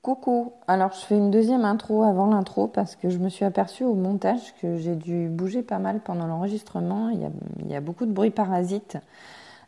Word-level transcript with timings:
Coucou, 0.00 0.52
alors 0.68 0.92
je 0.92 1.00
fais 1.00 1.16
une 1.16 1.32
deuxième 1.32 1.64
intro 1.64 2.04
avant 2.04 2.28
l'intro 2.28 2.68
parce 2.68 2.94
que 2.94 3.10
je 3.10 3.18
me 3.18 3.28
suis 3.28 3.44
aperçue 3.44 3.82
au 3.82 3.94
montage 3.94 4.54
que 4.62 4.76
j'ai 4.76 4.94
dû 4.94 5.28
bouger 5.28 5.62
pas 5.62 5.80
mal 5.80 6.00
pendant 6.00 6.26
l'enregistrement. 6.26 7.08
Il, 7.10 7.68
y 7.68 7.74
a, 7.74 7.80
beaucoup 7.80 8.06
de 8.06 8.12
bruits 8.12 8.30
parasites. 8.30 8.96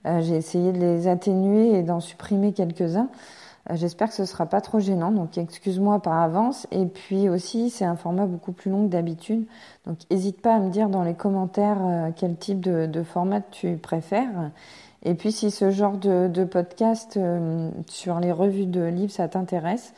Euh, 0.06 0.20
j'ai 0.22 0.36
essayé 0.36 0.72
de 0.72 0.78
les 0.78 1.08
atténuer 1.08 1.74
et 1.76 1.82
d'en 1.82 1.98
supprimer 1.98 2.52
quelques-uns. 2.52 3.08
Euh, 3.70 3.74
j'espère 3.74 4.08
que 4.08 4.14
ce 4.14 4.24
sera 4.24 4.46
pas 4.46 4.60
trop 4.60 4.78
gênant, 4.78 5.10
donc 5.10 5.36
excuse-moi 5.36 6.00
par 6.00 6.14
avance. 6.14 6.68
Et 6.70 6.86
puis 6.86 7.28
aussi, 7.28 7.68
c'est 7.68 7.84
un 7.84 7.96
format 7.96 8.26
beaucoup 8.26 8.52
plus 8.52 8.70
long 8.70 8.86
que 8.86 8.92
d'habitude, 8.92 9.46
donc 9.84 9.98
n'hésite 10.12 10.40
pas 10.40 10.54
à 10.54 10.60
me 10.60 10.70
dire 10.70 10.88
dans 10.88 11.02
les 11.02 11.14
commentaires 11.14 11.84
euh, 11.84 12.10
quel 12.14 12.36
type 12.36 12.60
de, 12.60 13.02
format 13.02 13.40
tu 13.40 13.76
préfères. 13.76 14.52
Et 15.02 15.14
puis 15.14 15.32
si 15.32 15.50
ce 15.50 15.70
genre 15.70 15.96
de, 15.96 16.44
podcast 16.44 17.18
sur 17.88 18.20
les 18.20 18.32
revues 18.32 18.66
de 18.66 18.84
livres, 18.84 19.12
ça 19.12 19.28
t'intéresse, 19.28 19.92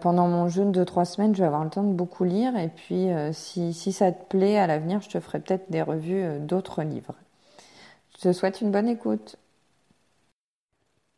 pendant 0.00 0.28
mon 0.28 0.48
jeûne 0.48 0.72
de 0.72 0.84
trois 0.84 1.04
semaines, 1.04 1.34
je 1.34 1.40
vais 1.40 1.46
avoir 1.46 1.64
le 1.64 1.70
temps 1.70 1.82
de 1.82 1.92
beaucoup 1.92 2.24
lire. 2.24 2.56
Et 2.56 2.68
puis 2.68 3.08
si, 3.32 3.72
si 3.72 3.92
ça 3.92 4.12
te 4.12 4.24
plaît, 4.24 4.58
à 4.58 4.66
l'avenir, 4.66 5.00
je 5.00 5.08
te 5.08 5.20
ferai 5.20 5.40
peut-être 5.40 5.70
des 5.70 5.82
revues 5.82 6.40
d'autres 6.40 6.82
livres. 6.82 7.14
Je 8.16 8.22
te 8.22 8.32
souhaite 8.32 8.60
une 8.60 8.70
bonne 8.72 8.88
écoute. 8.88 9.36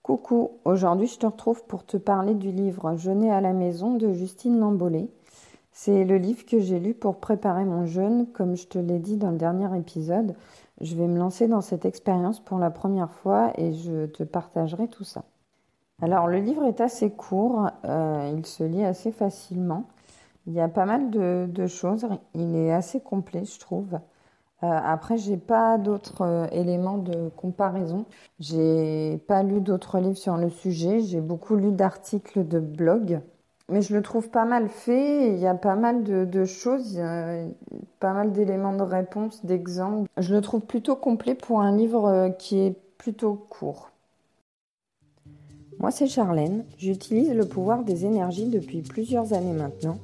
Coucou, 0.03 0.53
aujourd'hui 0.65 1.07
je 1.07 1.19
te 1.19 1.27
retrouve 1.27 1.65
pour 1.67 1.85
te 1.85 1.97
parler 1.97 2.35
du 2.35 2.51
livre 2.51 2.97
Jeûner 2.97 3.31
à 3.31 3.41
la 3.41 3.53
maison 3.53 3.95
de 3.95 4.13
Justine 4.13 4.59
Lambollet. 4.59 5.09
C'est 5.73 6.05
le 6.05 6.17
livre 6.19 6.45
que 6.45 6.59
j'ai 6.59 6.81
lu 6.81 6.95
pour 6.95 7.21
préparer 7.21 7.65
mon 7.65 7.87
jeûne. 7.87 8.27
Comme 8.33 8.57
je 8.57 8.67
te 8.67 8.79
l'ai 8.79 8.99
dit 8.99 9.17
dans 9.17 9.31
le 9.31 9.39
dernier 9.39 9.79
épisode, 9.79 10.35
je 10.81 10.97
vais 10.97 11.07
me 11.07 11.19
lancer 11.19 11.49
dans 11.49 11.61
cette 11.61 11.85
expérience 11.85 12.41
pour 12.41 12.59
la 12.59 12.71
première 12.71 13.13
fois 13.13 13.53
et 13.57 13.73
je 13.73 14.07
te 14.07 14.25
partagerai 14.25 14.89
tout 14.89 15.05
ça. 15.05 15.25
Alors 16.03 16.27
le 16.29 16.39
livre 16.39 16.65
est 16.65 16.81
assez 16.81 17.11
court, 17.11 17.69
euh, 17.85 18.35
il 18.37 18.47
se 18.47 18.65
lit 18.65 18.85
assez 18.85 19.13
facilement. 19.13 19.85
Il 20.47 20.55
y 20.55 20.61
a 20.61 20.69
pas 20.69 20.87
mal 20.87 21.11
de 21.11 21.67
choses, 21.67 22.07
il 22.35 22.57
est 22.57 22.73
assez 22.73 23.01
complet 23.01 23.45
je 23.45 23.59
trouve. 23.61 23.99
Euh, 24.63 24.67
après, 24.69 25.17
j'ai 25.17 25.39
pas 25.39 25.79
d'autres 25.79 26.23
euh, 26.23 26.47
éléments 26.53 26.99
de 26.99 27.31
comparaison. 27.37 28.05
J'ai 28.41 29.19
pas 29.27 29.43
lu 29.43 29.61
d'autres 29.61 29.99
livres 30.01 30.19
sur 30.19 30.37
le 30.37 30.51
sujet. 30.51 31.01
J'ai 31.01 31.21
beaucoup 31.21 31.57
lu 31.57 31.73
d'articles 31.73 32.47
de 32.47 32.61
blog, 32.61 33.21
mais 33.71 33.81
je 33.81 33.95
le 33.95 34.03
trouve 34.03 34.29
pas 34.29 34.45
mal 34.45 34.69
fait. 34.69 35.33
Il 35.33 35.39
y 35.39 35.47
a 35.47 35.55
pas 35.55 35.77
mal 35.77 36.03
de, 36.05 36.45
choses, 36.45 37.01
pas 38.01 38.13
mal 38.13 38.33
d'éléments 38.33 38.75
de 38.77 38.83
réponse, 38.83 39.45
d'exemples. 39.47 40.09
Je 40.19 40.35
le 40.35 40.43
trouve 40.43 40.61
plutôt 40.63 40.97
complet 40.97 41.35
pour 41.35 41.61
un 41.61 41.75
livre 41.75 42.35
qui 42.39 42.59
est 42.61 42.77
plutôt 42.99 43.35
court. 43.35 43.90
Moi, 45.81 45.91
c'est 45.91 46.09
Charlène. 46.09 46.67
J'utilise 46.77 47.33
le 47.33 47.49
pouvoir 47.49 47.85
des 47.85 48.05
énergies 48.05 48.51
depuis 48.51 48.83
plusieurs 48.83 49.33
années 49.33 49.55
maintenant, 49.55 49.97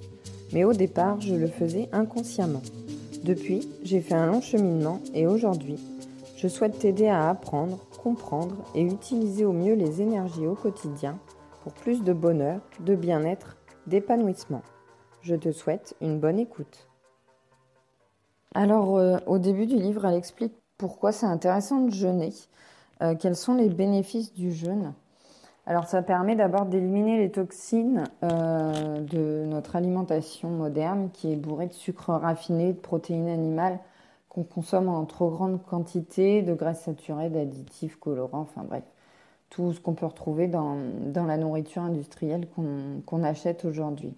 mais 0.54 0.64
au 0.64 0.72
départ, 0.72 1.20
je 1.20 1.34
le 1.34 1.48
faisais 1.48 1.90
inconsciemment. 1.92 2.62
Depuis, 3.24 3.68
j'ai 3.82 4.00
fait 4.00 4.14
un 4.14 4.24
long 4.24 4.40
cheminement 4.40 5.00
et 5.12 5.26
aujourd'hui, 5.26 5.78
je 6.38 6.48
souhaite 6.48 6.78
t'aider 6.78 7.08
à 7.08 7.28
apprendre, 7.28 7.78
comprendre 8.02 8.56
et 8.74 8.80
utiliser 8.80 9.44
au 9.44 9.52
mieux 9.52 9.74
les 9.74 10.00
énergies 10.00 10.46
au 10.46 10.54
quotidien 10.54 11.18
pour 11.62 11.74
plus 11.74 12.02
de 12.02 12.14
bonheur, 12.14 12.62
de 12.80 12.94
bien-être, 12.94 13.58
d'épanouissement. 13.86 14.62
Je 15.20 15.34
te 15.34 15.52
souhaite 15.52 15.94
une 16.00 16.18
bonne 16.18 16.38
écoute. 16.38 16.88
Alors, 18.54 18.96
euh, 18.96 19.18
au 19.26 19.36
début 19.36 19.66
du 19.66 19.76
livre, 19.76 20.06
elle 20.06 20.16
explique 20.16 20.54
pourquoi 20.78 21.12
c'est 21.12 21.26
intéressant 21.26 21.82
de 21.82 21.90
jeûner, 21.90 22.32
euh, 23.02 23.14
quels 23.14 23.36
sont 23.36 23.56
les 23.56 23.68
bénéfices 23.68 24.32
du 24.32 24.52
jeûne. 24.52 24.94
Alors 25.68 25.88
ça 25.88 26.00
permet 26.00 26.36
d'abord 26.36 26.66
d'éliminer 26.66 27.18
les 27.18 27.30
toxines 27.30 28.04
euh, 28.22 29.00
de 29.00 29.44
notre 29.46 29.74
alimentation 29.74 30.48
moderne 30.48 31.10
qui 31.12 31.32
est 31.32 31.36
bourrée 31.36 31.66
de 31.66 31.72
sucre 31.72 32.10
raffiné, 32.10 32.72
de 32.72 32.78
protéines 32.78 33.28
animales 33.28 33.80
qu'on 34.28 34.44
consomme 34.44 34.88
en 34.88 35.04
trop 35.06 35.28
grande 35.28 35.60
quantité, 35.64 36.42
de 36.42 36.54
graisses 36.54 36.82
saturées, 36.82 37.30
d'additifs, 37.30 37.96
colorants, 37.96 38.42
enfin 38.42 38.62
bref, 38.62 38.84
tout 39.50 39.72
ce 39.72 39.80
qu'on 39.80 39.94
peut 39.94 40.06
retrouver 40.06 40.46
dans, 40.46 40.76
la 41.14 41.36
nourriture 41.36 41.82
industrielle 41.82 42.46
qu'on 43.04 43.24
achète 43.24 43.64
aujourd'hui. 43.64 44.14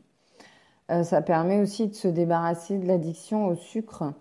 Euh, 0.91 1.03
ça 1.03 1.23
permet 1.23 1.61
aussi 1.61 1.89
de 1.89 1.95
se 1.95 2.09
débarrasser 2.09 2.79
de 2.79 2.87
l'addiction 2.87 3.47
au 3.47 3.55
sucre 3.55 4.13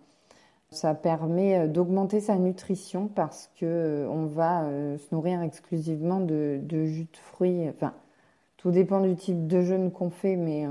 ça 0.69 0.93
permet 0.93 1.59
euh, 1.59 1.67
d'augmenter 1.67 2.19
sa 2.19 2.37
nutrition 2.37 3.07
parce 3.07 3.49
que 3.59 3.65
euh, 3.65 4.09
on 4.09 4.25
va 4.25 4.63
euh, 4.63 4.97
se 4.97 5.13
nourrir 5.13 5.41
exclusivement 5.41 6.19
de, 6.19 6.61
jus 6.69 7.07
de 7.11 7.17
fruits. 7.17 7.69
Enfin, 7.69 7.93
tout 8.57 8.71
dépend 8.71 8.99
du 9.01 9.15
type 9.15 9.47
de 9.47 9.61
jeûne 9.61 9.91
qu'on 9.91 10.09
fait, 10.09 10.35
mais 10.35 10.67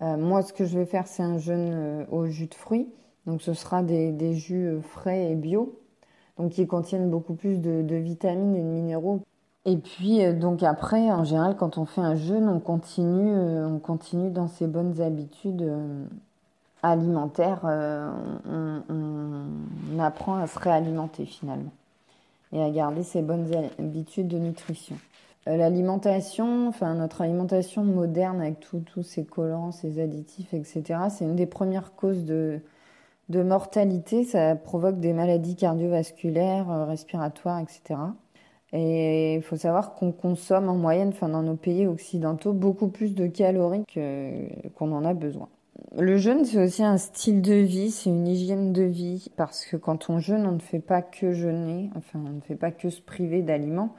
moi, 0.00 0.42
ce 0.42 0.52
que 0.52 0.64
je 0.64 0.76
vais 0.78 0.84
faire, 0.84 1.06
c'est 1.06 1.22
un 1.22 1.38
jeûne 1.38 2.06
au 2.10 2.26
jus 2.26 2.48
de 2.48 2.54
fruits. 2.54 2.88
Donc, 3.26 3.40
ce 3.40 3.54
sera 3.54 3.82
des, 3.82 4.34
jus 4.34 4.80
frais 4.82 5.30
et 5.30 5.36
bio, 5.36 5.78
donc 6.36 6.52
qui 6.52 6.66
contiennent 6.66 7.08
beaucoup 7.08 7.34
plus 7.34 7.60
de, 7.60 7.82
de, 7.82 7.94
vitamines 7.94 8.56
et 8.56 8.62
de 8.62 8.66
minéraux. 8.66 9.20
Et 9.64 9.76
puis, 9.76 10.20
donc 10.34 10.64
après, 10.64 11.10
en 11.12 11.22
général, 11.22 11.56
quand 11.56 11.78
on 11.78 11.84
fait 11.84 12.00
un 12.00 12.16
jeûne, 12.16 12.48
on 12.48 12.58
continue, 12.58 13.32
on 13.64 13.78
continue 13.78 14.30
dans 14.30 14.48
ses 14.48 14.66
bonnes 14.66 15.00
habitudes 15.00 15.64
alimentaire, 16.82 17.60
euh, 17.64 18.10
on, 18.88 19.98
apprend 19.98 20.36
à 20.36 20.46
se 20.46 20.58
réalimenter 20.58 21.26
finalement 21.26 21.72
et 22.52 22.62
à 22.62 22.70
garder 22.70 23.02
ses 23.02 23.20
bonnes 23.20 23.50
habitudes 23.78 24.28
de 24.28 24.38
nutrition. 24.38 24.96
Euh, 25.48 25.56
l'alimentation, 25.56 26.68
enfin 26.68 26.94
notre 26.94 27.22
alimentation 27.22 27.82
moderne 27.82 28.40
avec 28.40 28.60
tous 28.60 29.02
ces 29.02 29.24
collants, 29.24 29.72
ces 29.72 30.00
additifs, 30.00 30.54
etc., 30.54 31.00
c'est 31.10 31.24
une 31.24 31.36
des 31.36 31.46
premières 31.46 31.94
causes 31.94 32.24
de, 32.24 32.60
de 33.28 33.42
mortalité. 33.42 34.24
Ça 34.24 34.54
provoque 34.54 35.00
des 35.00 35.12
maladies 35.12 35.56
cardiovasculaires, 35.56 36.70
euh, 36.70 36.84
respiratoires, 36.84 37.58
etc. 37.58 38.00
Et 38.72 39.34
il 39.34 39.42
faut 39.42 39.56
savoir 39.56 39.94
qu'on 39.94 40.12
consomme 40.12 40.68
en 40.68 40.76
moyenne, 40.76 41.08
enfin 41.08 41.28
dans 41.28 41.42
nos 41.42 41.56
pays 41.56 41.86
occidentaux, 41.86 42.52
beaucoup 42.52 42.88
plus 42.88 43.14
de 43.14 43.26
calories 43.26 43.84
qu'on 44.76 44.92
en 44.92 45.04
a 45.04 45.14
besoin. 45.14 45.48
Le 45.96 46.16
jeûne, 46.16 46.44
c'est 46.44 46.62
aussi 46.62 46.82
un 46.82 46.98
style 46.98 47.40
de 47.40 47.54
vie, 47.54 47.90
c'est 47.90 48.10
une 48.10 48.26
hygiène 48.26 48.72
de 48.72 48.82
vie, 48.82 49.30
parce 49.36 49.64
que 49.64 49.76
quand 49.76 50.10
on 50.10 50.18
jeûne, 50.18 50.46
on 50.46 50.52
ne 50.52 50.58
fait 50.58 50.80
pas 50.80 51.02
que 51.02 51.32
jeûner, 51.32 51.90
enfin, 51.96 52.20
on 52.24 52.30
ne 52.34 52.40
fait 52.40 52.56
pas 52.56 52.72
que 52.72 52.90
se 52.90 53.00
priver 53.00 53.42
d'aliments. 53.42 53.94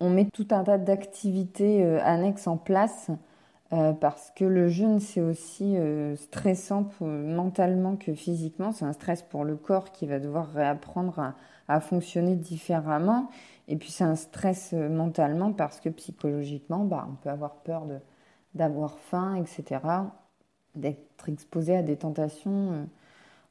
On 0.00 0.10
met 0.10 0.26
tout 0.26 0.48
un 0.50 0.64
tas 0.64 0.78
d'activités 0.78 1.84
euh, 1.84 2.00
annexes 2.02 2.46
en 2.48 2.56
place, 2.56 3.10
euh, 3.72 3.92
parce 3.92 4.32
que 4.36 4.44
le 4.44 4.68
jeûne, 4.68 5.00
c'est 5.00 5.20
aussi 5.20 5.76
euh, 5.76 6.16
stressant 6.16 6.90
mentalement 7.00 7.96
que 7.96 8.12
physiquement. 8.14 8.72
C'est 8.72 8.84
un 8.84 8.92
stress 8.92 9.22
pour 9.22 9.44
le 9.44 9.56
corps 9.56 9.92
qui 9.92 10.06
va 10.06 10.18
devoir 10.20 10.52
réapprendre 10.52 11.34
à, 11.68 11.80
fonctionner 11.80 12.36
différemment. 12.36 13.30
Et 13.68 13.76
puis, 13.76 13.90
c'est 13.90 14.04
un 14.04 14.16
stress 14.16 14.72
mentalement 14.72 15.52
parce 15.52 15.80
que 15.80 15.88
psychologiquement, 15.88 16.84
bah, 16.84 17.06
on 17.10 17.14
peut 17.16 17.30
avoir 17.30 17.56
peur 17.56 17.84
d'avoir 18.54 18.98
faim, 18.98 19.34
etc 19.36 19.78
d'être 20.76 21.28
exposé 21.28 21.76
à 21.76 21.82
des 21.82 21.96
tentations 21.96 22.72
euh, 22.72 22.84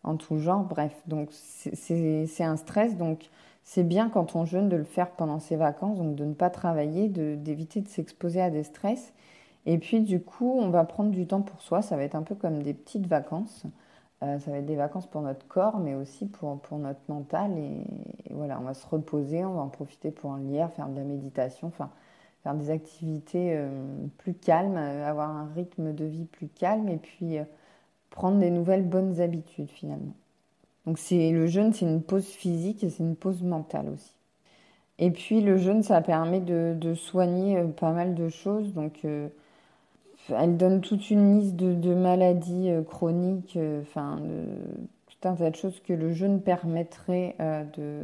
en 0.03 0.15
tout 0.15 0.37
genre. 0.37 0.63
Bref, 0.63 0.93
donc 1.07 1.29
c'est 1.31 2.43
un 2.43 2.57
stress. 2.57 2.97
Donc 2.97 3.29
c'est 3.63 3.83
bien 3.83 4.09
quand 4.09 4.35
on 4.35 4.45
jeûne 4.45 4.69
de 4.69 4.77
le 4.77 4.83
faire 4.83 5.11
pendant 5.11 5.39
ses 5.39 5.55
vacances, 5.55 5.97
donc 5.97 6.15
de 6.15 6.25
ne 6.25 6.33
pas 6.33 6.49
travailler, 6.49 7.09
d'éviter 7.09 7.81
de, 7.81 7.87
s'exposer 7.87 8.41
à 8.41 8.49
des 8.49 8.63
stress. 8.63 9.13
Et 9.65 9.77
puis 9.79 10.01
du 10.01 10.21
coup, 10.21 10.57
on 10.59 10.69
va 10.69 10.83
prendre 10.85 11.11
du 11.11 11.25
temps 11.27 11.41
pour 11.41 11.61
soi. 11.61 11.81
Ça 11.81 11.97
va 11.97 12.03
être 12.03 12.15
un 12.15 12.23
peu 12.23 12.35
comme 12.35 12.61
des 12.61 12.73
petites 12.73 13.07
vacances. 13.07 13.65
Euh, 14.23 14.39
ça 14.39 14.51
va 14.51 14.57
être 14.59 14.65
des 14.65 14.75
vacances 14.75 15.07
pour 15.07 15.21
notre 15.21 15.47
corps, 15.47 15.79
mais 15.79 15.95
aussi 15.95 16.25
pour, 16.27 16.59
pour 16.61 16.77
notre 16.77 17.01
mental. 17.09 17.57
Et, 17.57 17.81
et, 18.29 18.33
voilà, 18.33 18.59
on 18.59 18.63
va 18.63 18.73
se 18.73 18.87
reposer, 18.87 19.43
on 19.43 19.55
va 19.55 19.61
en 19.61 19.69
profiter 19.69 20.11
pour 20.11 20.29
en 20.31 20.37
lire, 20.37 20.71
faire 20.71 20.87
de 20.87 20.95
la 20.95 21.03
méditation. 21.03 21.67
Enfin, 21.67 21.89
faire 22.45 22.53
des 22.53 22.69
activités 22.69 23.55
euh, 23.57 23.67
plus 24.19 24.35
calmes, 24.35 24.77
euh, 24.77 25.09
avoir 25.09 25.31
un 25.31 25.49
rythme 25.55 25.93
de 25.93 26.05
vie 26.05 26.25
plus 26.25 26.47
calme 26.47 26.87
et 26.89 26.97
puis 26.97 27.39
euh, 27.39 27.43
prendre 28.11 28.37
des 28.37 28.51
nouvelles 28.51 28.87
bonnes 28.87 29.19
habitudes 29.19 29.71
finalement. 29.71 30.13
Donc 30.85 30.99
c'est 30.99 31.31
le 31.31 31.47
jeûne, 31.47 31.73
c'est 31.73 31.87
une 31.87 32.03
pause 32.03 32.27
physique 32.27 32.83
et 32.83 32.91
c'est 32.91 33.01
une 33.01 33.15
pause 33.15 33.41
mentale 33.41 33.89
aussi. 33.89 34.13
Et 34.99 35.09
puis 35.09 35.41
le 35.41 35.57
jeûne, 35.57 35.81
ça 35.81 36.01
permet 36.01 36.39
de, 36.39 36.93
soigner 36.93 37.59
pas 37.75 37.91
mal 37.91 38.13
de 38.13 38.29
choses. 38.29 38.73
Donc 38.73 39.03
elle 40.29 40.57
donne 40.57 40.81
toute 40.81 41.09
une 41.09 41.39
liste 41.39 41.55
de, 41.55 41.93
maladies 41.95 42.69
chroniques, 42.87 43.57
enfin 43.81 44.21
tout 45.07 45.27
un 45.27 45.33
tas 45.33 45.49
de 45.49 45.55
choses 45.55 45.81
que 45.81 45.91
le 45.91 46.13
jeûne 46.13 46.39
permettrait 46.39 47.35
de, 47.75 48.03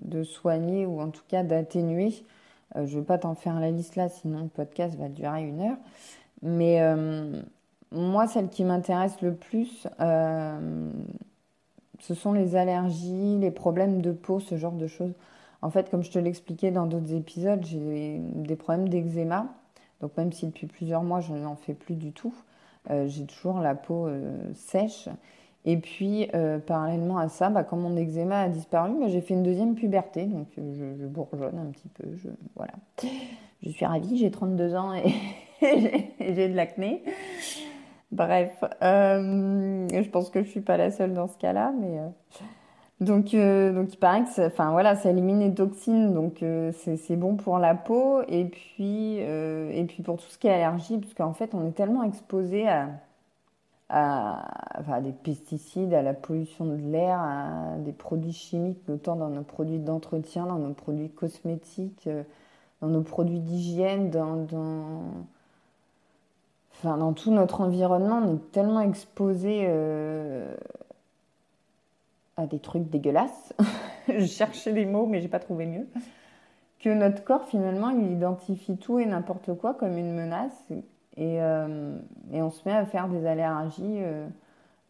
de, 0.00 0.24
soigner 0.24 0.86
ou 0.86 1.00
en 1.00 1.10
tout 1.10 1.22
cas 1.28 1.44
d'atténuer. 1.44 2.24
Euh, 2.76 2.86
je 2.86 2.94
ne 2.94 3.00
veux 3.00 3.04
pas 3.04 3.18
t'en 3.18 3.34
faire 3.34 3.60
la 3.60 3.70
liste 3.70 3.96
là, 3.96 4.08
sinon 4.08 4.42
le 4.42 4.48
podcast 4.48 4.96
va 4.98 5.08
durer 5.08 5.44
une 5.44 5.60
heure. 5.60 5.76
Mais 6.42 6.80
euh, 6.80 7.42
moi, 7.90 8.26
celle 8.26 8.48
qui 8.48 8.64
m'intéresse 8.64 9.20
le 9.20 9.34
plus, 9.34 9.86
euh, 10.00 10.90
ce 12.00 12.14
sont 12.14 12.32
les 12.32 12.56
allergies, 12.56 13.38
les 13.38 13.50
problèmes 13.50 14.02
de 14.02 14.12
peau, 14.12 14.40
ce 14.40 14.56
genre 14.56 14.72
de 14.72 14.86
choses. 14.86 15.12
En 15.60 15.70
fait, 15.70 15.90
comme 15.90 16.02
je 16.02 16.10
te 16.10 16.18
l'expliquais 16.18 16.72
dans 16.72 16.86
d'autres 16.86 17.14
épisodes, 17.14 17.64
j'ai 17.64 18.18
des 18.18 18.56
problèmes 18.56 18.88
d'eczéma. 18.88 19.46
Donc 20.00 20.16
même 20.16 20.32
si 20.32 20.46
depuis 20.46 20.66
plusieurs 20.66 21.04
mois 21.04 21.20
je 21.20 21.32
n'en 21.32 21.54
fais 21.54 21.74
plus 21.74 21.94
du 21.94 22.10
tout, 22.10 22.34
j'ai 23.06 23.24
toujours 23.26 23.60
la 23.60 23.76
peau 23.76 24.08
sèche. 24.54 25.08
Et 25.64 25.76
puis, 25.76 26.28
parallèlement 26.66 27.18
à 27.18 27.28
ça, 27.28 27.48
bah, 27.48 27.62
quand 27.62 27.76
mon 27.76 27.96
eczéma 27.96 28.40
a 28.40 28.48
disparu, 28.48 28.92
bah, 29.00 29.08
j'ai 29.08 29.20
fait 29.20 29.34
une 29.34 29.44
deuxième 29.44 29.74
puberté. 29.74 30.24
Donc, 30.24 30.48
je, 30.56 30.62
je, 31.00 31.06
bourgeonne 31.06 31.58
un 31.58 31.70
petit 31.70 31.88
peu. 31.88 32.04
Je, 32.16 32.28
voilà. 32.56 32.72
je 33.62 33.70
suis 33.70 33.84
ravie, 33.86 34.16
j'ai 34.16 34.30
32 34.30 34.74
ans 34.74 34.92
et 34.92 35.12
j'ai 36.20 36.48
de 36.48 36.56
l'acné. 36.56 37.02
Bref, 38.12 38.62
euh, 38.82 39.88
je 39.90 40.08
pense 40.10 40.28
que 40.28 40.42
je 40.42 40.48
suis 40.48 40.60
pas 40.60 40.76
la 40.76 40.90
seule 40.90 41.14
dans 41.14 41.28
ce 41.28 41.38
cas-là, 41.38 41.72
euh, 41.82 42.08
donc 43.00 43.32
euh, 43.32 43.72
donc 43.72 43.94
il 43.94 43.96
paraît 43.96 44.24
que 44.24 44.46
enfin 44.46 44.70
voilà, 44.70 44.96
ça 44.96 45.08
élimine 45.08 45.40
les 45.40 45.54
toxines, 45.54 46.12
donc 46.12 46.44
c'est 46.74 47.16
bon 47.16 47.36
pour 47.36 47.58
la 47.58 47.74
peau 47.74 48.20
et 48.28 48.44
puis 48.44 49.16
et 49.16 49.84
puis 49.88 50.02
pour 50.02 50.18
tout 50.18 50.28
ce 50.28 50.36
qui 50.36 50.46
est 50.46 50.52
allergie, 50.52 50.98
parce 50.98 51.14
qu'en 51.14 51.32
fait 51.32 51.54
on 51.54 51.66
est 51.66 51.72
tellement 51.72 52.02
exposé 52.02 52.68
à 52.68 52.90
à, 53.92 55.00
des 55.02 55.12
pesticides, 55.12 55.92
à 55.94 56.02
la 56.02 56.14
pollution 56.14 56.64
de 56.64 56.76
l'air, 56.76 57.20
à 57.20 57.76
des 57.78 57.92
produits 57.92 58.32
chimiques, 58.32 58.88
autant 58.88 59.16
dans 59.16 59.28
nos 59.28 59.42
produits 59.42 59.78
d'entretien, 59.78 60.46
dans 60.46 60.58
nos 60.58 60.72
produits 60.72 61.10
cosmétiques, 61.10 62.08
dans 62.80 62.88
nos 62.88 63.02
produits 63.02 63.40
d'hygiène, 63.40 64.10
dans 64.10 64.46
dans 66.84 67.12
tout 67.12 67.30
notre 67.30 67.60
environnement, 67.60 68.20
on 68.24 68.34
est 68.34 68.52
tellement 68.52 68.80
exposé 68.80 69.64
euh, 69.68 70.54
à 72.36 72.46
des 72.46 72.58
trucs 72.58 72.88
dégueulasses. 72.90 73.54
je 74.08 74.24
cherchais 74.24 74.72
des 74.72 74.86
mots, 74.86 75.06
mais 75.06 75.20
j'ai 75.20 75.28
pas 75.28 75.38
trouvé 75.38 75.66
mieux. 75.66 75.86
Que 76.80 76.90
notre 76.90 77.22
corps, 77.22 77.46
finalement, 77.46 77.90
il 77.90 78.10
identifie 78.10 78.76
tout 78.76 78.98
et 78.98 79.06
n'importe 79.06 79.54
quoi 79.54 79.74
comme 79.74 79.96
une 79.96 80.12
menace. 80.12 80.72
Et, 81.16 81.42
euh, 81.42 81.96
on 82.32 82.50
se 82.50 82.66
met 82.66 82.74
à 82.74 82.84
faire 82.86 83.08
des 83.08 83.26
allergies 83.26 84.02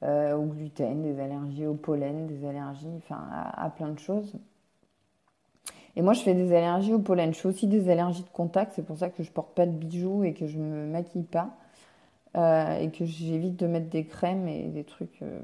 euh, 0.02 0.36
au 0.36 0.42
gluten, 0.42 1.02
des 1.02 1.20
allergies 1.20 1.66
au 1.66 1.74
pollen, 1.74 2.26
des 2.26 2.46
allergies 2.46 2.88
enfin, 2.98 3.20
à, 3.30 3.70
plein 3.70 3.88
de 3.88 3.98
choses. 3.98 4.34
Et 5.94 6.02
moi, 6.02 6.14
je 6.14 6.22
fais 6.22 6.34
des 6.34 6.54
allergies 6.54 6.94
au 6.94 6.98
pollen. 6.98 7.34
Je 7.34 7.40
fais 7.40 7.48
aussi 7.48 7.66
des 7.66 7.90
allergies 7.90 8.22
de 8.22 8.30
contact. 8.30 8.72
C'est 8.74 8.86
pour 8.86 8.96
ça 8.96 9.10
que 9.10 9.22
je 9.22 9.30
porte 9.30 9.54
pas 9.54 9.66
de 9.66 9.72
bijoux 9.72 10.24
et 10.24 10.32
que 10.32 10.46
je 10.46 10.58
me 10.58 10.86
maquille 10.86 11.24
pas. 11.24 11.50
Euh, 12.34 12.78
et 12.78 12.88
que 12.90 13.04
j'évite 13.04 13.58
de 13.58 13.66
mettre 13.66 13.90
des 13.90 14.04
crèmes 14.04 14.48
et 14.48 14.68
des 14.68 14.84
trucs. 14.84 15.20
Euh, 15.20 15.40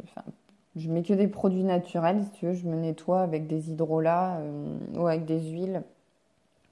je 0.75 0.89
mets 0.89 1.03
que 1.03 1.13
des 1.13 1.29
produits 1.29 1.65
naturels, 1.65 2.25
si 2.25 2.31
tu 2.39 2.47
veux. 2.47 2.55
Je 2.55 2.67
me 2.67 2.77
nettoie 2.77 3.21
avec 3.21 3.47
des 3.47 3.71
hydrolats 3.71 4.39
euh, 4.39 4.79
ou 4.95 5.07
avec 5.07 5.27
des 5.27 5.41
huiles 5.51 5.83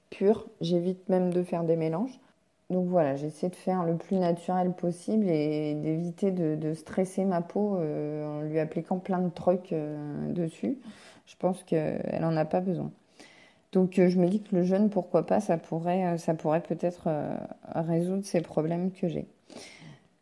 pures. 0.09 0.47
J'évite 0.59 1.07
même 1.09 1.31
de 1.31 1.43
faire 1.43 1.63
des 1.63 1.75
mélanges. 1.75 2.19
Donc 2.69 2.87
voilà, 2.87 3.15
j'essaie 3.15 3.49
de 3.49 3.55
faire 3.55 3.85
le 3.85 3.95
plus 3.95 4.17
naturel 4.17 4.73
possible 4.73 5.29
et 5.29 5.73
d'éviter 5.75 6.31
de, 6.31 6.73
stresser 6.73 7.23
ma 7.23 7.41
peau 7.41 7.77
en 7.77 8.41
lui 8.41 8.59
appliquant 8.59 8.99
plein 8.99 9.19
de 9.19 9.29
trucs 9.29 9.73
dessus. 10.29 10.77
Je 11.25 11.35
pense 11.37 11.63
qu'elle 11.63 12.19
n'en 12.19 12.35
a 12.35 12.43
pas 12.43 12.59
besoin. 12.59 12.91
Donc 13.71 13.93
je 13.95 14.19
me 14.19 14.27
dis 14.27 14.41
que 14.41 14.53
le 14.53 14.63
jeûne, 14.63 14.89
pourquoi 14.89 15.25
pas, 15.25 15.39
ça 15.39 15.57
pourrait, 15.57 16.17
ça 16.17 16.33
pourrait 16.33 16.61
peut-être 16.61 17.07
résoudre 17.73 18.25
ces 18.25 18.41
problèmes 18.41 18.91
que 18.91 19.07
j'ai. 19.07 19.27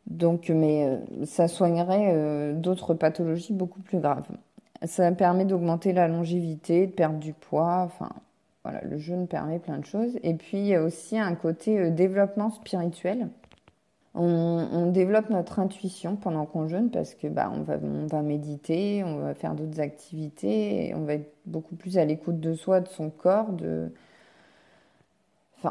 Donc, 0.08 0.50
mais 0.50 0.86
euh, 0.86 1.26
ça 1.26 1.48
soignerait 1.48 2.12
euh, 2.14 2.54
d'autres 2.54 2.94
pathologies 2.94 3.54
beaucoup 3.54 3.82
plus 3.82 4.00
graves. 4.00 4.28
Ça 4.84 5.12
permet 5.12 5.46
d'augmenter 5.46 5.94
la 5.94 6.08
longévité, 6.08 6.86
de 6.86 6.92
perdre 6.92 7.20
du 7.20 7.34
poids. 7.34 7.82
Enfin, 7.86 8.10
voilà, 8.66 8.82
le 8.82 8.98
jeûne 8.98 9.28
permet 9.28 9.60
plein 9.60 9.78
de 9.78 9.86
choses. 9.86 10.18
Et 10.24 10.34
puis, 10.34 10.58
il 10.58 10.66
y 10.66 10.74
a 10.74 10.82
aussi 10.82 11.20
un 11.20 11.36
côté 11.36 11.80
euh, 11.80 11.92
développement 11.92 12.50
spirituel. 12.50 13.30
On, 14.16 14.92
développe 14.92 15.30
notre 15.30 15.60
intuition 15.60 16.16
pendant 16.16 16.46
qu'on 16.46 16.68
jeûne 16.68 16.90
parce 16.90 17.14
que 17.16 17.28
bah, 17.28 17.52
on, 17.54 17.64
va, 17.64 18.22
méditer, 18.22 19.04
on 19.04 19.18
va 19.18 19.34
faire 19.34 19.56
d'autres 19.56 19.82
activités, 19.82 20.88
et 20.88 20.96
on 20.96 21.04
va 21.04 21.16
être 21.16 21.34
beaucoup 21.46 21.76
plus 21.76 21.98
à 21.98 22.06
l'écoute 22.06 22.40
de 22.40 22.54
soi, 22.54 22.80
de 22.80 22.88
son 22.88 23.10
corps, 23.10 23.50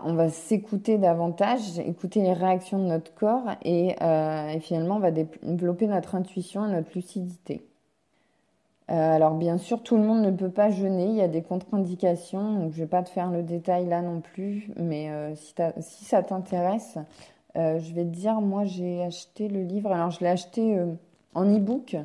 on 0.05 0.13
va 0.13 0.29
s'écouter 0.29 0.99
davantage, 0.99 1.79
écouter 1.79 2.21
les 2.21 2.35
réactions 2.35 2.79
de 2.79 2.85
notre 2.89 3.15
corps 3.15 3.53
et, 3.63 3.95
euh, 4.03 4.59
finalement 4.61 4.97
on 4.97 5.01
va 5.01 5.11
développer 5.11 5.87
notre 5.87 6.15
intuition 6.15 6.67
et 6.67 6.71
notre 6.71 6.91
lucidité. 6.95 7.65
Euh, 8.91 9.15
alors 9.15 9.35
bien 9.35 9.57
sûr, 9.57 9.83
tout 9.83 9.97
le 9.97 10.03
monde 10.03 10.23
ne 10.23 10.31
peut 10.31 10.51
pas 10.51 10.71
jeûner, 10.71 11.07
il 11.07 11.15
y 11.15 11.23
a 11.23 11.29
des 11.29 11.43
contre-indications, 11.43 12.61
donc 12.61 12.73
je 12.73 12.79
vais 12.79 12.87
pas 12.87 13.03
te 13.03 13.09
faire 13.09 13.31
le 13.31 13.43
détail 13.43 13.87
là 13.87 14.03
non 14.03 14.21
plus, 14.21 14.71
mais 14.77 15.11
euh, 15.11 15.35
si, 15.81 16.05
ça 16.05 16.23
t'intéresse, 16.23 16.99
je 17.55 17.95
vais 17.95 18.05
te 18.05 18.11
dire, 18.11 18.41
moi 18.41 18.65
j'ai 18.65 19.03
acheté 19.03 19.49
le 19.49 19.63
livre, 19.63 19.91
alors 19.93 20.11
je 20.11 20.21
l'ai 20.21 20.29
acheté 20.29 20.79
en 21.35 21.45
e-book 21.47 21.97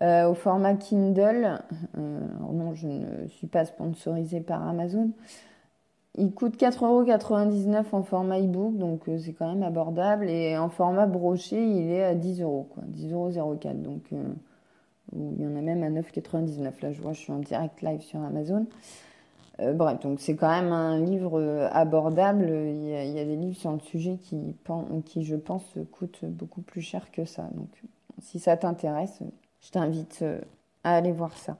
au 0.00 0.34
format 0.34 0.74
Kindle. 0.76 1.58
non, 1.96 2.74
je 2.74 2.86
ne 2.86 3.26
suis 3.26 3.48
pas 3.48 3.64
sponsorisée 3.64 4.40
par 4.40 4.66
Amazon. 4.66 5.10
Il 6.20 6.32
coûte 6.32 6.56
4,99€ 6.56 7.84
en 7.92 8.02
format 8.02 8.40
e-book, 8.40 8.76
donc 8.76 9.08
euh, 9.08 9.18
c'est 9.18 9.32
quand 9.32 9.46
même 9.46 9.62
abordable. 9.62 10.28
Et 10.28 10.58
en 10.58 10.68
format 10.68 11.06
broché, 11.06 11.64
il 11.64 11.92
est 11.92 12.02
à 12.02 12.16
10 12.16 12.42
euros, 12.42 12.66
quoi. 12.74 12.82
10,04€. 12.92 13.82
Donc, 13.82 14.12
euh, 15.16 15.30
il 15.36 15.42
y 15.42 15.46
en 15.46 15.56
a 15.56 15.60
même 15.60 15.82
à 15.82 15.90
9,99€. 15.90 16.82
Là, 16.82 16.92
je 16.92 17.00
vois, 17.00 17.12
je 17.12 17.20
suis 17.20 17.32
en 17.32 17.38
direct 17.38 17.82
live 17.82 18.00
sur 18.02 18.20
Amazon. 18.20 18.66
Euh, 19.60 19.72
bref, 19.72 19.98
donc 20.00 20.20
c'est 20.20 20.36
quand 20.36 20.50
même 20.50 20.72
un 20.72 21.00
livre 21.00 21.68
abordable. 21.72 22.48
Il 22.48 22.88
y, 22.88 23.18
a, 23.18 23.24
des 23.24 23.36
livres 23.36 23.56
sur 23.56 23.72
le 23.72 23.80
sujet 23.80 24.18
qui, 24.22 24.54
qui, 25.04 25.24
je 25.24 25.36
pense, 25.36 25.64
coûtent 25.92 26.24
beaucoup 26.24 26.62
plus 26.62 26.82
cher 26.82 27.10
que 27.10 27.24
ça. 27.24 27.48
Donc, 27.54 27.70
si 28.20 28.38
ça 28.38 28.56
t'intéresse, 28.56 29.20
je 29.60 29.70
t'invite 29.70 30.24
à 30.84 30.96
aller 30.96 31.12
voir 31.12 31.36
ça. 31.36 31.56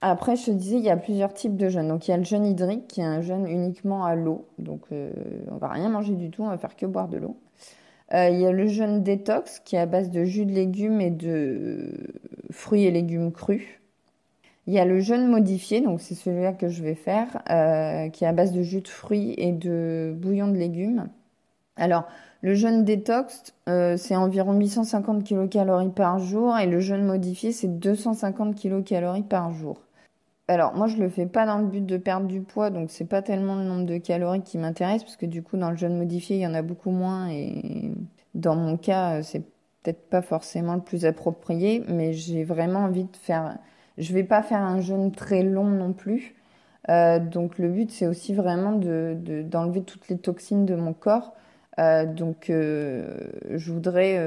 Après, 0.00 0.36
je 0.36 0.46
te 0.46 0.50
disais, 0.52 0.76
il 0.76 0.84
y 0.84 0.90
a 0.90 0.96
plusieurs 0.96 1.34
types 1.34 1.56
de 1.56 1.68
jeûne. 1.68 1.88
Donc, 1.88 2.06
il 2.06 2.12
y 2.12 2.14
a 2.14 2.16
le 2.16 2.24
jeûne 2.24 2.46
hydrique, 2.46 2.86
qui 2.86 3.00
est 3.00 3.04
un 3.04 3.20
jeûne 3.20 3.48
uniquement 3.48 4.04
à 4.04 4.14
l'eau. 4.14 4.46
Donc, 4.58 4.82
euh, 4.92 5.10
on 5.50 5.56
va 5.56 5.68
rien 5.68 5.88
manger 5.88 6.14
du 6.14 6.30
tout, 6.30 6.44
on 6.44 6.48
va 6.48 6.58
faire 6.58 6.76
que 6.76 6.86
boire 6.86 7.08
de 7.08 7.18
l'eau. 7.18 7.36
Euh, 8.14 8.28
il 8.30 8.40
y 8.40 8.46
a 8.46 8.52
le 8.52 8.66
jeûne 8.66 9.02
détox, 9.02 9.60
qui 9.60 9.76
est 9.76 9.80
à 9.80 9.86
base 9.86 10.10
de 10.10 10.24
jus 10.24 10.46
de 10.46 10.52
légumes 10.52 11.00
et 11.00 11.10
de 11.10 11.90
fruits 12.50 12.84
et 12.84 12.90
légumes 12.90 13.32
crus. 13.32 13.66
Il 14.66 14.74
y 14.74 14.78
a 14.78 14.84
le 14.84 15.00
jeûne 15.00 15.28
modifié, 15.28 15.80
donc 15.80 16.00
c'est 16.00 16.14
celui-là 16.14 16.52
que 16.52 16.68
je 16.68 16.82
vais 16.82 16.94
faire, 16.94 17.42
euh, 17.50 18.08
qui 18.10 18.24
est 18.24 18.26
à 18.26 18.32
base 18.32 18.52
de 18.52 18.62
jus 18.62 18.82
de 18.82 18.88
fruits 18.88 19.34
et 19.38 19.52
de 19.52 20.14
bouillon 20.16 20.48
de 20.48 20.56
légumes. 20.56 21.08
Alors, 21.76 22.04
le 22.42 22.54
jeûne 22.54 22.84
détox, 22.84 23.54
c'est 23.66 24.16
environ 24.16 24.54
850 24.54 25.24
kcal 25.24 25.90
par 25.94 26.18
jour 26.18 26.56
et 26.58 26.66
le 26.66 26.80
jeûne 26.80 27.04
modifié, 27.04 27.52
c'est 27.52 27.78
250 27.78 28.54
kcal 28.54 29.22
par 29.28 29.52
jour. 29.52 29.87
Alors 30.48 30.74
moi 30.74 30.86
je 30.86 30.96
le 30.96 31.10
fais 31.10 31.26
pas 31.26 31.44
dans 31.44 31.58
le 31.58 31.66
but 31.66 31.84
de 31.84 31.98
perdre 31.98 32.26
du 32.26 32.40
poids, 32.40 32.70
donc 32.70 32.90
c'est 32.90 33.04
pas 33.04 33.20
tellement 33.20 33.56
le 33.56 33.64
nombre 33.64 33.84
de 33.84 33.98
calories 33.98 34.42
qui 34.42 34.56
m'intéresse, 34.56 35.04
parce 35.04 35.16
que 35.16 35.26
du 35.26 35.42
coup 35.42 35.58
dans 35.58 35.70
le 35.70 35.76
jeûne 35.76 35.98
modifié 35.98 36.36
il 36.36 36.40
y 36.40 36.46
en 36.46 36.54
a 36.54 36.62
beaucoup 36.62 36.90
moins 36.90 37.28
et 37.30 37.92
dans 38.34 38.56
mon 38.56 38.78
cas 38.78 39.22
c'est 39.22 39.40
peut-être 39.82 40.08
pas 40.08 40.22
forcément 40.22 40.74
le 40.74 40.80
plus 40.80 41.04
approprié, 41.04 41.84
mais 41.88 42.14
j'ai 42.14 42.44
vraiment 42.44 42.80
envie 42.80 43.04
de 43.04 43.16
faire. 43.16 43.58
Je 43.98 44.12
vais 44.14 44.24
pas 44.24 44.42
faire 44.42 44.60
un 44.62 44.80
jeûne 44.80 45.12
très 45.12 45.42
long 45.42 45.66
non 45.66 45.92
plus, 45.92 46.34
euh, 46.88 47.18
donc 47.18 47.58
le 47.58 47.68
but 47.68 47.90
c'est 47.90 48.06
aussi 48.06 48.32
vraiment 48.34 48.72
de 48.72 49.16
d'enlever 49.42 49.82
toutes 49.82 50.08
les 50.08 50.18
toxines 50.18 50.64
de 50.66 50.74
mon 50.76 50.94
corps. 50.94 51.34
Euh, 51.78 52.06
donc 52.06 52.50
euh, 52.50 53.28
je 53.54 53.72
voudrais 53.72 54.18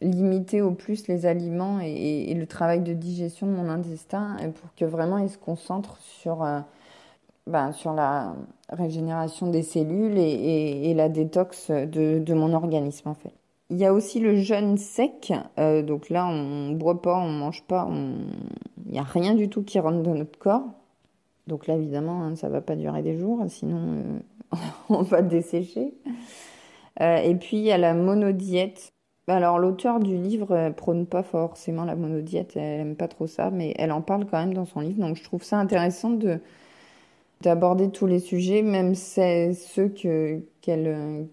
limiter 0.00 0.60
au 0.60 0.72
plus 0.72 1.08
les 1.08 1.26
aliments 1.26 1.80
et, 1.80 2.32
le 2.34 2.46
travail 2.46 2.80
de 2.80 2.92
digestion 2.92 3.46
de 3.46 3.52
mon 3.52 3.68
intestin 3.68 4.36
pour 4.60 4.74
que 4.74 4.84
vraiment 4.84 5.18
il 5.18 5.30
se 5.30 5.38
concentre 5.38 5.96
sur, 6.00 6.42
euh, 6.42 6.60
ben, 7.46 7.72
sur 7.72 7.92
la 7.92 8.34
régénération 8.68 9.50
des 9.50 9.62
cellules 9.62 10.18
et, 10.18 10.92
la 10.94 11.08
détox 11.08 11.70
de, 11.70 12.34
mon 12.34 12.52
organisme 12.52 13.08
en 13.08 13.14
fait. 13.14 13.32
Il 13.70 13.78
y 13.78 13.84
a 13.84 13.92
aussi 13.92 14.20
le 14.20 14.36
jeûne 14.36 14.76
sec, 14.76 15.32
euh, 15.58 15.82
donc 15.82 16.08
là 16.08 16.26
on 16.26 16.68
ne 16.70 16.74
boit 16.76 17.02
pas, 17.02 17.18
on 17.18 17.32
ne 17.32 17.38
mange 17.38 17.64
pas, 17.64 17.88
il 17.90 18.92
n'y 18.92 18.98
a 18.98 19.02
rien 19.02 19.34
du 19.34 19.48
tout 19.48 19.64
qui 19.64 19.80
rentre 19.80 20.02
dans 20.02 20.14
notre 20.14 20.38
corps. 20.38 20.62
Donc 21.48 21.66
là 21.66 21.74
évidemment 21.74 22.22
hein, 22.22 22.36
ça 22.36 22.48
va 22.48 22.60
pas 22.60 22.76
durer 22.76 23.02
des 23.02 23.18
jours, 23.18 23.42
sinon 23.48 23.78
euh, 24.54 24.58
on 24.88 25.02
va 25.02 25.22
dessécher. 25.22 25.94
et 27.00 27.34
puis 27.34 27.56
il 27.56 27.64
y 27.64 27.72
a 27.72 27.78
la 27.78 27.94
monodiète 27.94 28.92
alors, 29.28 29.58
l'auteur 29.58 30.00
du 30.00 30.16
livre 30.16 30.70
prône 30.76 31.06
pas 31.06 31.22
forcément 31.22 31.84
la 31.84 31.96
monodiète, 31.96 32.56
elle 32.56 32.80
aime 32.80 32.96
pas 32.96 33.08
trop 33.08 33.26
ça, 33.26 33.50
mais 33.50 33.74
elle 33.76 33.92
en 33.92 34.02
parle 34.02 34.26
quand 34.26 34.38
même 34.38 34.54
dans 34.54 34.66
son 34.66 34.80
livre. 34.80 35.00
Donc, 35.00 35.16
je 35.16 35.24
trouve 35.24 35.42
ça 35.42 35.58
intéressant 35.58 36.10
de 36.10 36.40
d'aborder 37.42 37.90
tous 37.90 38.06
les 38.06 38.18
sujets, 38.18 38.62
même 38.62 38.94
ceux 38.94 39.88
qu'elle, 39.88 41.28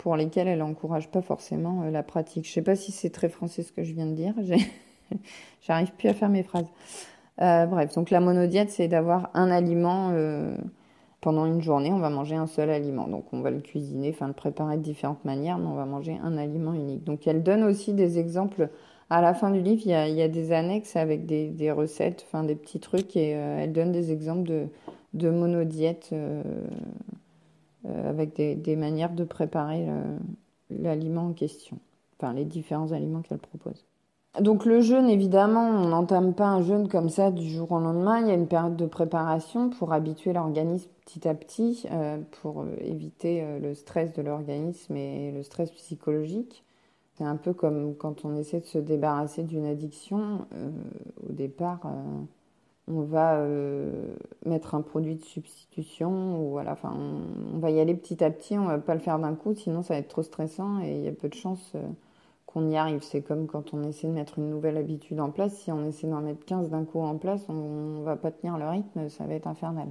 pour 0.00 0.16
lesquels 0.16 0.48
elle 0.48 0.62
encourage 0.62 1.08
pas 1.10 1.20
forcément 1.20 1.82
euh, 1.82 1.90
la 1.90 2.02
pratique. 2.02 2.46
Je 2.46 2.52
sais 2.52 2.62
pas 2.62 2.74
si 2.74 2.90
c'est 2.90 3.10
très 3.10 3.28
français 3.28 3.62
ce 3.62 3.70
que 3.70 3.84
je 3.84 3.92
viens 3.92 4.06
de 4.06 4.14
dire. 4.14 4.34
J'arrive 5.62 5.92
plus 5.92 6.08
à 6.08 6.14
faire 6.14 6.30
mes 6.30 6.42
phrases. 6.42 6.66
Euh, 7.42 7.66
bref, 7.66 7.94
donc 7.94 8.10
la 8.10 8.20
monodiète, 8.20 8.70
c'est 8.70 8.88
d'avoir 8.88 9.30
un 9.34 9.50
aliment, 9.50 10.10
euh, 10.12 10.56
pendant 11.20 11.44
une 11.44 11.62
journée, 11.62 11.92
on 11.92 11.98
va 11.98 12.10
manger 12.10 12.36
un 12.36 12.46
seul 12.46 12.70
aliment. 12.70 13.06
Donc 13.06 13.32
on 13.32 13.40
va 13.40 13.50
le 13.50 13.60
cuisiner, 13.60 14.10
enfin 14.10 14.26
le 14.26 14.32
préparer 14.32 14.76
de 14.76 14.82
différentes 14.82 15.24
manières, 15.24 15.58
mais 15.58 15.66
on 15.66 15.74
va 15.74 15.84
manger 15.84 16.18
un 16.22 16.36
aliment 16.38 16.72
unique. 16.72 17.04
Donc 17.04 17.26
elle 17.26 17.42
donne 17.42 17.62
aussi 17.62 17.92
des 17.92 18.18
exemples. 18.18 18.70
À 19.10 19.20
la 19.20 19.34
fin 19.34 19.50
du 19.50 19.60
livre, 19.60 19.82
il 19.84 19.90
y 19.90 20.22
a, 20.22 20.28
des 20.28 20.52
annexes 20.52 20.94
avec 20.94 21.26
des, 21.26 21.72
recettes, 21.72 22.24
enfin 22.26 22.44
des 22.44 22.54
petits 22.54 22.78
trucs, 22.78 23.16
et 23.16 23.34
euh, 23.34 23.58
elle 23.58 23.72
donne 23.72 23.90
des 23.90 24.12
exemples 24.12 24.48
de, 24.48 24.68
de 25.14 25.30
monodiète 25.30 26.10
euh, 26.12 26.42
euh, 27.86 28.08
avec 28.08 28.36
des, 28.36 28.76
manières 28.76 29.12
de 29.12 29.24
préparer 29.24 29.84
l'aliment 30.70 31.26
en 31.26 31.32
question, 31.32 31.78
enfin 32.16 32.32
les 32.32 32.44
différents 32.44 32.92
aliments 32.92 33.22
qu'elle 33.22 33.38
propose. 33.38 33.84
Donc 34.38 34.64
le 34.64 34.80
jeûne, 34.80 35.08
évidemment, 35.08 35.68
on 35.68 35.88
n'entame 35.88 36.34
pas 36.34 36.46
un 36.46 36.62
jeûne 36.62 36.88
comme 36.88 37.08
ça 37.10 37.32
du 37.32 37.48
jour 37.48 37.72
au 37.72 37.80
lendemain. 37.80 38.20
Il 38.20 38.28
y 38.28 38.30
a 38.30 38.34
une 38.34 38.46
période 38.46 38.76
de 38.76 38.86
préparation 38.86 39.70
pour 39.70 39.92
habituer 39.92 40.32
l'organisme 40.32 40.88
petit 41.04 41.26
à 41.26 41.34
petit, 41.34 41.84
euh, 41.90 42.18
pour 42.40 42.64
éviter 42.78 43.42
euh, 43.42 43.58
le 43.58 43.74
stress 43.74 44.12
de 44.12 44.22
l'organisme 44.22 44.96
et 44.96 45.32
le 45.32 45.42
stress 45.42 45.72
psychologique. 45.72 46.64
C'est 47.16 47.24
un 47.24 47.36
peu 47.36 47.52
comme 47.52 47.96
quand 47.96 48.24
on 48.24 48.36
essaie 48.36 48.60
de 48.60 48.66
se 48.66 48.78
débarrasser 48.78 49.42
d'une 49.42 49.66
addiction. 49.66 50.46
Euh, 50.54 50.70
au 51.28 51.32
départ, 51.32 51.80
on 52.86 53.00
va 53.02 53.44
mettre 54.46 54.74
un 54.74 54.80
produit 54.80 55.16
de 55.16 55.24
substitution 55.24 56.40
ou 56.40 56.50
voilà, 56.50 56.72
enfin, 56.72 56.92
on, 56.96 57.56
on, 57.56 57.58
va 57.58 57.70
y 57.70 57.80
aller 57.80 57.94
petit 57.94 58.22
à 58.22 58.30
petit. 58.30 58.56
On 58.56 58.66
va 58.66 58.78
pas 58.78 58.94
le 58.94 59.00
faire 59.00 59.18
d'un 59.18 59.34
coup, 59.34 59.54
sinon 59.54 59.82
ça 59.82 59.94
va 59.94 60.00
être 60.00 60.08
trop 60.08 60.22
stressant 60.22 60.80
et 60.82 60.98
il 60.98 61.04
y 61.04 61.08
a 61.08 61.12
peu 61.12 61.28
de 61.28 61.34
chances 61.34 61.74
qu'on 62.52 62.68
y 62.68 62.76
arrive. 62.76 63.02
C'est 63.02 63.22
comme 63.22 63.46
quand 63.46 63.74
on 63.74 63.82
essaie 63.84 64.06
de 64.06 64.12
mettre 64.12 64.38
une 64.38 64.50
nouvelle 64.50 64.76
habitude 64.76 65.20
en 65.20 65.30
place. 65.30 65.54
Si 65.54 65.72
on 65.72 65.86
essaie 65.86 66.06
d'en 66.06 66.20
mettre 66.20 66.44
15 66.44 66.70
d'un 66.70 66.84
coup 66.84 67.00
en 67.00 67.16
place, 67.16 67.42
on 67.48 67.98
ne 67.98 68.02
va 68.02 68.16
pas 68.16 68.30
tenir 68.30 68.58
le 68.58 68.68
rythme, 68.68 69.08
ça 69.08 69.24
va 69.24 69.34
être 69.34 69.46
infernal. 69.46 69.88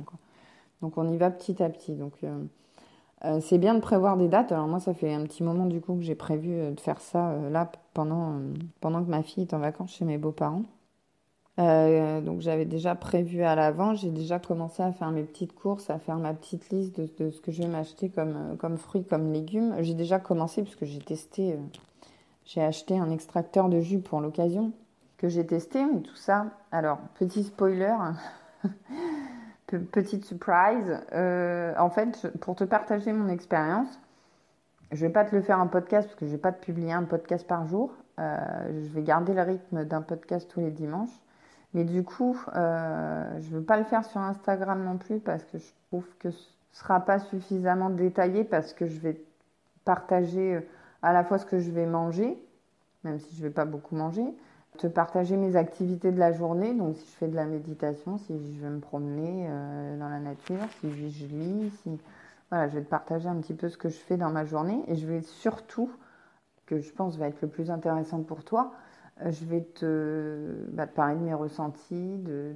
Donc 0.81 0.97
on 0.97 1.09
y 1.11 1.17
va 1.17 1.29
petit 1.31 1.61
à 1.61 1.69
petit. 1.69 1.93
Donc 1.93 2.13
euh, 2.23 2.43
euh, 3.25 3.39
c'est 3.41 3.57
bien 3.57 3.73
de 3.73 3.79
prévoir 3.79 4.17
des 4.17 4.27
dates. 4.27 4.51
Alors 4.51 4.67
moi, 4.67 4.79
ça 4.79 4.93
fait 4.93 5.13
un 5.13 5.23
petit 5.23 5.43
moment 5.43 5.65
du 5.65 5.81
coup 5.81 5.95
que 5.95 6.03
j'ai 6.03 6.15
prévu 6.15 6.53
euh, 6.53 6.71
de 6.71 6.79
faire 6.79 7.01
ça 7.01 7.35
là 7.49 7.71
pendant, 7.93 8.39
pendant 8.81 9.03
que 9.03 9.09
ma 9.09 9.23
fille 9.23 9.43
est 9.43 9.53
en 9.53 9.59
vacances 9.59 9.93
chez 9.93 10.05
mes 10.05 10.17
beaux-parents. 10.17 10.63
donc 11.57 12.39
j'avais 12.39 12.65
déjà 12.65 12.95
prévu 12.95 13.43
à 13.43 13.55
l'avant, 13.55 13.93
j'ai 13.93 14.11
déjà 14.11 14.39
commencé 14.39 14.81
à 14.81 14.93
faire 14.93 15.11
mes 15.11 15.23
petites 15.23 15.53
courses, 15.53 15.89
à 15.89 15.99
faire 15.99 16.17
ma 16.17 16.33
petite 16.33 16.69
liste 16.69 16.99
de, 16.99 17.09
de 17.17 17.31
ce 17.31 17.41
que 17.41 17.51
je 17.51 17.63
vais 17.63 17.67
m'acheter 17.67 18.09
comme, 18.09 18.55
comme 18.59 18.77
fruits, 18.77 19.03
comme 19.03 19.33
légumes. 19.33 19.75
J'ai 19.81 19.95
déjà 19.95 20.19
commencé 20.19 20.63
puisque 20.63 20.85
j'ai 20.85 20.99
testé 20.99 21.57
j'ai 22.49 22.63
acheté 22.63 22.97
un 22.97 23.11
extracteur 23.11 23.69
de 23.69 23.79
jus 23.79 23.99
pour 23.99 24.21
l'occasion 24.21 24.71
que 25.17 25.29
j'ai 25.29 25.45
testé, 25.45 25.85
mais 25.85 25.99
tout 25.99 26.15
ça. 26.15 26.47
Alors, 26.71 26.97
petit 27.13 27.43
spoiler, 27.43 27.95
petite 29.91 30.25
surprise. 30.25 30.99
Euh, 31.13 31.75
en 31.77 31.91
fait, 31.91 32.27
pour 32.39 32.55
te 32.55 32.63
partager 32.63 33.13
mon 33.13 33.27
expérience, 33.29 33.99
je 34.91 35.05
vais 35.05 35.11
pas 35.11 35.25
te 35.25 35.35
le 35.35 35.43
faire 35.43 35.59
en 35.59 35.67
podcast 35.67 36.07
parce 36.07 36.19
que 36.19 36.25
je 36.25 36.31
vais 36.31 36.39
pas 36.39 36.51
te 36.51 36.65
publier 36.65 36.91
un 36.91 37.03
podcast 37.03 37.45
par 37.45 37.67
jour. 37.67 37.93
Euh, 38.17 38.37
je 38.83 38.89
vais 38.95 39.03
garder 39.03 39.35
le 39.35 39.43
rythme 39.43 39.85
d'un 39.85 40.01
podcast 40.01 40.49
tous 40.51 40.59
les 40.59 40.71
dimanches. 40.71 41.21
Mais 41.75 41.83
du 41.83 42.03
coup, 42.03 42.35
euh, 42.55 43.39
je 43.39 43.49
veux 43.49 43.63
pas 43.63 43.77
le 43.77 43.83
faire 43.83 44.03
sur 44.05 44.21
Instagram 44.21 44.83
non 44.83 44.97
plus 44.97 45.19
parce 45.19 45.43
que 45.43 45.59
je 45.59 45.71
trouve 45.89 46.07
que 46.17 46.31
ce 46.31 46.49
sera 46.71 46.99
pas 47.01 47.19
suffisamment 47.19 47.91
détaillé 47.91 48.43
parce 48.43 48.73
que 48.73 48.87
je 48.87 48.99
vais 48.99 49.21
partager 49.85 50.65
à 51.01 51.13
la 51.13 51.23
fois 51.23 51.37
ce 51.37 51.45
que 51.45 51.59
je 51.59 51.71
vais 51.71 51.85
manger, 51.85 52.37
même 53.03 53.19
si 53.19 53.35
je 53.35 53.41
ne 53.41 53.47
vais 53.47 53.53
pas 53.53 53.65
beaucoup 53.65 53.95
manger, 53.95 54.25
te 54.77 54.87
partager 54.87 55.35
mes 55.35 55.55
activités 55.55 56.11
de 56.11 56.19
la 56.19 56.31
journée, 56.31 56.73
donc 56.73 56.95
si 56.95 57.05
je 57.05 57.15
fais 57.17 57.27
de 57.27 57.35
la 57.35 57.45
méditation, 57.45 58.17
si 58.17 58.53
je 58.53 58.61
vais 58.61 58.69
me 58.69 58.79
promener 58.79 59.47
euh, 59.49 59.97
dans 59.97 60.09
la 60.09 60.19
nature, 60.19 60.59
si 60.79 60.91
je, 60.91 61.25
lis, 61.25 61.71
si... 61.83 61.99
Voilà, 62.49 62.67
je 62.67 62.75
vais 62.75 62.83
te 62.83 62.89
partager 62.89 63.27
un 63.27 63.35
petit 63.35 63.53
peu 63.53 63.69
ce 63.69 63.77
que 63.77 63.89
je 63.89 63.97
fais 63.97 64.17
dans 64.17 64.31
ma 64.31 64.43
journée 64.43 64.83
et 64.87 64.95
je 64.95 65.05
vais 65.05 65.21
surtout, 65.21 65.91
que 66.65 66.79
je 66.79 66.91
pense 66.91 67.17
va 67.17 67.27
être 67.27 67.41
le 67.41 67.47
plus 67.47 67.69
intéressant 67.71 68.23
pour 68.23 68.43
toi, 68.43 68.71
euh, 69.21 69.31
je 69.31 69.45
vais 69.45 69.61
te, 69.61 70.65
bah, 70.71 70.87
te, 70.87 70.95
parler 70.95 71.15
de 71.15 71.21
mes 71.21 71.33
ressentis, 71.33 72.17
de, 72.17 72.55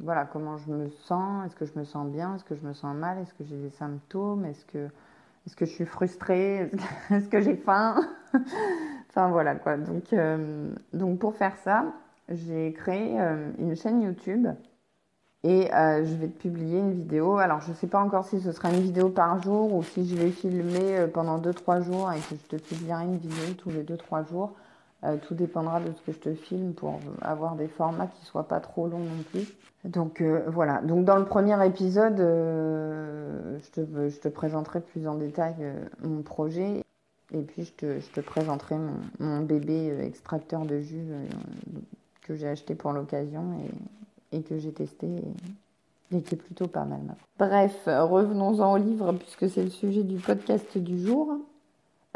voilà 0.00 0.26
comment 0.26 0.56
je 0.58 0.70
me 0.70 0.90
sens, 0.90 1.46
est-ce 1.46 1.56
que 1.56 1.64
je 1.64 1.78
me 1.78 1.84
sens 1.84 2.06
bien, 2.08 2.36
est-ce 2.36 2.44
que 2.44 2.54
je 2.54 2.66
me 2.66 2.72
sens 2.72 2.94
mal, 2.94 3.18
est-ce 3.18 3.34
que 3.34 3.44
j'ai 3.44 3.56
des 3.56 3.70
symptômes, 3.70 4.44
est-ce 4.44 4.64
que 4.66 4.88
est-ce 5.46 5.56
que 5.56 5.64
je 5.64 5.70
suis 5.70 5.86
frustrée? 5.86 6.70
Est-ce 7.10 7.28
que, 7.28 7.40
j'ai 7.40 7.56
faim? 7.56 8.00
Enfin 9.10 9.28
voilà 9.28 9.56
quoi. 9.56 9.76
Donc, 9.76 10.12
euh, 10.12 10.70
donc 10.92 11.18
pour 11.18 11.34
faire 11.34 11.56
ça, 11.64 11.84
j'ai 12.28 12.72
créé 12.72 13.20
euh, 13.20 13.50
une 13.58 13.74
chaîne 13.74 14.02
YouTube 14.02 14.46
et 15.42 15.74
euh, 15.74 16.04
je 16.04 16.14
vais 16.14 16.28
te 16.28 16.40
publier 16.40 16.78
une 16.78 16.92
vidéo. 16.92 17.38
Alors 17.38 17.60
je 17.60 17.70
ne 17.70 17.74
sais 17.74 17.88
pas 17.88 17.98
encore 17.98 18.24
si 18.24 18.40
ce 18.40 18.52
sera 18.52 18.70
une 18.70 18.80
vidéo 18.80 19.08
par 19.08 19.42
jour 19.42 19.74
ou 19.74 19.82
si 19.82 20.08
je 20.08 20.14
vais 20.14 20.30
filmer 20.30 21.08
pendant 21.12 21.40
2-3 21.40 21.82
jours 21.82 22.12
et 22.12 22.20
que 22.20 22.36
je 22.36 22.56
te 22.56 22.62
publierai 22.62 23.02
une 23.02 23.16
vidéo 23.16 23.54
tous 23.58 23.70
les 23.70 23.82
2-3 23.82 24.28
jours. 24.28 24.52
Tout 25.22 25.34
dépendra 25.34 25.80
de 25.80 25.92
ce 25.92 26.02
que 26.02 26.12
je 26.12 26.18
te 26.18 26.34
filme 26.34 26.74
pour 26.74 27.00
avoir 27.22 27.56
des 27.56 27.68
formats 27.68 28.06
qui 28.06 28.24
soient 28.26 28.48
pas 28.48 28.60
trop 28.60 28.86
longs 28.86 28.98
non 28.98 29.22
plus. 29.30 29.46
Donc 29.84 30.20
euh, 30.20 30.42
voilà, 30.48 30.82
donc 30.82 31.06
dans 31.06 31.16
le 31.16 31.24
premier 31.24 31.66
épisode, 31.66 32.20
euh, 32.20 33.58
je, 33.58 34.18
te, 34.18 34.28
présenterai 34.28 34.80
plus 34.80 35.08
en 35.08 35.14
détail 35.14 35.54
euh, 35.60 35.84
mon 36.02 36.20
projet 36.20 36.84
et 37.32 37.40
puis 37.40 37.64
je 37.64 38.00
te, 38.12 38.20
présenterai 38.20 38.76
mon, 39.20 39.40
bébé 39.40 39.96
extracteur 40.02 40.66
de 40.66 40.80
jus 40.80 41.06
que 42.22 42.34
j'ai 42.34 42.48
acheté 42.48 42.74
pour 42.74 42.92
l'occasion 42.92 43.58
et, 44.32 44.36
et, 44.36 44.42
que 44.42 44.58
j'ai 44.58 44.72
testé 44.72 45.06
et, 45.06 46.16
et, 46.16 46.20
qui 46.20 46.34
est 46.34 46.38
plutôt 46.38 46.66
pas 46.66 46.84
mal. 46.84 47.16
Bref, 47.38 47.84
revenons-en 47.86 48.74
au 48.74 48.76
livre 48.76 49.12
puisque 49.12 49.48
c'est 49.48 49.62
le 49.62 49.70
sujet 49.70 50.02
du 50.02 50.16
podcast 50.16 50.76
du 50.76 50.98
jour. 50.98 51.38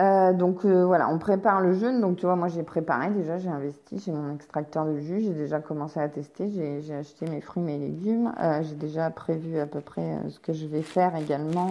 Euh, 0.01 0.33
donc 0.33 0.65
euh, 0.65 0.85
voilà, 0.85 1.09
on 1.09 1.19
prépare 1.19 1.61
le 1.61 1.73
jeûne. 1.75 2.01
Donc 2.01 2.17
tu 2.17 2.27
vois, 2.27 2.35
moi 2.35 2.49
j'ai 2.49 2.65
préparé 2.65 3.11
déjà, 3.11 3.39
j'ai 3.39 3.49
investi, 3.49 3.99
j'ai 3.99 4.11
mon 4.13 4.35
extracteur 4.35 4.85
de 4.87 4.99
jus, 4.99 5.21
j'ai 5.21 5.35
déjà 5.35 5.61
commencé 5.61 6.01
à 6.01 6.09
tester, 6.09 6.51
j'ai 6.51 6.95
acheté 6.95 7.27
mes 7.27 7.41
fruits, 7.41 7.63
mes 7.63 7.79
légumes, 7.79 8.33
euh, 8.41 8.63
j'ai 8.63 8.75
déjà 8.75 9.11
prévu 9.11 9.59
à 9.59 9.67
peu 9.67 9.81
près 9.81 10.19
ce 10.31 10.41
que 10.41 10.53
je 10.53 10.67
vais 10.67 10.83
faire 10.83 11.15
également. 11.17 11.69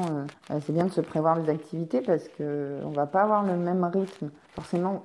c'est 0.61 0.71
bien 0.71 0.85
de 0.85 0.91
se 0.91 1.01
prévoir 1.01 1.37
des 1.39 1.49
activités 1.49 2.01
parce 2.01 2.27
que 2.29 2.79
on 2.85 2.91
va 2.91 3.07
pas 3.07 3.23
avoir 3.23 3.43
le 3.43 3.57
même 3.57 3.83
rythme. 3.83 4.29
Forcément, 4.55 5.03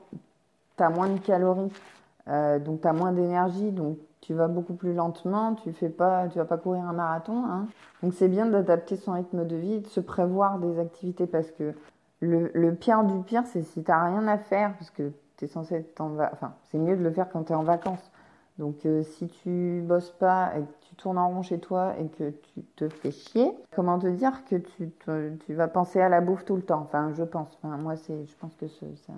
tu 0.77 0.85
as 0.85 0.91
moins 0.91 1.09
de 1.09 1.19
calories, 1.19 1.73
donc 2.27 2.83
tu 2.83 2.89
as 2.89 2.93
moins 2.93 3.13
d'énergie, 3.13 3.73
donc 3.73 3.99
tu 4.21 4.35
vas 4.35 4.47
beaucoup 4.47 4.75
plus 4.75 4.95
lentement, 4.95 5.55
tu 5.55 5.73
fais 5.73 5.89
pas, 5.89 6.29
tu 6.29 6.39
vas 6.39 6.45
pas 6.45 6.59
courir 6.59 6.85
un 6.85 6.93
marathon. 6.93 7.45
Hein. 7.47 7.67
Donc 8.03 8.15
c'est 8.15 8.29
bien 8.29 8.47
d'adapter 8.47 8.97
son 8.97 9.13
rythme 9.13 9.45
de 9.45 9.57
vie, 9.57 9.81
de 9.81 9.87
se 9.89 10.01
prévoir 10.01 10.59
des 10.59 10.79
activités 10.79 11.27
parce 11.27 11.51
que 11.51 11.75
le, 12.21 12.73
pire 12.73 13.05
du 13.05 13.21
pire, 13.23 13.45
c'est 13.47 13.63
si 13.63 13.83
tu 13.83 13.91
n'as 13.91 14.05
rien 14.05 14.27
à 14.27 14.39
faire, 14.39 14.75
parce 14.75 14.91
que 14.91 15.13
tu 15.37 15.45
es 15.45 15.49
censé 15.49 15.77
être 15.77 16.01
en 16.01 16.11
vacances. 16.11 16.35
Enfin, 16.35 16.55
c'est 16.71 16.79
mieux 16.79 16.97
de 16.97 17.03
le 17.03 17.11
faire 17.11 17.29
quand 17.31 17.45
tu 17.45 17.53
es 17.53 17.57
en 17.57 17.63
vacances. 17.63 18.11
Donc, 18.59 18.85
euh, 18.87 19.05
si 19.05 19.29
tu 19.29 19.83
bosses 19.87 20.11
pas 20.11 20.53
et 20.57 20.63
que 20.63 20.87
tu 20.89 20.97
tournes 20.97 21.19
en 21.19 21.29
rond 21.29 21.43
chez 21.43 21.61
toi 21.61 21.95
et 21.99 22.09
que 22.09 22.31
tu 22.31 22.63
te 22.75 22.89
fais 22.89 23.13
chier, 23.13 23.53
comment 23.71 24.01
te 24.01 24.09
dire 24.09 24.45
que 24.47 24.57
tu, 24.57 24.91
tu 25.47 25.55
vas 25.55 25.69
penser 25.69 26.01
à 26.01 26.09
la 26.09 26.21
bouffe 26.21 26.45
tout 26.45 26.57
le 26.57 26.63
temps? 26.63 26.81
Enfin, 26.81 27.13
je 27.15 27.23
pense. 27.23 27.57
Enfin, 27.63 27.77
moi, 27.77 27.97
c'est, 27.97 28.27
je 28.27 28.37
pense 28.37 28.55
que 28.57 28.67
ça, 28.67 29.13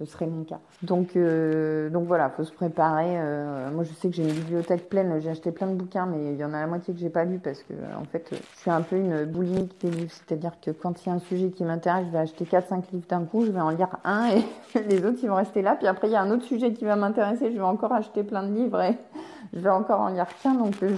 ce 0.00 0.06
serait 0.06 0.26
mon 0.26 0.44
cas. 0.44 0.60
Donc, 0.82 1.14
euh, 1.14 1.90
donc 1.90 2.06
voilà, 2.06 2.30
faut 2.30 2.44
se 2.44 2.52
préparer. 2.52 3.18
Euh, 3.20 3.70
moi, 3.70 3.84
je 3.84 3.92
sais 3.92 4.08
que 4.08 4.14
j'ai 4.14 4.22
une 4.22 4.32
bibliothèque 4.32 4.88
pleine. 4.88 5.20
J'ai 5.20 5.28
acheté 5.28 5.52
plein 5.52 5.66
de 5.66 5.74
bouquins, 5.74 6.06
mais 6.06 6.32
il 6.32 6.38
y 6.38 6.44
en 6.44 6.54
a 6.54 6.60
la 6.60 6.66
moitié 6.66 6.94
que 6.94 7.00
j'ai 7.00 7.10
pas 7.10 7.24
lu 7.24 7.38
parce 7.38 7.62
que, 7.62 7.74
en 7.98 8.04
fait, 8.04 8.28
je 8.30 8.60
suis 8.60 8.70
un 8.70 8.80
peu 8.80 8.96
une 8.96 9.26
boulimique 9.26 9.78
des 9.82 9.90
livres. 9.90 10.10
C'est-à-dire 10.10 10.52
que 10.58 10.70
quand 10.70 11.04
il 11.04 11.10
y 11.10 11.12
a 11.12 11.14
un 11.14 11.18
sujet 11.18 11.50
qui 11.50 11.64
m'intéresse, 11.64 12.06
je 12.06 12.12
vais 12.12 12.18
acheter 12.18 12.46
4-5 12.46 12.84
livres 12.92 13.06
d'un 13.10 13.24
coup. 13.24 13.44
Je 13.44 13.50
vais 13.50 13.60
en 13.60 13.70
lire 13.70 13.98
un 14.04 14.30
et 14.30 14.44
les 14.88 15.04
autres, 15.04 15.18
ils 15.22 15.28
vont 15.28 15.36
rester 15.36 15.60
là. 15.60 15.76
Puis 15.76 15.86
après, 15.86 16.08
il 16.08 16.12
y 16.12 16.16
a 16.16 16.22
un 16.22 16.30
autre 16.30 16.44
sujet 16.44 16.72
qui 16.72 16.86
va 16.86 16.96
m'intéresser. 16.96 17.52
Je 17.52 17.56
vais 17.56 17.60
encore 17.60 17.92
acheter 17.92 18.22
plein 18.22 18.42
de 18.42 18.54
livres 18.54 18.80
et 18.80 18.96
je 19.52 19.60
vais 19.60 19.70
encore 19.70 20.00
en 20.00 20.08
lire 20.08 20.28
qu'un. 20.42 20.54
Donc, 20.54 20.82
euh, 20.82 20.96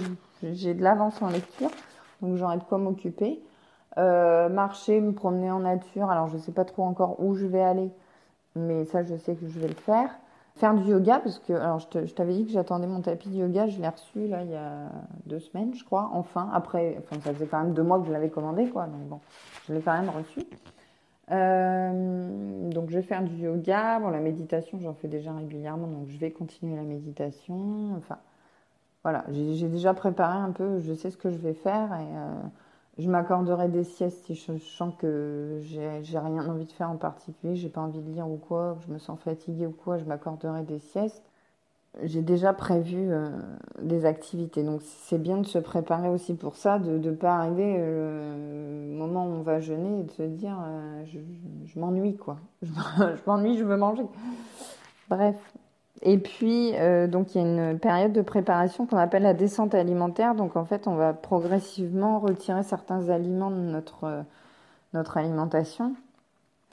j'ai 0.53 0.73
de 0.73 0.81
l'avance 0.81 1.21
en 1.21 1.27
lecture. 1.27 1.71
Donc, 2.21 2.37
j'aurai 2.37 2.57
de 2.57 2.63
quoi 2.63 2.77
m'occuper. 2.77 3.41
marcher, 3.97 5.01
me 5.01 5.11
promener 5.11 5.51
en 5.51 5.59
nature. 5.59 6.09
Alors, 6.09 6.29
je 6.29 6.37
sais 6.37 6.53
pas 6.53 6.63
trop 6.63 6.83
encore 6.83 7.19
où 7.19 7.35
je 7.35 7.45
vais 7.45 7.61
aller 7.61 7.91
mais 8.55 8.85
ça, 8.85 9.03
je 9.03 9.15
sais 9.17 9.35
que 9.35 9.47
je 9.47 9.59
vais 9.59 9.67
le 9.67 9.73
faire. 9.73 10.09
Faire 10.55 10.75
du 10.75 10.83
yoga, 10.91 11.19
parce 11.19 11.39
que 11.39 11.53
alors 11.53 11.79
je 11.79 12.13
t'avais 12.13 12.33
dit 12.33 12.45
que 12.45 12.51
j'attendais 12.51 12.85
mon 12.85 13.01
tapis 13.01 13.29
de 13.29 13.37
yoga, 13.37 13.67
je 13.67 13.81
l'ai 13.81 13.87
reçu 13.87 14.27
là 14.27 14.43
il 14.43 14.51
y 14.51 14.55
a 14.55 14.91
deux 15.25 15.39
semaines, 15.39 15.73
je 15.73 15.83
crois, 15.83 16.11
enfin. 16.13 16.49
Après, 16.53 16.95
enfin, 16.99 17.19
ça 17.21 17.33
faisait 17.33 17.47
quand 17.47 17.63
même 17.63 17.73
deux 17.73 17.81
mois 17.81 17.99
que 17.99 18.05
je 18.05 18.11
l'avais 18.11 18.29
commandé, 18.29 18.69
quoi, 18.69 18.85
donc 18.85 19.01
bon, 19.09 19.19
je 19.67 19.73
l'ai 19.73 19.81
quand 19.81 19.93
même 19.93 20.11
reçu. 20.11 20.45
Euh, 21.31 22.69
donc 22.69 22.89
je 22.89 22.97
vais 22.97 23.01
faire 23.01 23.23
du 23.23 23.33
yoga. 23.35 23.99
Bon, 23.99 24.09
la 24.09 24.19
méditation, 24.19 24.79
j'en 24.79 24.93
fais 24.93 25.07
déjà 25.07 25.33
régulièrement, 25.33 25.87
donc 25.87 26.07
je 26.07 26.17
vais 26.19 26.31
continuer 26.31 26.75
la 26.75 26.83
méditation. 26.83 27.95
Enfin, 27.97 28.17
voilà, 29.03 29.25
j'ai 29.31 29.67
déjà 29.69 29.93
préparé 29.93 30.37
un 30.37 30.51
peu, 30.51 30.79
je 30.79 30.93
sais 30.93 31.09
ce 31.09 31.17
que 31.17 31.31
je 31.31 31.37
vais 31.37 31.53
faire 31.53 31.89
euh, 31.93 32.41
je 32.99 33.09
m'accorderai 33.09 33.69
des 33.69 33.83
siestes 33.83 34.25
si 34.25 34.35
je 34.35 34.57
sens 34.57 34.93
que 34.99 35.59
j'ai 35.61 36.19
rien 36.19 36.47
envie 36.47 36.65
de 36.65 36.71
faire 36.71 36.91
en 36.91 36.97
particulier, 36.97 37.55
j'ai 37.55 37.69
pas 37.69 37.81
envie 37.81 38.01
de 38.01 38.11
lire 38.11 38.29
ou 38.29 38.37
quoi, 38.37 38.77
je 38.85 38.93
me 38.93 38.99
sens 38.99 39.19
fatiguée 39.19 39.65
ou 39.65 39.71
quoi, 39.71 39.97
je 39.97 40.05
m'accorderai 40.05 40.61
des 40.63 40.77
siestes. 40.79 41.23
j'ai 42.03 42.21
déjà 42.21 42.53
prévu 42.53 43.11
euh, 43.11 43.29
des 43.81 44.05
activités. 44.05 44.63
Donc 44.63 44.81
c'est 44.83 45.17
bien 45.17 45.37
de 45.37 45.45
se 45.47 45.57
préparer 45.57 46.09
aussi 46.09 46.35
pour 46.35 46.55
ça, 46.55 46.77
de 46.79 46.97
ne 46.99 47.11
pas 47.11 47.37
arriver 47.37 47.77
euh, 47.79 48.93
au 48.93 48.97
moment 48.97 49.25
où 49.25 49.29
on 49.31 49.41
va 49.41 49.59
jeûner 49.59 50.01
et 50.01 50.03
de 50.03 50.11
se 50.11 50.23
dire 50.23 50.57
euh, 50.63 51.03
je, 51.65 51.79
m'ennuie 51.79 52.15
quoi. 52.15 52.37
Je, 52.61 52.67
m'ennuie, 53.25 53.57
je 53.57 53.63
veux 53.63 53.77
manger. 53.77 54.05
Bref. 55.09 55.35
Et 56.03 56.17
puis 56.17 56.73
donc 57.07 57.33
il 57.33 57.41
y 57.41 57.43
a 57.43 57.47
une 57.47 57.79
période 57.79 58.11
de 58.11 58.21
préparation 58.21 58.85
qu'on 58.85 58.97
appelle 58.97 59.23
la 59.23 59.33
descente 59.33 59.73
alimentaire. 59.73 60.35
Donc 60.35 60.55
en 60.57 60.65
fait 60.65 60.87
on 60.87 60.95
va 60.95 61.13
progressivement 61.13 62.19
retirer 62.19 62.63
certains 62.63 63.09
aliments 63.09 63.51
de 63.51 63.55
notre, 63.55 64.25
notre 64.93 65.17
alimentation 65.17 65.95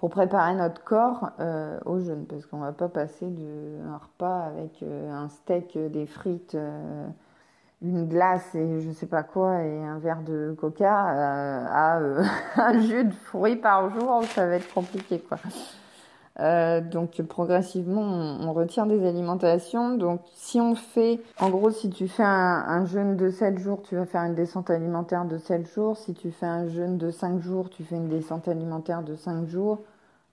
pour 0.01 0.09
préparer 0.09 0.55
notre 0.55 0.83
corps 0.83 1.33
euh, 1.41 1.79
au 1.85 2.01
jeûne, 2.01 2.25
parce 2.25 2.47
qu'on 2.47 2.61
va 2.61 2.73
pas 2.73 2.89
passer 2.89 3.27
de 3.27 3.87
un 3.87 3.99
repas 3.99 4.45
avec 4.47 4.83
euh, 4.83 5.13
un 5.13 5.29
steak, 5.29 5.77
euh, 5.77 5.91
des 5.91 6.07
frites, 6.07 6.57
une 7.83 8.09
glace 8.09 8.55
et 8.55 8.81
je 8.81 8.91
sais 8.93 9.07
pas 9.07 9.23
quoi 9.23 9.63
et 9.63 9.85
un 9.85 9.99
verre 9.99 10.23
de 10.23 10.57
coca 10.59 10.91
à 10.91 11.99
un 12.57 12.81
jus 12.81 13.05
de 13.05 13.13
fruits 13.13 13.57
par 13.57 13.91
jour, 13.91 14.25
ça 14.25 14.47
va 14.47 14.55
être 14.55 14.73
compliqué 14.73 15.19
quoi. 15.19 15.37
Donc 16.39 17.21
progressivement, 17.23 18.03
on, 18.03 18.53
retire 18.53 18.87
des 18.87 19.07
alimentations. 19.07 19.97
Donc 19.97 20.21
si 20.35 20.61
on 20.61 20.75
fait, 20.75 21.21
en 21.39 21.51
gros, 21.51 21.71
si 21.71 21.91
tu 21.91 22.09
fais 22.09 22.23
un, 22.23 22.65
un, 22.67 22.87
jeûne 22.87 23.17
de 23.17 23.31
7 23.31 23.59
jours, 23.59 23.83
tu 23.83 23.97
vas 23.97 24.07
faire 24.07 24.23
une 24.23 24.35
descente 24.35 24.71
alimentaire 24.71 25.25
de 25.27 25.39
7 25.39 25.67
jours. 25.67 25.97
Si 25.97 26.15
tu 26.15 26.31
fais 26.31 26.47
un 26.47 26.69
jeûne 26.69 26.97
de 26.97 27.11
5 27.11 27.41
jours, 27.41 27.69
tu 27.69 27.85
fais 27.85 27.97
une 27.97 28.09
descente 28.09 28.49
alimentaire 28.49 29.03
de 29.03 29.17
5 29.17 29.47
jours. 29.47 29.81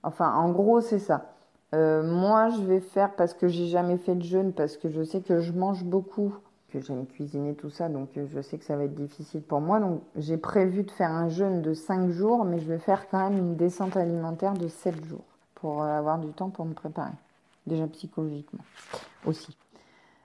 Enfin, 0.02 0.32
en 0.32 0.50
gros, 0.50 0.80
c'est 0.80 0.98
ça. 0.98 1.26
Euh, 1.74 2.02
moi, 2.02 2.48
je 2.50 2.62
vais 2.62 2.80
faire 2.80 3.14
parce 3.14 3.34
que 3.34 3.48
j'ai 3.48 3.66
jamais 3.66 3.98
fait 3.98 4.14
de 4.14 4.22
jeûne, 4.22 4.52
parce 4.52 4.76
que 4.76 4.88
je 4.88 5.02
sais 5.02 5.20
que 5.20 5.40
je 5.40 5.52
mange 5.52 5.84
beaucoup, 5.84 6.34
que 6.70 6.80
j'aime 6.80 7.06
cuisiner 7.06 7.54
tout 7.54 7.70
ça, 7.70 7.88
donc 7.88 8.16
euh, 8.16 8.26
je 8.34 8.40
sais 8.40 8.56
que 8.58 8.64
ça 8.64 8.76
va 8.76 8.84
être 8.84 8.94
difficile 8.94 9.42
pour 9.42 9.60
moi. 9.60 9.80
Donc, 9.80 10.00
j'ai 10.16 10.38
prévu 10.38 10.84
de 10.84 10.90
faire 10.90 11.10
un 11.10 11.28
jeûne 11.28 11.60
de 11.60 11.74
5 11.74 12.10
jours, 12.10 12.44
mais 12.44 12.58
je 12.58 12.66
vais 12.66 12.78
faire 12.78 13.08
quand 13.10 13.18
même 13.18 13.38
une 13.38 13.56
descente 13.56 13.96
alimentaire 13.96 14.54
de 14.54 14.68
7 14.68 15.04
jours 15.04 15.24
pour 15.60 15.82
euh, 15.82 15.98
avoir 15.98 16.18
du 16.18 16.28
temps 16.32 16.50
pour 16.50 16.64
me 16.64 16.74
préparer. 16.74 17.12
Déjà 17.66 17.86
psychologiquement 17.88 18.64
aussi. 19.26 19.56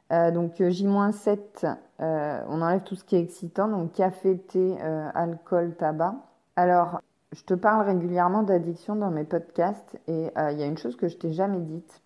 donc 0.10 0.54
J-7, 0.58 1.76
on 2.00 2.62
enlève 2.62 2.84
tout 2.84 2.96
ce 2.96 3.04
qui 3.04 3.18
est 3.18 3.20
excitant, 3.20 3.68
donc 3.68 3.92
café, 3.92 4.38
thé, 4.38 4.78
alcool, 5.14 5.76
tabac. 5.76 6.16
Alors, 6.56 7.02
je 7.34 7.44
te 7.44 7.54
parle 7.56 7.86
régulièrement 7.86 8.44
d'addiction 8.44 8.96
dans 8.96 9.10
mes 9.10 9.24
podcasts 9.24 10.00
et 10.08 10.30
euh, 10.38 10.52
il 10.52 10.60
y 10.60 10.64
a 10.64 10.68
une 10.68 10.78
chose 10.78 10.96
que 10.96 11.08
je 11.08 11.18
t'ai 11.18 11.34
jamais 11.34 11.60
dite. 11.60 12.02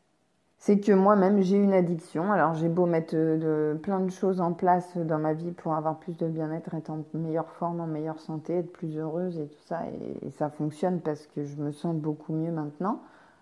C'est 0.57 0.79
que 0.79 0.93
moi-même 0.93 1.41
j'ai 1.41 1.57
une 1.57 1.73
addiction. 1.73 2.31
Alors 2.31 2.53
j'ai 2.53 2.69
beau 2.69 2.85
mettre 2.85 3.13
euh, 3.15 3.75
plein 3.75 3.99
de 3.99 4.09
choses 4.09 4.39
en 4.39 4.53
place 4.53 4.95
dans 4.95 5.19
ma 5.19 5.33
vie 5.33 5.51
pour 5.51 5.73
avoir 5.73 5.99
plus 5.99 6.17
de 6.17 6.27
bien-être, 6.27 6.73
être 6.73 6.89
en 6.89 7.03
meilleure 7.13 7.51
forme, 7.51 7.81
en 7.81 7.87
meilleure 7.87 8.19
santé, 8.19 8.59
être 8.59 8.71
plus 8.71 8.97
heureuse 8.97 9.37
et 9.37 9.47
tout 9.47 9.63
ça. 9.65 9.81
Et, 10.23 10.31
ça 10.31 10.49
fonctionne 10.49 11.01
parce 11.01 11.27
que 11.27 11.43
je 11.43 11.57
me 11.57 11.71
sens 11.71 11.93
beaucoup 11.93 12.33
mieux 12.33 12.51
maintenant. 12.51 13.01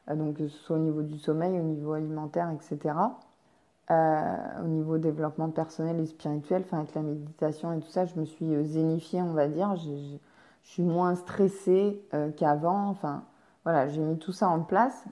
Euh, 0.10 0.16
donc 0.16 0.38
que 0.38 0.48
ce 0.48 0.58
soit 0.58 0.78
au 0.78 0.80
niveau 0.80 1.02
du 1.02 1.18
sommeil, 1.18 1.60
au 1.60 1.64
niveau 1.64 1.94
alimentaire, 1.94 2.52
etc. 2.52 2.96
au 3.90 4.68
niveau 4.68 4.98
développement 4.98 5.50
personnel 5.50 6.00
et 6.00 6.06
spirituel, 6.08 6.64
enfin 6.66 6.80
avec 6.80 6.96
la 6.96 7.02
méditation 7.02 7.72
et 7.74 7.80
tout 7.80 7.90
ça, 7.90 8.06
je 8.06 8.20
me 8.20 8.26
suis 8.26 8.48
zénifiée, 8.66 9.22
on 9.22 9.34
va 9.34 9.48
dire. 9.48 9.76
Je 9.76 10.18
suis 10.64 10.84
moins 10.84 11.16
stressée 11.16 12.02
euh, 12.14 12.32
qu'avant. 12.32 12.90
Enfin, 12.90 13.24
voilà, 13.64 13.88
j'ai 13.88 14.02
mis 14.02 14.18
tout 14.18 14.34
ça 14.34 14.50
en 14.50 14.62
place. 14.62 15.06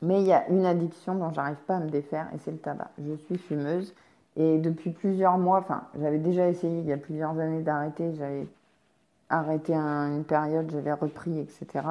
Mais 0.00 0.20
il 0.20 0.26
y 0.26 0.32
a 0.32 0.48
une 0.48 0.64
addiction 0.64 1.14
dont 1.14 1.32
j'arrive 1.32 1.62
pas 1.66 1.76
à 1.76 1.80
me 1.80 1.88
défaire 1.88 2.28
et 2.34 2.38
c'est 2.38 2.50
le 2.50 2.58
tabac. 2.58 2.90
Je 2.98 3.14
suis 3.14 3.38
fumeuse 3.38 3.94
et 4.36 4.58
depuis 4.58 4.90
plusieurs 4.90 5.38
mois, 5.38 5.58
enfin, 5.58 5.84
j'avais 5.98 6.18
déjà 6.18 6.48
essayé 6.48 6.80
il 6.80 6.86
y 6.86 6.92
a 6.92 6.96
plusieurs 6.96 7.38
années 7.38 7.62
d'arrêter. 7.62 8.14
J'avais 8.14 8.46
arrêté 9.28 9.74
une 9.74 10.24
période, 10.24 10.70
j'avais 10.70 10.92
repris, 10.92 11.38
etc. 11.38 11.84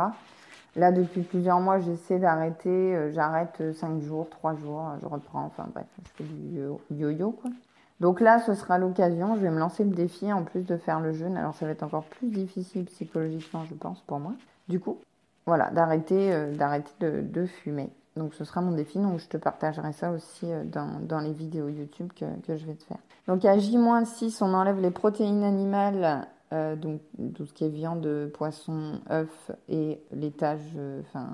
Là, 0.75 0.92
depuis 0.92 1.22
plusieurs 1.22 1.60
mois, 1.60 1.80
j'essaie 1.80 2.20
d'arrêter. 2.20 2.96
Euh, 2.96 3.12
j'arrête 3.12 3.62
5 3.75 4.01
jours, 4.01 4.30
3 4.30 4.56
jours, 4.56 4.84
je 5.01 5.06
reprends. 5.06 5.46
Enfin 5.46 5.68
bref, 5.74 5.86
je 6.03 6.09
fais 6.16 6.24
du 6.24 7.00
yo-yo, 7.00 7.31
quoi. 7.31 7.51
Donc 8.00 8.20
là, 8.20 8.40
ce 8.40 8.53
sera 8.53 8.77
l'occasion. 8.77 9.36
Je 9.36 9.42
vais 9.42 9.50
me 9.50 9.59
lancer 9.59 9.83
le 9.83 9.92
défi 9.92 10.31
en 10.33 10.44
plus 10.44 10.64
de 10.64 10.77
faire 10.77 11.00
le 11.00 11.14
jeûne. 11.14 11.38
Alors 11.38 11.55
ça 11.55 11.66
va 11.66 11.72
être 11.72 11.83
encore 11.83 12.03
plus 12.03 12.27
difficile 12.27 12.86
psychologiquement, 12.86 13.64
je 13.70 13.75
pense, 13.75 14.01
pour 14.01 14.20
moi. 14.20 14.33
Du 14.68 14.79
coup, 14.79 14.98
voilà, 15.46 15.70
d'arrêter 15.70 16.33
euh, 16.33 16.53
d'arrêter 16.53 16.92
de, 17.00 17.46
fumer. 17.46 17.90
Donc 18.16 18.33
ce 18.33 18.44
sera 18.44 18.62
mon 18.62 18.72
défi. 18.72 19.00
Donc 19.00 19.20
je 19.20 19.27
te 19.27 19.38
partagerai 19.38 19.94
ça 19.94 20.12
aussi 20.12 20.51
euh, 20.51 20.64
dans, 20.66 21.20
les 21.20 21.31
vidéos 21.31 21.70
YouTube 21.70 22.12
que, 22.14 22.25
je 22.48 22.66
vais 22.66 22.75
te 22.75 22.83
faire. 22.83 23.00
Donc 23.27 23.46
à 23.46 23.57
J-6, 23.57 24.44
on 24.44 24.53
enlève 24.53 24.81
les 24.81 24.92
protéines 24.92 25.44
animales, 25.44 26.27
euh, 26.53 26.75
donc 26.75 27.01
tout 27.35 27.46
ce 27.46 27.53
qui 27.53 27.66
est 27.66 27.70
viande, 27.70 28.29
poisson, 28.33 29.01
œufs 29.09 29.51
et 29.68 30.00
laitage, 30.11 30.77
enfin 31.01 31.29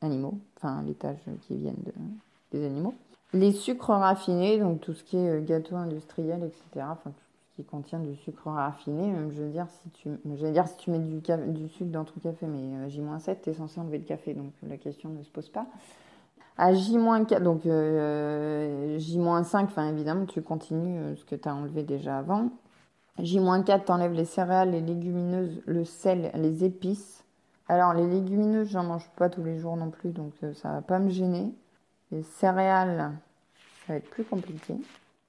animaux, 0.00 0.38
enfin 0.56 0.82
laitage 0.82 1.18
qui 1.42 1.56
viennent 1.56 1.82
des 2.52 2.64
animaux. 2.64 2.94
Les 3.32 3.52
sucres 3.52 3.90
raffinés, 3.90 4.58
donc 4.58 4.80
tout 4.80 4.94
ce 4.94 5.02
qui 5.02 5.16
est 5.16 5.28
euh, 5.28 5.40
gâteau 5.40 5.76
industriel, 5.76 6.42
etc. 6.44 6.86
Enfin, 6.90 7.10
tout 7.10 7.24
ce 7.50 7.56
qui 7.56 7.64
contient 7.64 7.98
du 7.98 8.14
sucre 8.16 8.48
raffiné. 8.48 9.12
Je 9.30 9.42
veux 9.42 9.50
dire, 9.50 9.66
si 9.68 9.90
tu, 9.90 10.08
je 10.24 10.46
dire, 10.46 10.66
si 10.68 10.76
tu 10.76 10.90
mets 10.90 10.98
du, 10.98 11.68
sucre 11.68 11.90
dans 11.90 12.04
ton 12.04 12.20
café, 12.22 12.46
mais 12.46 12.76
euh, 12.76 12.88
J-7, 12.88 13.36
tu 13.42 13.50
es 13.50 13.54
censé 13.54 13.80
enlever 13.80 13.98
le 13.98 14.04
café, 14.04 14.32
donc 14.32 14.52
la 14.66 14.76
question 14.76 15.10
ne 15.10 15.22
se 15.22 15.30
pose 15.30 15.48
pas. 15.48 15.66
À 16.56 16.72
J-4, 16.72 17.42
donc 17.42 17.66
euh, 17.66 18.96
J-5, 18.98 19.64
enfin 19.64 19.88
évidemment, 19.88 20.24
tu 20.24 20.40
continues 20.40 21.16
ce 21.16 21.24
que 21.24 21.34
tu 21.34 21.48
as 21.48 21.54
enlevé 21.54 21.82
déjà 21.82 22.18
avant. 22.18 22.50
J-4, 23.18 23.84
tu 23.84 23.92
enlèves 23.92 24.12
les 24.12 24.24
céréales, 24.24 24.70
les 24.70 24.80
légumineuses, 24.80 25.62
le 25.66 25.84
sel, 25.84 26.30
les 26.34 26.64
épices. 26.64 27.24
Alors, 27.68 27.94
les 27.94 28.06
légumineuses, 28.06 28.68
j'en 28.68 28.84
mange 28.84 29.08
pas 29.16 29.28
tous 29.28 29.42
les 29.42 29.58
jours 29.58 29.76
non 29.76 29.90
plus, 29.90 30.10
donc 30.10 30.32
ça 30.54 30.70
va 30.70 30.82
pas 30.82 30.98
me 30.98 31.08
gêner. 31.08 31.52
Les 32.12 32.22
céréales, 32.22 33.12
ça 33.86 33.92
va 33.92 33.96
être 33.96 34.10
plus 34.10 34.24
compliqué. 34.24 34.76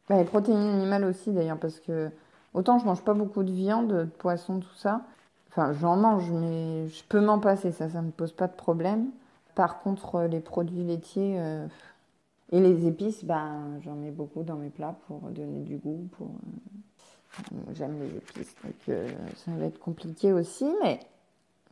Bah, 0.09 0.17
les 0.17 0.25
protéines 0.25 0.57
animales 0.57 1.03
aussi 1.05 1.31
d'ailleurs, 1.31 1.59
parce 1.59 1.79
que 1.79 2.09
autant 2.53 2.79
je 2.79 2.85
mange 2.85 3.03
pas 3.03 3.13
beaucoup 3.13 3.43
de 3.43 3.51
viande, 3.51 3.87
de 3.87 4.03
poisson, 4.05 4.59
tout 4.59 4.75
ça. 4.75 5.01
Enfin, 5.49 5.73
j'en 5.73 5.97
mange, 5.97 6.29
mais 6.31 6.87
je 6.87 7.03
peux 7.03 7.19
m'en 7.19 7.39
passer, 7.39 7.71
ça, 7.71 7.89
ça 7.89 8.01
me 8.01 8.11
pose 8.11 8.31
pas 8.31 8.47
de 8.47 8.53
problème. 8.53 9.09
Par 9.55 9.79
contre, 9.81 10.23
les 10.23 10.39
produits 10.39 10.83
laitiers 10.83 11.39
euh, 11.39 11.67
et 12.51 12.59
les 12.59 12.87
épices, 12.87 13.25
ben, 13.25 13.79
j'en 13.81 13.95
mets 13.95 14.11
beaucoup 14.11 14.43
dans 14.43 14.55
mes 14.55 14.69
plats 14.69 14.95
pour 15.07 15.19
donner 15.31 15.61
du 15.61 15.77
goût. 15.77 16.07
Pour, 16.11 16.27
euh, 16.27 16.77
J'aime 17.73 17.99
les 17.99 18.17
épices, 18.17 18.55
donc 18.63 18.73
euh, 18.89 19.07
ça 19.35 19.51
va 19.51 19.65
être 19.65 19.79
compliqué 19.79 20.33
aussi, 20.33 20.65
mais 20.83 20.99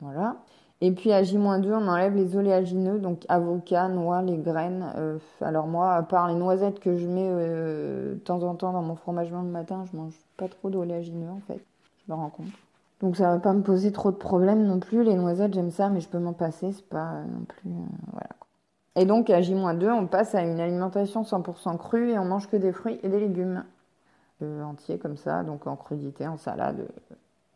voilà. 0.02 0.38
Et 0.82 0.92
puis 0.92 1.14
à 1.14 1.24
J-2, 1.24 1.40
on 1.74 1.88
enlève 1.88 2.16
les 2.16 2.36
oléagineux, 2.36 3.00
donc 3.00 3.26
avocat, 3.30 3.88
noix, 3.88 4.22
les 4.22 4.38
graines. 4.38 4.86
Euh, 4.98 5.18
alors 5.42 5.68
moi, 5.68 5.94
à 5.94 6.04
part 6.04 6.28
les 6.28 6.36
noisettes 6.36 6.80
que 6.80 6.98
je 6.98 7.08
mets 7.08 7.30
euh, 7.32 8.14
de 8.16 8.20
temps 8.20 8.44
en 8.44 8.56
temps 8.56 8.74
dans 8.74 8.82
mon 8.82 8.96
fromage 8.96 9.32
le 9.32 9.42
matin, 9.42 9.86
je 9.92 9.98
mange 9.98 10.14
pas 10.36 10.50
trop 10.50 10.70
d'oléagineux 10.70 11.30
en 11.30 11.40
fait. 11.48 11.62
Je 12.06 12.12
me 12.12 12.18
rends 12.18 12.30
compte. 12.30 12.48
Donc 13.02 13.16
ça 13.16 13.30
va 13.30 13.40
pas 13.40 13.54
me 13.54 13.62
poser 13.62 13.92
trop 13.92 14.12
de 14.12 14.18
problèmes 14.18 14.66
non 14.66 14.80
plus. 14.80 15.04
Les 15.04 15.16
noisettes, 15.16 15.54
j'aime 15.54 15.72
ça, 15.72 15.90
mais 15.90 16.02
je 16.02 16.10
peux 16.10 16.20
m'en 16.20 16.34
passer. 16.34 16.72
C'est 16.74 16.90
pas 16.90 17.14
euh, 17.14 17.24
non 17.24 17.46
plus... 17.48 17.70
voilà. 18.12 18.30
Et 18.98 19.06
donc 19.06 19.30
à 19.30 19.42
J-2, 19.42 19.92
on 19.92 20.08
passe 20.08 20.36
à 20.36 20.44
une 20.44 20.60
alimentation 20.60 21.24
100% 21.24 21.78
crue 21.78 22.12
et 22.12 22.20
on 22.20 22.26
mange 22.26 22.48
que 22.50 22.58
des 22.58 22.74
fruits 22.74 23.00
et 23.02 23.10
des 23.10 23.20
légumes 23.20 23.64
entiers 24.42 24.98
comme 24.98 25.18
ça, 25.18 25.44
donc 25.44 25.68
en 25.68 25.76
crudité, 25.76 26.28
en 26.28 26.38
salade. 26.38 26.88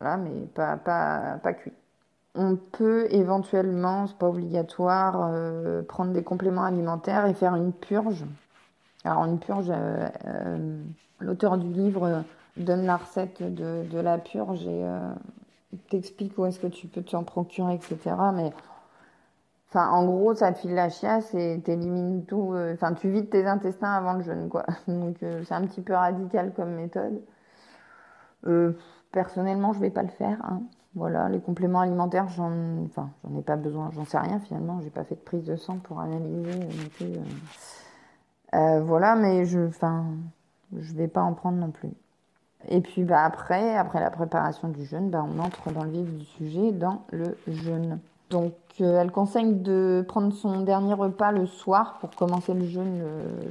voilà, 0.00 0.16
mais 0.16 0.46
pas, 0.54 0.76
pas, 0.76 1.38
pas 1.42 1.52
cuit. 1.52 1.72
On 2.34 2.56
peut 2.56 3.06
éventuellement, 3.10 4.06
c'est 4.06 4.16
pas 4.16 4.28
obligatoire, 4.28 5.30
euh, 5.32 5.82
prendre 5.82 6.12
des 6.12 6.22
compléments 6.22 6.62
alimentaires 6.62 7.26
et 7.26 7.34
faire 7.34 7.56
une 7.56 7.72
purge. 7.72 8.24
Alors 9.04 9.24
une 9.24 9.38
purge, 9.38 9.70
euh, 9.70 10.08
euh, 10.26 10.80
l'auteur 11.18 11.58
du 11.58 11.68
livre 11.72 12.22
donne 12.56 12.86
la 12.86 12.98
recette 12.98 13.42
de, 13.42 13.98
la 13.98 14.18
purge 14.18 14.66
et 14.66 14.84
t'explique 15.88 16.38
où 16.38 16.46
est-ce 16.46 16.60
que 16.60 16.66
tu 16.66 16.86
peux 16.86 17.02
t'en 17.02 17.24
procurer, 17.24 17.74
etc. 17.74 18.14
Mais 18.34 18.52
enfin, 19.70 19.88
en 19.90 20.04
gros, 20.06 20.34
ça 20.34 20.52
te 20.52 20.58
file 20.58 20.74
la 20.74 20.90
chiasse 20.90 21.34
et 21.34 21.60
t'élimines 21.64 22.24
tout. 22.26 22.54
Enfin, 22.74 22.94
tu 22.94 23.10
vides 23.10 23.30
tes 23.30 23.46
intestins 23.46 23.92
avant 23.92 24.14
le 24.14 24.22
jeûne, 24.22 24.48
quoi. 24.48 24.64
Donc 24.88 25.16
c'est 25.20 25.54
un 25.54 25.66
petit 25.66 25.82
peu 25.82 25.94
radical 25.94 26.52
comme 26.54 26.74
méthode. 26.74 27.22
personnellement, 29.12 29.72
je 29.72 29.80
vais 29.80 29.90
pas 29.90 30.02
le 30.02 30.08
faire. 30.08 30.38
Hein. 30.44 30.62
Voilà, 30.96 31.28
les 31.28 31.40
compléments 31.40 31.80
alimentaires, 31.80 32.28
j'en, 32.28 32.50
enfin, 32.84 33.10
j'en 33.22 33.38
ai 33.38 33.42
pas 33.42 33.54
besoin, 33.54 33.90
j'en 33.94 34.04
sais 34.04 34.18
rien 34.18 34.40
finalement. 34.40 34.80
J'ai 34.80 34.90
pas 34.90 35.04
fait 35.04 35.14
de 35.14 35.20
prise 35.20 35.44
de 35.44 35.54
sang 35.54 35.78
pour 35.78 36.00
analyser. 36.00 36.68
Euh, 37.02 37.16
euh, 38.54 38.80
voilà, 38.80 39.14
mais 39.14 39.44
je, 39.44 39.60
enfin, 39.68 40.06
je 40.76 40.92
vais 40.94 41.06
pas 41.06 41.22
en 41.22 41.34
prendre 41.34 41.58
non 41.58 41.70
plus. 41.70 41.90
Et 42.68 42.80
puis 42.80 43.04
bah 43.04 43.22
après, 43.24 43.76
après 43.76 44.00
la 44.00 44.10
préparation 44.10 44.68
du 44.68 44.84
jeûne, 44.84 45.10
bah, 45.10 45.24
on 45.24 45.38
entre 45.38 45.72
dans 45.72 45.84
le 45.84 45.90
vif 45.90 46.12
du 46.12 46.24
sujet, 46.24 46.72
dans 46.72 47.04
le 47.12 47.36
jeûne. 47.46 48.00
Donc, 48.30 48.54
elle 48.78 49.10
conseille 49.10 49.54
de 49.54 50.04
prendre 50.06 50.32
son 50.32 50.60
dernier 50.60 50.94
repas 50.94 51.32
le 51.32 51.46
soir 51.46 51.98
pour 52.00 52.10
commencer 52.10 52.54
le 52.54 52.64
jeûne 52.64 53.02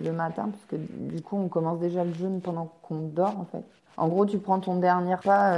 le, 0.04 0.12
matin, 0.12 0.50
parce 0.52 0.66
que 0.66 0.76
du 0.76 1.22
coup, 1.22 1.38
on 1.38 1.50
commence 1.50 1.80
déjà 1.80 2.04
le 2.04 2.14
jeûne 2.14 2.42
pendant 2.42 2.70
qu'on 2.82 3.00
dort, 3.00 3.38
en 3.38 3.46
fait. 3.46 3.64
En 3.98 4.08
gros, 4.08 4.26
tu 4.26 4.40
prends 4.40 4.60
ton 4.60 4.78
dernier 4.78 5.16
repas 5.16 5.52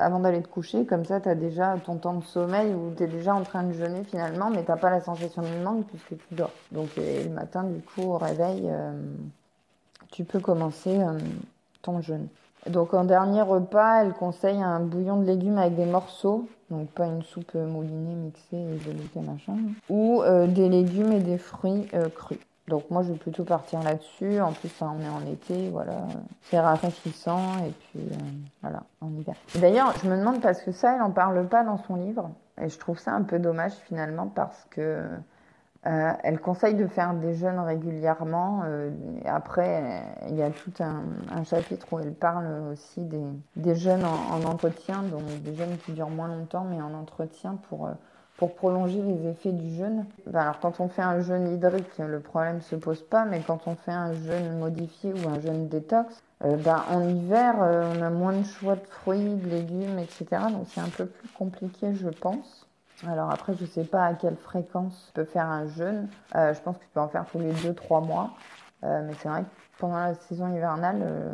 avant 0.00 0.20
d'aller 0.20 0.40
te 0.40 0.48
coucher, 0.48 0.86
comme 0.86 1.04
ça, 1.04 1.20
tu 1.20 1.28
as 1.28 1.34
déjà 1.34 1.76
ton 1.84 1.96
temps 1.96 2.14
de 2.14 2.24
sommeil 2.24 2.72
où 2.72 2.94
tu 2.96 3.02
es 3.02 3.08
déjà 3.08 3.34
en 3.34 3.42
train 3.42 3.64
de 3.64 3.72
jeûner 3.72 4.04
finalement, 4.04 4.50
mais 4.50 4.62
t'as 4.62 4.76
pas 4.76 4.90
la 4.90 5.00
sensation 5.00 5.42
de 5.42 5.64
manque 5.64 5.86
puisque 5.88 6.16
tu 6.28 6.34
dors. 6.34 6.52
Donc, 6.70 6.88
le 6.96 7.28
matin, 7.30 7.64
du 7.64 7.80
coup, 7.82 8.02
au 8.02 8.18
réveil, 8.18 8.70
tu 10.12 10.22
peux 10.22 10.38
commencer 10.38 11.00
ton 11.82 12.00
jeûne. 12.00 12.28
Donc 12.66 12.92
en 12.92 13.04
dernier 13.04 13.42
repas, 13.42 14.02
elle 14.02 14.12
conseille 14.12 14.60
un 14.62 14.80
bouillon 14.80 15.20
de 15.20 15.26
légumes 15.26 15.58
avec 15.58 15.76
des 15.76 15.86
morceaux, 15.86 16.48
donc 16.70 16.90
pas 16.90 17.06
une 17.06 17.22
soupe 17.22 17.54
moulinée 17.54 18.14
mixée 18.14 18.56
et 18.56 19.20
de 19.20 19.26
machin, 19.26 19.56
ou 19.88 20.22
euh, 20.22 20.46
des 20.46 20.68
légumes 20.68 21.12
et 21.12 21.20
des 21.20 21.38
fruits 21.38 21.88
euh, 21.94 22.08
crus. 22.08 22.38
Donc 22.68 22.90
moi 22.90 23.02
je 23.02 23.12
vais 23.12 23.18
plutôt 23.18 23.44
partir 23.44 23.82
là-dessus. 23.82 24.40
En 24.40 24.52
plus 24.52 24.70
on 24.82 25.00
est 25.00 25.08
en 25.08 25.32
été, 25.32 25.70
voilà, 25.70 26.06
c'est 26.42 26.60
rafraîchissant 26.60 27.58
et 27.66 27.70
puis 27.70 28.00
euh, 28.00 28.16
voilà 28.60 28.82
en 29.00 29.10
hiver. 29.10 29.34
D'ailleurs 29.54 29.94
je 30.02 30.08
me 30.08 30.16
demande 30.16 30.40
parce 30.40 30.60
que 30.60 30.72
ça 30.72 30.94
elle 30.94 31.02
en 31.02 31.10
parle 31.10 31.46
pas 31.46 31.64
dans 31.64 31.78
son 31.78 31.96
livre 31.96 32.30
et 32.60 32.68
je 32.68 32.78
trouve 32.78 32.98
ça 32.98 33.12
un 33.12 33.22
peu 33.22 33.38
dommage 33.38 33.72
finalement 33.86 34.26
parce 34.26 34.66
que 34.70 35.02
euh, 35.88 36.12
elle 36.22 36.38
conseille 36.38 36.74
de 36.74 36.86
faire 36.86 37.14
des 37.14 37.34
jeûnes 37.34 37.60
régulièrement. 37.60 38.62
Euh, 38.66 38.90
après, 39.24 40.02
il 40.28 40.36
y 40.36 40.42
a 40.42 40.50
tout 40.50 40.72
un, 40.80 41.44
chapitre 41.44 41.86
où 41.92 41.98
elle 41.98 42.12
parle 42.12 42.46
aussi 42.72 43.00
des, 43.04 43.24
des 43.56 43.74
jeûnes 43.74 44.04
en, 44.04 44.44
entretien, 44.44 45.02
donc 45.02 45.22
des 45.42 45.54
jeûnes 45.54 45.78
qui 45.86 45.92
durent 45.92 46.10
moins 46.10 46.28
longtemps, 46.28 46.66
mais 46.68 46.82
en 46.82 46.92
entretien 46.92 47.58
pour, 47.68 47.86
euh, 47.86 47.92
prolonger 48.56 49.02
les 49.02 49.30
effets 49.30 49.52
du 49.52 49.74
jeûne. 49.76 50.04
alors, 50.32 50.60
quand 50.60 50.78
on 50.78 50.88
fait 50.88 51.02
un 51.02 51.20
jeûne 51.20 51.54
hydrique, 51.54 51.98
le 51.98 52.20
problème 52.20 52.56
ne 52.56 52.60
se 52.60 52.76
pose 52.76 53.02
pas, 53.02 53.24
mais 53.24 53.40
quand 53.40 53.66
on 53.66 53.74
fait 53.74 53.90
un 53.90 54.12
jeûne 54.12 54.58
modifié 54.58 55.12
ou 55.12 55.28
un 55.28 55.40
jeûne 55.40 55.68
détox, 55.68 56.22
ben, 56.40 56.84
en 56.88 57.02
hiver, 57.02 57.56
on 57.58 58.00
a 58.00 58.10
moins 58.10 58.34
de 58.34 58.44
choix 58.44 58.76
de 58.76 58.86
fruits, 58.86 59.34
de 59.34 59.48
légumes, 59.48 59.98
etc. 59.98 60.42
Donc, 60.52 60.66
c'est 60.68 60.80
un 60.80 60.88
peu 60.88 61.06
plus 61.06 61.28
compliqué, 61.30 61.94
je 61.94 62.10
pense. 62.10 62.57
Alors 63.06 63.30
après, 63.30 63.54
je 63.54 63.62
ne 63.62 63.68
sais 63.68 63.84
pas 63.84 64.04
à 64.04 64.14
quelle 64.14 64.36
fréquence 64.36 65.04
tu 65.06 65.12
peux 65.12 65.24
faire 65.24 65.46
un 65.46 65.66
jeûne. 65.68 66.08
Euh, 66.34 66.52
je 66.52 66.60
pense 66.60 66.76
que 66.76 66.82
tu 66.82 66.88
peux 66.92 67.00
en 67.00 67.08
faire 67.08 67.26
tous 67.30 67.38
les 67.38 67.52
2-3 67.52 68.04
mois. 68.04 68.30
Euh, 68.84 69.02
mais 69.06 69.12
c'est 69.20 69.28
vrai 69.28 69.42
que 69.42 69.48
pendant 69.78 69.98
la 69.98 70.14
saison 70.14 70.52
hivernale, 70.54 71.00
euh, 71.02 71.32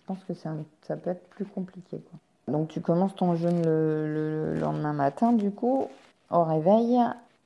je 0.00 0.06
pense 0.06 0.18
que 0.24 0.34
ça 0.34 0.96
peut 0.96 1.10
être 1.10 1.28
plus 1.30 1.44
compliqué. 1.44 2.00
Donc 2.46 2.68
tu 2.68 2.80
commences 2.80 3.14
ton 3.14 3.34
jeûne 3.34 3.62
le, 3.62 4.54
lendemain 4.54 4.94
matin, 4.94 5.32
du 5.32 5.50
coup, 5.50 5.88
au 6.30 6.44
réveil. 6.44 6.98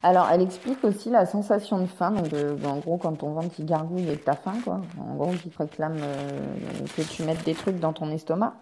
Alors 0.05 0.29
elle 0.31 0.43
explique 0.43 0.85
aussi 0.85 1.11
la 1.11 1.27
sensation 1.27 1.79
de 1.79 1.87
faim. 1.87 2.13
Donc 2.13 2.33
en 2.65 2.79
gros, 2.79 2.97
quand 2.97 3.13
ton 3.19 3.33
ventre 3.33 3.55
il 3.59 3.67
gargouille 3.67 4.09
et 4.09 4.17
que 4.17 4.25
tu 4.25 4.31
as 4.31 4.37
faim, 4.37 4.55
quoi. 4.63 4.81
En 5.01 5.15
gros, 5.15 5.33
il 5.33 5.51
te 5.51 5.59
réclame 5.59 5.97
que 6.97 7.03
tu 7.03 7.25
mettes 7.25 7.45
des 7.45 7.55
trucs 7.55 7.81
dans 7.81 7.93
ton 7.93 8.11
estomac. 8.11 8.55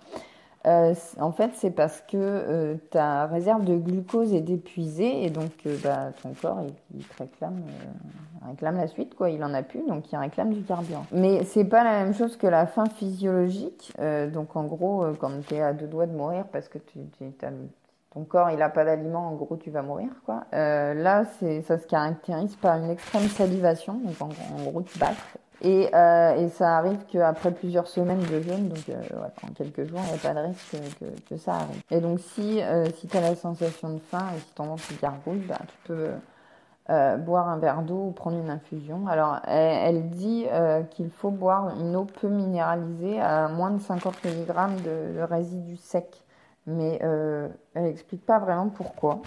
Euh, 0.67 0.95
en 1.19 1.33
fait, 1.33 1.53
c'est 1.55 1.71
parce 1.71 2.03
que 2.03 2.17
euh, 2.17 2.75
ta 2.91 3.27
réserve 3.27 3.65
de 3.65 3.77
glucose 3.77 4.35
est 4.35 4.49
épuisée 4.51 5.25
et 5.25 5.31
donc 5.31 5.53
euh, 5.65 5.75
bah, 5.83 6.13
ton 6.23 6.35
corps 6.35 6.61
il, 6.95 7.03
réclame, 7.19 7.63
réclame 8.47 8.77
la 8.77 8.87
suite 8.87 9.15
quoi. 9.15 9.31
Il 9.31 9.43
en 9.43 9.55
a 9.55 9.63
plus 9.63 9.87
donc 9.89 10.13
il 10.13 10.17
réclame 10.19 10.53
du 10.53 10.63
carburant. 10.63 11.07
Mais 11.13 11.45
c'est 11.45 11.65
pas 11.65 11.83
la 11.83 12.05
même 12.05 12.13
chose 12.13 12.37
que 12.37 12.47
la 12.47 12.67
faim 12.67 12.85
physiologique. 12.95 13.95
donc 14.35 14.55
en 14.55 14.65
gros, 14.65 15.07
quand 15.19 15.31
tu 15.49 15.55
es 15.55 15.63
à 15.63 15.73
deux 15.73 15.87
doigts 15.87 16.07
de 16.07 16.15
mourir 16.15 16.45
parce 16.53 16.69
que 16.69 16.77
tu, 16.77 16.99
ton 18.13 18.25
corps 18.25 18.51
il 18.51 18.61
a 18.61 18.69
pas 18.69 18.85
d'aliments, 18.85 19.29
en 19.29 19.37
gros 19.37 19.57
tu 19.57 19.71
vas 19.71 19.83
mourir 19.83 20.11
quoi. 20.27 20.45
là, 20.53 21.25
ça 21.65 21.79
se 21.79 21.87
caractérise 21.87 22.57
par 22.57 22.77
une 22.77 22.91
extrême 22.91 23.29
salivation. 23.29 23.95
Donc 23.95 24.21
en, 24.21 24.71
gros 24.71 24.83
tu 24.83 24.99
baffes 24.99 25.39
et, 25.63 25.91
euh, 25.95 26.37
et, 26.37 26.49
ça 26.49 26.79
arrive 26.79 27.05
qu'après 27.11 27.51
plusieurs 27.51 27.87
semaines 27.87 28.21
de 28.21 28.41
jeûne, 28.41 28.69
donc 28.69 28.89
euh, 28.89 29.03
en 29.43 29.53
quelques 29.53 29.87
jours, 29.87 30.01
il 30.07 30.13
n'y 30.13 30.19
a 30.19 30.23
pas 30.23 30.35
de 30.35 30.47
risque 30.47 30.77
que, 31.29 31.37
ça 31.37 31.57
arrive. 31.57 31.83
Et 31.91 32.01
donc 32.01 32.21
si, 32.21 32.63
euh, 32.63 32.87
si 32.97 33.07
tu 33.07 33.17
as 33.17 33.21
la 33.21 33.35
sensation 33.35 33.91
de 33.91 33.99
faim 33.99 34.27
et 34.35 34.41
si 34.41 34.55
ton 34.55 34.65
ventre 34.65 34.83
gargouille, 35.01 35.45
bah, 35.47 35.59
tu 35.69 35.77
peux 35.85 36.11
boire 37.19 37.49
un 37.49 37.59
verre 37.59 37.83
d'eau 37.83 38.07
ou 38.09 38.11
prendre 38.11 38.37
une 38.39 38.51
infusion. 38.51 39.07
Alors 39.07 39.39
elle, 39.47 40.11
dit 40.11 40.47
qu'il 40.91 41.09
faut 41.11 41.31
boire 41.31 41.77
une 41.79 41.95
eau 41.95 42.05
peu 42.05 42.27
minéralisée 42.27 43.21
à 43.21 43.47
moins 43.47 43.71
de 43.71 43.81
50 43.81 44.25
mg 44.25 44.83
de 44.83 45.21
résidus 45.23 45.77
secs. 45.77 46.25
Mais 46.67 46.99
elle 47.01 47.85
n'explique 47.85 48.27
pas 48.27 48.41
vraiment 48.41 48.71
pourquoi. 48.71 49.21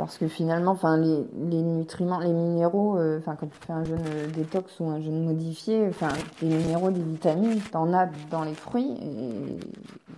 Parce 0.00 0.16
que 0.16 0.28
finalement, 0.28 0.70
enfin, 0.70 0.96
les, 0.96 1.26
les 1.50 1.60
nutriments, 1.60 2.20
les 2.20 2.32
minéraux, 2.32 2.96
euh, 2.96 3.18
enfin, 3.18 3.36
quand 3.36 3.48
tu 3.48 3.58
fais 3.66 3.74
un 3.74 3.84
jeûne 3.84 4.02
détox 4.34 4.80
ou 4.80 4.88
un 4.88 4.98
jeûne 4.98 5.26
modifié, 5.26 5.86
enfin, 5.88 6.08
les 6.40 6.48
minéraux, 6.48 6.90
des 6.90 7.02
vitamines, 7.02 7.60
t'en 7.70 7.92
as 7.92 8.06
dans 8.30 8.42
les 8.42 8.54
fruits 8.54 8.92
et 9.02 9.58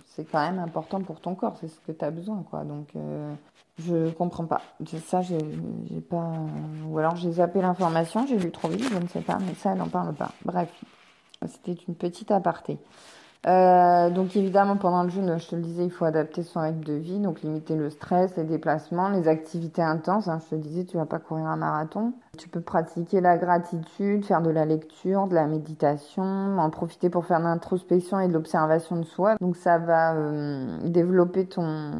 c'est 0.05 0.23
quand 0.23 0.39
même 0.39 0.59
important 0.59 1.01
pour 1.01 1.19
ton 1.19 1.35
corps, 1.35 1.57
c'est 1.59 1.67
ce 1.67 1.81
que 1.85 1.91
tu 1.91 2.05
as 2.05 2.11
besoin, 2.11 2.45
quoi. 2.49 2.63
Donc, 2.63 2.87
euh, 2.95 3.33
je 3.77 4.09
comprends 4.11 4.45
pas. 4.45 4.61
Ça, 5.05 5.21
j'ai 5.21 5.37
pas. 6.09 6.31
Ou 6.87 6.97
alors 6.97 7.17
j'ai 7.17 7.33
zappé 7.33 7.59
l'information, 7.61 8.25
j'ai 8.25 8.37
lu 8.37 8.51
trop 8.51 8.69
vite, 8.69 8.87
je 8.89 8.97
ne 8.97 9.07
sais 9.09 9.19
pas, 9.19 9.37
mais 9.45 9.53
ça, 9.55 9.73
elle 9.73 9.79
n'en 9.79 9.89
parle 9.89 10.13
pas. 10.13 10.31
Bref, 10.45 10.69
c'était 11.45 11.77
une 11.89 11.95
petite 11.95 12.31
aparté. 12.31 12.77
Euh, 13.45 14.09
donc 14.09 14.37
évidemment, 14.37 14.77
pendant 14.77 15.03
le 15.03 15.09
jeûne, 15.09 15.37
je 15.37 15.49
te 15.49 15.55
le 15.55 15.61
disais, 15.61 15.83
il 15.83 15.91
faut 15.91 16.05
adapter 16.05 16.43
son 16.43 16.61
rythme 16.61 16.83
de 16.83 16.93
vie, 16.93 17.19
donc 17.19 17.41
limiter 17.41 17.75
le 17.75 17.89
stress, 17.89 18.37
les 18.37 18.45
déplacements, 18.45 19.09
les 19.09 19.27
activités 19.27 19.81
intenses. 19.81 20.29
Hein, 20.29 20.39
je 20.45 20.55
te 20.55 20.61
disais, 20.61 20.85
tu 20.85 20.95
vas 20.95 21.05
pas 21.05 21.19
courir 21.19 21.47
un 21.47 21.57
marathon. 21.57 22.13
Tu 22.37 22.47
peux 22.47 22.61
pratiquer 22.61 23.19
la 23.19 23.37
gratitude, 23.37 24.23
faire 24.23 24.41
de 24.41 24.49
la 24.49 24.65
lecture, 24.65 25.27
de 25.27 25.35
la 25.35 25.45
méditation, 25.45 26.23
en 26.23 26.69
profiter 26.69 27.09
pour 27.09 27.25
faire 27.25 27.39
de 27.39 27.43
l'introspection 27.43 28.19
et 28.21 28.29
de 28.29 28.33
l'observation 28.33 28.95
de 28.95 29.03
soi. 29.03 29.35
Donc 29.41 29.57
ça 29.57 29.77
va 29.77 30.15
euh, 30.15 30.77
développer 30.87 31.45
ton, 31.45 31.91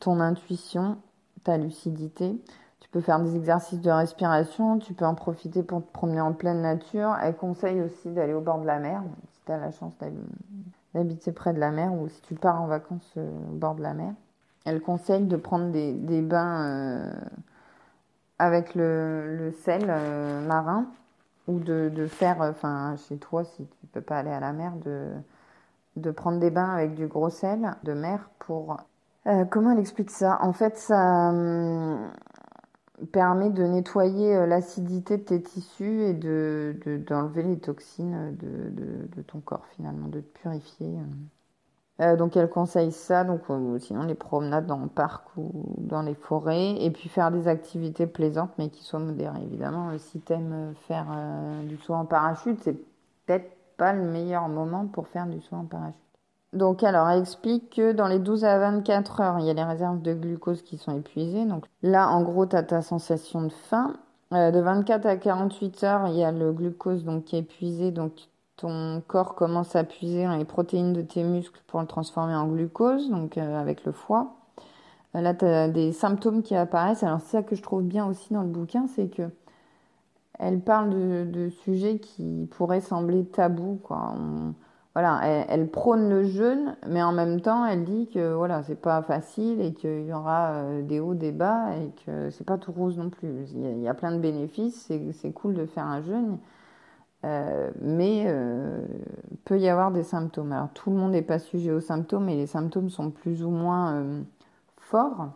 ton 0.00 0.18
intuition, 0.18 0.96
ta 1.44 1.56
lucidité. 1.56 2.42
Tu 2.80 2.88
peux 2.88 3.00
faire 3.00 3.20
des 3.20 3.36
exercices 3.36 3.80
de 3.80 3.90
respiration, 3.90 4.80
tu 4.80 4.94
peux 4.94 5.04
en 5.04 5.14
profiter 5.14 5.62
pour 5.62 5.84
te 5.86 5.92
promener 5.92 6.20
en 6.20 6.32
pleine 6.32 6.62
nature. 6.62 7.16
Elle 7.22 7.36
conseille 7.36 7.80
aussi 7.80 8.10
d'aller 8.10 8.34
au 8.34 8.40
bord 8.40 8.58
de 8.58 8.66
la 8.66 8.80
mer, 8.80 9.04
si 9.32 9.40
tu 9.46 9.52
as 9.52 9.58
la 9.58 9.70
chance 9.70 9.96
d'aller 9.98 10.16
d'habiter 10.94 11.32
près 11.32 11.52
de 11.52 11.60
la 11.60 11.70
mer 11.70 11.92
ou 11.92 12.08
si 12.08 12.20
tu 12.22 12.34
pars 12.34 12.60
en 12.60 12.66
vacances 12.66 13.12
euh, 13.16 13.30
au 13.52 13.56
bord 13.56 13.74
de 13.74 13.82
la 13.82 13.94
mer. 13.94 14.12
Elle 14.64 14.80
conseille 14.80 15.24
de 15.26 15.36
prendre 15.36 15.70
des, 15.70 15.92
des 15.92 16.22
bains 16.22 16.64
euh, 16.64 17.12
avec 18.38 18.74
le, 18.74 19.36
le 19.36 19.52
sel 19.52 19.86
euh, 19.88 20.46
marin 20.46 20.86
ou 21.48 21.58
de, 21.58 21.90
de 21.94 22.06
faire, 22.06 22.40
enfin 22.40 22.96
chez 23.08 23.16
toi 23.16 23.44
si 23.44 23.66
tu 23.66 23.86
peux 23.86 24.00
pas 24.00 24.18
aller 24.18 24.30
à 24.30 24.40
la 24.40 24.52
mer, 24.52 24.72
de, 24.84 25.08
de 25.96 26.10
prendre 26.10 26.38
des 26.38 26.50
bains 26.50 26.70
avec 26.74 26.94
du 26.94 27.06
gros 27.06 27.30
sel 27.30 27.76
de 27.84 27.92
mer 27.94 28.30
pour... 28.38 28.76
comment 29.50 29.72
elle 29.72 29.78
explique 29.78 30.10
ça? 30.10 30.38
En 30.42 30.52
fait, 30.52 30.76
ça, 30.78 31.30
hum, 31.30 32.10
permet 33.12 33.50
de 33.50 33.64
nettoyer 33.64 34.36
euh, 34.36 34.46
l'acidité 34.46 35.16
de 35.16 35.22
tes 35.22 35.42
tissus 35.42 36.02
et 36.02 36.14
de, 36.14 36.74
d'enlever 37.06 37.42
les 37.42 37.58
toxines 37.58 38.36
de, 38.36 38.70
de, 39.16 39.22
ton 39.22 39.40
corps 39.40 39.66
finalement, 39.76 40.08
de 40.08 40.20
te 40.20 40.38
purifier. 40.38 40.88
Euh. 40.88 42.12
Euh, 42.12 42.16
donc 42.16 42.36
elle 42.36 42.48
conseille 42.48 42.92
ça, 42.92 43.24
donc 43.24 43.42
sinon 43.80 44.04
les 44.04 44.14
promenades 44.14 44.66
dans 44.66 44.78
le 44.78 44.88
parc 44.88 45.36
ou 45.36 45.50
dans 45.76 46.02
les 46.02 46.14
forêts, 46.14 46.82
et 46.82 46.90
puis 46.90 47.10
faire 47.10 47.30
des 47.30 47.46
activités 47.46 48.06
plaisantes 48.06 48.52
mais 48.58 48.70
qui 48.70 48.82
soient 48.82 49.00
modérées. 49.00 49.42
Évidemment, 49.42 49.90
si 49.98 50.20
tu 50.20 50.32
aimes 50.32 50.74
faire 50.88 51.06
du 51.64 51.76
saut 51.76 51.92
en 51.92 52.06
parachute, 52.06 52.58
c'est 52.62 52.72
peut-être 53.26 53.50
pas 53.76 53.92
le 53.92 54.04
meilleur 54.04 54.48
moment 54.48 54.86
pour 54.86 55.08
faire 55.08 55.26
du 55.26 55.42
saut 55.42 55.56
en 55.56 55.66
parachute. 55.66 56.09
Donc 56.52 56.82
alors, 56.82 57.08
elle 57.08 57.20
explique 57.20 57.76
que 57.76 57.92
dans 57.92 58.08
les 58.08 58.18
12 58.18 58.44
à 58.44 58.58
24 58.58 59.20
heures, 59.20 59.38
il 59.38 59.46
y 59.46 59.50
a 59.50 59.54
les 59.54 59.62
réserves 59.62 60.02
de 60.02 60.14
glucose 60.14 60.62
qui 60.62 60.78
sont 60.78 60.96
épuisées. 60.98 61.44
Donc 61.44 61.66
là, 61.82 62.08
en 62.08 62.22
gros, 62.22 62.46
tu 62.46 62.56
as 62.56 62.62
ta 62.64 62.82
sensation 62.82 63.42
de 63.42 63.52
faim. 63.52 63.96
Euh, 64.32 64.50
de 64.50 64.60
24 64.60 65.06
à 65.06 65.16
48 65.16 65.84
heures, 65.84 66.08
il 66.08 66.14
y 66.16 66.24
a 66.24 66.32
le 66.32 66.52
glucose 66.52 67.04
donc, 67.04 67.24
qui 67.24 67.36
est 67.36 67.40
épuisé. 67.40 67.90
Donc 67.92 68.12
ton 68.56 69.02
corps 69.06 69.34
commence 69.34 69.76
à 69.76 69.84
puiser 69.84 70.26
les 70.38 70.44
protéines 70.44 70.92
de 70.92 71.02
tes 71.02 71.24
muscles 71.24 71.60
pour 71.66 71.80
le 71.80 71.86
transformer 71.86 72.34
en 72.34 72.46
glucose, 72.48 73.10
donc 73.10 73.38
euh, 73.38 73.60
avec 73.60 73.84
le 73.84 73.92
foie. 73.92 74.36
Euh, 75.16 75.20
là, 75.20 75.34
tu 75.34 75.44
as 75.44 75.68
des 75.68 75.92
symptômes 75.92 76.42
qui 76.42 76.54
apparaissent. 76.56 77.02
Alors 77.04 77.20
c'est 77.20 77.38
ça 77.38 77.42
que 77.42 77.56
je 77.56 77.62
trouve 77.62 77.82
bien 77.82 78.06
aussi 78.06 78.32
dans 78.34 78.42
le 78.42 78.48
bouquin, 78.48 78.86
c'est 78.88 79.08
que 79.08 79.30
elle 80.38 80.60
parle 80.60 80.90
de, 80.90 81.24
de, 81.30 81.50
sujets 81.50 81.98
qui 81.98 82.48
pourraient 82.50 82.80
sembler 82.80 83.26
tabous. 83.26 83.78
Quoi 83.82 84.14
voilà, 84.94 85.20
elle, 85.48 85.68
prône 85.68 86.08
le 86.08 86.24
jeûne, 86.24 86.76
mais 86.88 87.02
en 87.02 87.12
même 87.12 87.40
temps, 87.40 87.64
elle 87.64 87.84
dit 87.84 88.08
que 88.12 88.34
voilà, 88.34 88.62
c'est 88.64 88.80
pas 88.80 89.02
facile 89.02 89.60
et 89.60 89.72
qu'il 89.72 90.06
y 90.06 90.12
aura 90.12 90.48
euh, 90.48 90.82
des 90.82 90.98
hauts, 90.98 91.14
des 91.14 91.30
bas 91.30 91.76
et 91.76 91.92
que 92.04 92.30
c'est 92.30 92.44
pas 92.44 92.58
tout 92.58 92.72
rose 92.72 92.98
non 92.98 93.08
plus. 93.08 93.28
Il 93.54 93.80
y 93.80 93.88
a, 93.88 93.94
plein 93.94 94.10
de 94.12 94.18
bénéfices, 94.18 94.90
c'est 95.12 95.32
cool 95.32 95.54
de 95.54 95.66
faire 95.66 95.86
un 95.86 96.02
jeûne, 96.02 96.38
euh, 97.24 97.70
mais 97.80 98.24
euh, 98.26 98.80
peut 99.44 99.60
y 99.60 99.68
avoir 99.68 99.92
des 99.92 100.02
symptômes. 100.02 100.52
Alors 100.52 100.70
tout 100.74 100.90
le 100.90 100.96
monde 100.96 101.12
n'est 101.12 101.22
pas 101.22 101.38
sujet 101.38 101.70
aux 101.70 101.80
symptômes 101.80 102.28
et 102.28 102.36
les 102.36 102.46
symptômes 102.48 102.90
sont 102.90 103.10
plus 103.10 103.44
ou 103.44 103.50
moins 103.50 104.02
forts, 104.90 105.28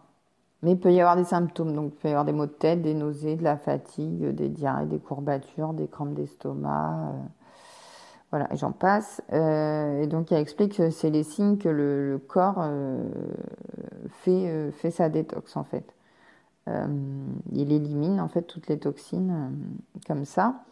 Mais 0.62 0.72
il 0.72 0.80
peut 0.80 0.92
y 0.92 1.00
avoir 1.00 1.16
des 1.16 1.24
symptômes, 1.24 1.74
donc 1.74 1.92
il 1.94 2.00
peut 2.00 2.08
y 2.08 2.10
avoir 2.10 2.24
des 2.24 2.32
maux 2.32 2.46
de 2.46 2.50
tête, 2.50 2.82
des 2.82 2.94
nausées, 2.94 3.36
de 3.36 3.44
la 3.44 3.56
fatigue, 3.56 4.30
des 4.34 4.48
diarrhées, 4.48 4.86
des 4.86 4.98
courbatures, 4.98 5.74
des 5.74 5.86
crampes 5.86 6.14
d'estomac, 6.14 7.10
euh, 7.10 7.12
voilà, 8.34 8.48
j'en 8.54 8.72
passe. 8.72 9.22
Euh, 9.32 10.02
et 10.02 10.06
donc 10.08 10.32
elle 10.32 10.40
explique 10.40 10.76
que 10.76 10.90
c'est 10.90 11.10
les 11.10 11.22
signes 11.22 11.56
que 11.56 11.68
le, 11.68 12.20
corps 12.26 12.58
euh, 12.58 13.04
fait, 14.08 14.70
fait 14.72 14.90
sa 14.90 15.08
détox 15.08 15.56
en 15.56 15.64
fait. 15.64 15.94
il 17.52 17.72
élimine 17.72 18.20
en 18.20 18.28
fait 18.28 18.42
toutes 18.42 18.68
les 18.68 18.78
toxines 18.78 19.52
comme 20.06 20.24
ça. 20.24 20.64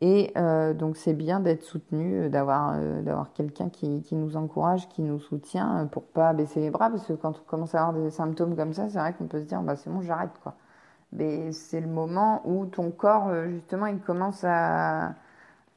Et 0.00 0.32
euh, 0.36 0.74
donc 0.74 0.96
c'est 0.96 1.12
bien 1.12 1.40
d'être 1.40 1.62
soutenu, 1.62 2.24
euh, 2.24 2.28
d'avoir 2.28 2.74
euh, 2.76 3.24
quelqu'un 3.34 3.68
qui, 3.68 4.02
qui, 4.02 4.14
nous 4.14 4.36
encourage, 4.36 4.88
qui 4.88 5.02
nous 5.02 5.18
soutient 5.18 5.88
pour 5.90 6.04
pas 6.04 6.32
baisser 6.32 6.60
les 6.60 6.70
bras 6.70 6.88
parce 6.88 7.04
que 7.04 7.14
quand 7.14 7.30
on 7.40 7.44
commence 7.44 7.74
à 7.74 7.80
avoir 7.84 8.00
des 8.00 8.10
symptômes 8.10 8.54
comme 8.54 8.72
ça, 8.72 8.88
c'est 8.88 8.98
vrai 8.98 9.12
qu'on 9.14 9.26
peut 9.26 9.40
se 9.40 9.46
dire 9.46 9.60
bah 9.62 9.74
c'est 9.74 9.90
bon 9.90 10.00
j'arrête 10.02 10.30
quoi. 10.42 10.54
Mais 11.12 11.52
c'est 11.52 11.80
le 11.80 11.88
moment 11.88 12.42
où 12.44 12.66
ton 12.66 12.90
corps 12.92 13.32
justement 13.48 13.86
il 13.86 13.98
commence 14.00 14.44
à, 14.44 15.14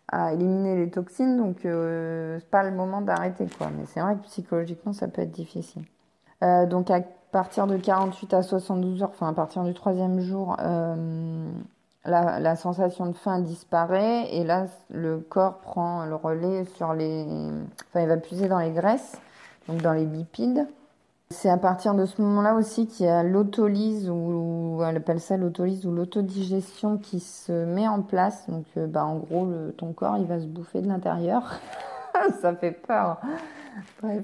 à 0.07 0.33
éliminer 0.33 0.75
les 0.75 0.89
toxines 0.89 1.37
donc 1.37 1.59
c'est 1.61 2.49
pas 2.49 2.63
le 2.63 2.71
moment 2.71 3.01
d'arrêter 3.01 3.47
quoi. 3.57 3.69
Mais 3.77 3.85
c'est 3.85 4.01
vrai 4.01 4.15
que 4.15 4.23
psychologiquement 4.23 4.93
ça 4.93 5.07
peut 5.07 5.21
être 5.21 5.31
difficile. 5.31 5.83
donc 6.41 6.91
à 6.91 7.01
partir 7.31 7.65
de 7.67 7.77
48 7.77 8.33
à 8.33 8.43
72 8.43 9.03
heures, 9.03 9.09
enfin 9.09 9.29
à 9.29 9.33
partir 9.33 9.63
du 9.63 9.73
troisième 9.73 10.19
jour 10.19 10.57
la, 12.05 12.55
sensation 12.55 13.05
de 13.05 13.13
faim 13.13 13.39
disparaît 13.39 14.33
et 14.33 14.43
là 14.43 14.65
le 14.89 15.19
corps 15.19 15.59
prend 15.59 16.05
le 16.05 16.15
relais 16.15 16.65
sur 16.65 16.93
les 16.93 17.25
enfin 17.89 18.01
il 18.01 18.07
va 18.07 18.17
puiser 18.17 18.47
dans 18.47 18.59
les 18.59 18.71
graisses 18.71 19.19
donc 19.67 19.81
dans 19.81 19.93
les 19.93 20.05
lipides 20.05 20.67
c'est 21.31 21.49
à 21.49 21.57
partir 21.57 21.95
de 21.95 22.05
ce 22.05 22.21
moment-là 22.21 22.55
aussi 22.55 22.87
qu'il 22.87 23.05
y 23.05 23.09
a 23.09 23.23
l'autolyse 23.23 24.09
ou 24.09 24.79
elle 24.85 24.97
appelle 24.97 25.19
ça 25.19 25.37
l'autolyse 25.37 25.85
ou 25.85 25.91
l'autodigestion 25.91 26.97
qui 26.97 27.19
se 27.19 27.65
met 27.65 27.87
en 27.87 28.01
place 28.01 28.49
donc 28.49 28.65
euh, 28.77 28.87
bah 28.87 29.05
en 29.05 29.17
gros 29.17 29.47
ton 29.77 29.93
corps 29.93 30.17
il 30.17 30.25
va 30.25 30.39
se 30.39 30.45
bouffer 30.45 30.81
de 30.81 30.87
l'intérieur 30.87 31.59
ça 32.41 32.55
fait 32.55 32.71
peur 32.71 33.19
bref 34.01 34.23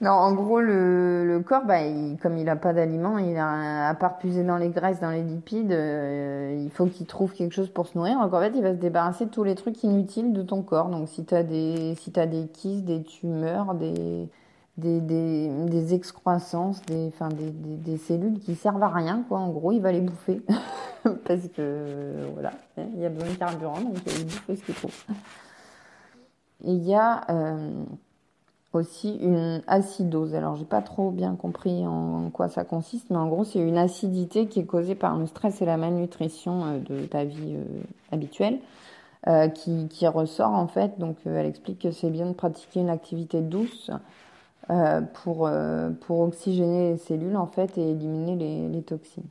non, 0.00 0.10
en 0.10 0.32
gros, 0.32 0.60
le, 0.60 1.40
corps, 1.46 1.64
bah, 1.64 1.78
comme 2.20 2.36
il 2.36 2.44
n'a 2.44 2.56
pas 2.56 2.72
d'aliments, 2.72 3.18
il 3.18 3.36
a, 3.36 3.88
à 3.88 3.94
part 3.94 4.18
puiser 4.18 4.42
dans 4.42 4.56
les 4.56 4.68
graisses, 4.68 5.00
dans 5.00 5.10
les 5.10 5.22
lipides, 5.22 5.70
euh, 5.70 6.60
il 6.60 6.70
faut 6.70 6.86
qu'il 6.86 7.06
trouve 7.06 7.32
quelque 7.32 7.54
chose 7.54 7.70
pour 7.70 7.86
se 7.86 7.96
nourrir. 7.96 8.18
Donc 8.20 8.34
en 8.34 8.40
fait, 8.40 8.52
il 8.56 8.62
va 8.62 8.72
se 8.72 8.78
débarrasser 8.78 9.26
de 9.26 9.30
tous 9.30 9.44
les 9.44 9.54
trucs 9.54 9.82
inutiles 9.84 10.32
de 10.32 10.42
ton 10.42 10.62
corps. 10.62 10.88
Donc 10.88 11.08
si 11.08 11.24
tu 11.24 11.34
as 11.34 11.44
des, 11.44 11.94
si 11.94 12.12
as 12.18 12.26
des 12.26 12.48
kystes, 12.48 12.84
des 12.84 13.04
tumeurs, 13.04 13.74
des, 13.74 14.28
des, 14.76 15.00
des, 15.00 15.94
excroissances, 15.94 16.82
des, 16.82 17.08
enfin, 17.08 17.28
des, 17.28 17.50
des, 17.50 17.96
cellules 17.96 18.40
qui 18.40 18.56
servent 18.56 18.82
à 18.82 18.88
rien, 18.88 19.24
quoi. 19.28 19.38
En 19.38 19.50
gros, 19.50 19.72
il 19.72 19.80
va 19.80 19.92
les 19.92 20.00
bouffer. 20.00 20.42
Parce 21.26 21.48
que, 21.56 22.28
voilà, 22.34 22.52
il 22.76 23.00
y 23.00 23.06
a 23.06 23.10
besoin 23.10 23.30
de 23.30 23.36
carburant, 23.36 23.80
donc 23.80 23.96
il 24.06 24.12
va 24.12 24.24
bouffer 24.24 24.56
ce 24.56 24.64
qu'il 24.64 24.74
trouve. 24.74 25.04
Il 26.62 26.82
y 26.82 26.94
a... 26.94 27.24
Euh, 27.30 27.84
aussi 28.72 29.14
une 29.18 29.62
acidose. 29.68 30.34
Alors, 30.34 30.56
j'ai 30.56 30.64
pas 30.64 30.82
trop 30.82 31.12
bien 31.12 31.36
compris 31.36 31.86
en, 31.86 32.30
quoi 32.30 32.48
ça 32.48 32.64
consiste, 32.64 33.08
mais 33.08 33.18
en 33.18 33.28
gros, 33.28 33.44
c'est 33.44 33.60
une 33.60 33.78
acidité 33.78 34.48
qui 34.48 34.58
est 34.58 34.64
causée 34.64 34.96
par 34.96 35.16
le 35.16 35.26
stress 35.26 35.62
et 35.62 35.64
la 35.64 35.76
malnutrition 35.76 36.64
euh, 36.64 36.78
de 36.80 37.06
ta 37.06 37.22
vie 37.22 37.54
euh, 37.54 37.82
habituelle, 38.10 38.58
qui, 39.54 39.86
qui, 39.88 40.08
ressort 40.08 40.50
en 40.50 40.66
fait. 40.66 40.98
Donc, 40.98 41.18
elle 41.24 41.46
explique 41.46 41.78
que 41.78 41.92
c'est 41.92 42.10
bien 42.10 42.26
de 42.26 42.32
pratiquer 42.32 42.80
une 42.80 42.90
activité 42.90 43.40
douce 43.40 43.92
pour, 45.12 45.50
pour 46.00 46.20
oxygéner 46.20 46.92
les 46.92 46.96
cellules 46.96 47.36
en 47.36 47.46
fait 47.46 47.76
et 47.76 47.90
éliminer 47.90 48.68
les, 48.68 48.82
toxines. 48.82 49.28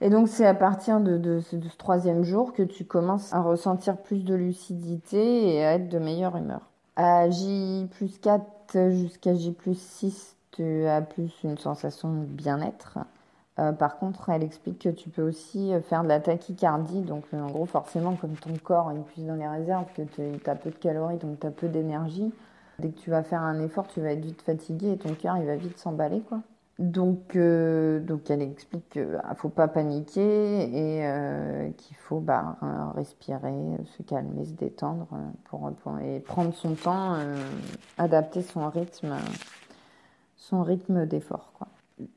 Et 0.00 0.10
donc, 0.10 0.28
c'est 0.28 0.46
à 0.46 0.54
partir 0.54 1.00
de, 1.00 1.16
de, 1.16 1.40
ce 1.40 1.56
troisième 1.76 2.24
jour 2.24 2.52
que 2.52 2.62
tu 2.62 2.84
commences 2.84 3.32
à 3.32 3.40
ressentir 3.40 3.96
plus 3.96 4.24
de 4.24 4.34
lucidité 4.34 5.54
et 5.54 5.64
à 5.64 5.74
être 5.74 5.88
de 5.88 5.98
meilleure 5.98 6.36
humeur. 6.36 6.60
À 6.96 7.30
J 7.30 7.88
plus 7.92 8.18
4 8.18 8.90
jusqu'à 8.90 9.34
J 9.34 9.52
plus 9.52 9.78
6, 9.78 10.36
tu 10.52 10.86
as 10.86 11.00
plus 11.00 11.32
une 11.44 11.58
sensation 11.58 12.12
de 12.12 12.24
bien-être. 12.24 12.98
Euh, 13.58 13.72
par 13.72 13.98
contre, 13.98 14.30
elle 14.30 14.42
explique 14.42 14.78
que 14.80 14.88
tu 14.88 15.10
peux 15.10 15.22
aussi 15.22 15.72
faire 15.88 16.02
de 16.02 16.08
la 16.08 16.20
tachycardie. 16.20 17.00
Donc, 17.02 17.24
en 17.32 17.50
gros, 17.50 17.66
forcément, 17.66 18.14
comme 18.14 18.34
ton 18.34 18.56
corps 18.62 18.92
est 18.92 19.12
plus 19.12 19.26
dans 19.26 19.34
les 19.34 19.48
réserves, 19.48 19.86
que 19.94 20.02
tu 20.02 20.22
as 20.48 20.54
peu 20.54 20.70
de 20.70 20.76
calories, 20.76 21.18
donc 21.18 21.40
tu 21.40 21.46
as 21.46 21.50
peu 21.50 21.68
d'énergie, 21.68 22.32
dès 22.82 22.90
que 22.90 22.98
tu 22.98 23.10
vas 23.10 23.22
faire 23.22 23.40
un 23.40 23.60
effort, 23.60 23.86
tu 23.88 24.00
vas 24.00 24.12
être 24.12 24.24
vite 24.24 24.42
fatigué 24.42 24.92
et 24.92 24.98
ton 24.98 25.14
cœur, 25.14 25.40
va 25.40 25.56
vite 25.56 25.78
s'emballer, 25.78 26.20
quoi. 26.20 26.40
Donc, 26.78 27.36
euh, 27.36 28.00
donc 28.00 28.30
elle 28.30 28.42
explique 28.42 28.88
qu'il 28.90 29.02
ne 29.02 29.34
faut 29.36 29.50
pas 29.50 29.68
paniquer 29.68 30.20
et 30.20 31.06
euh, 31.06 31.70
qu'il 31.76 31.96
faut 31.96 32.18
bah, 32.18 32.56
respirer, 32.96 33.54
se 33.96 34.02
calmer, 34.02 34.44
se 34.44 34.52
détendre 34.52 35.06
pour, 35.44 35.70
et 36.02 36.20
prendre 36.20 36.52
son 36.54 36.74
temps, 36.74 37.14
euh, 37.14 37.36
adapter 37.98 38.42
son 38.42 38.68
rythme, 38.68 39.14
son 40.36 40.62
rythme 40.62 41.06
d'effort. 41.06 41.52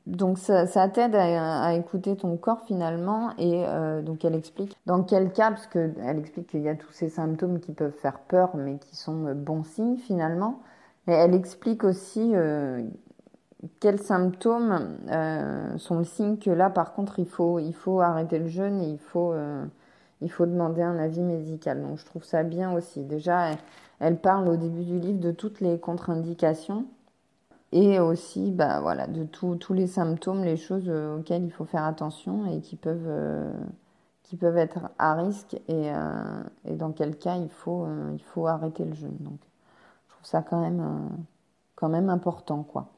Donc 0.06 0.38
ça, 0.38 0.88
t'aide 0.88 1.14
à, 1.14 1.74
écouter 1.74 2.16
ton 2.16 2.36
corps 2.36 2.62
finalement 2.66 3.30
et 3.38 3.64
donc 4.02 4.24
elle 4.24 4.34
explique 4.34 4.76
dans 4.86 5.02
quel 5.02 5.32
cas, 5.32 5.50
parce 5.50 5.66
qu'elle 5.66 6.18
explique 6.18 6.48
qu'il 6.48 6.62
y 6.62 6.68
a 6.68 6.74
tous 6.74 6.92
ces 6.92 7.08
symptômes 7.08 7.60
qui 7.60 7.72
peuvent 7.72 7.96
faire 8.00 8.20
peur 8.20 8.56
mais 8.56 8.78
qui 8.78 8.96
sont 8.96 9.34
bons 9.34 9.64
signes 9.64 9.96
finalement. 9.96 10.60
Et 11.08 11.12
elle 11.12 11.34
explique 11.34 11.84
aussi 11.84 12.34
quels 13.80 14.00
symptômes 14.00 14.98
euh, 15.10 15.76
sont 15.78 15.98
le 15.98 16.04
signe 16.04 16.38
que 16.38 16.50
là, 16.50 16.70
par 16.70 16.92
contre, 16.94 17.18
il 17.18 17.26
faut, 17.26 17.58
il 17.58 17.74
faut 17.74 18.00
arrêter 18.00 18.38
le 18.38 18.48
jeûne 18.48 18.80
et 18.80 18.90
il 18.90 18.98
faut, 18.98 19.32
euh, 19.32 19.64
il 20.20 20.30
faut 20.30 20.46
demander 20.46 20.82
un 20.82 20.98
avis 20.98 21.22
médical. 21.22 21.82
Donc, 21.82 21.98
je 21.98 22.04
trouve 22.04 22.24
ça 22.24 22.42
bien 22.42 22.72
aussi. 22.72 23.02
Déjà, 23.02 23.50
elle, 24.00 24.16
parle 24.18 24.48
au 24.48 24.56
début 24.56 24.84
du 24.84 24.98
livre 24.98 25.20
de 25.20 25.30
toutes 25.30 25.60
les 25.60 25.78
contre-indications 25.78 26.86
et 27.72 27.98
aussi, 28.00 28.50
bah, 28.52 28.80
voilà, 28.80 29.06
de 29.06 29.24
tous 29.24 29.72
les 29.72 29.86
symptômes, 29.86 30.44
les 30.44 30.56
choses 30.56 30.88
euh, 30.88 31.18
auxquelles 31.18 31.44
il 31.44 31.52
faut 31.52 31.64
faire 31.64 31.84
attention 31.84 32.46
et 32.46 32.60
qui 32.60 32.76
peuvent, 32.76 33.10
qui 34.22 34.36
peuvent 34.36 34.58
être 34.58 34.90
à 34.98 35.14
risque 35.14 35.60
et, 35.68 35.90
et, 36.64 36.76
dans 36.76 36.92
quel 36.92 37.16
cas 37.16 37.36
il 37.36 37.50
faut, 37.50 37.86
il 38.12 38.22
faut 38.22 38.46
arrêter 38.46 38.84
le 38.84 38.94
jeûne. 38.94 39.16
Donc, 39.20 39.38
je 40.08 40.14
trouve 40.14 40.26
ça 40.26 40.42
quand 40.42 40.60
même, 40.60 41.10
quand 41.76 41.88
même 41.88 42.10
important, 42.10 42.62
quoi. 42.62 42.88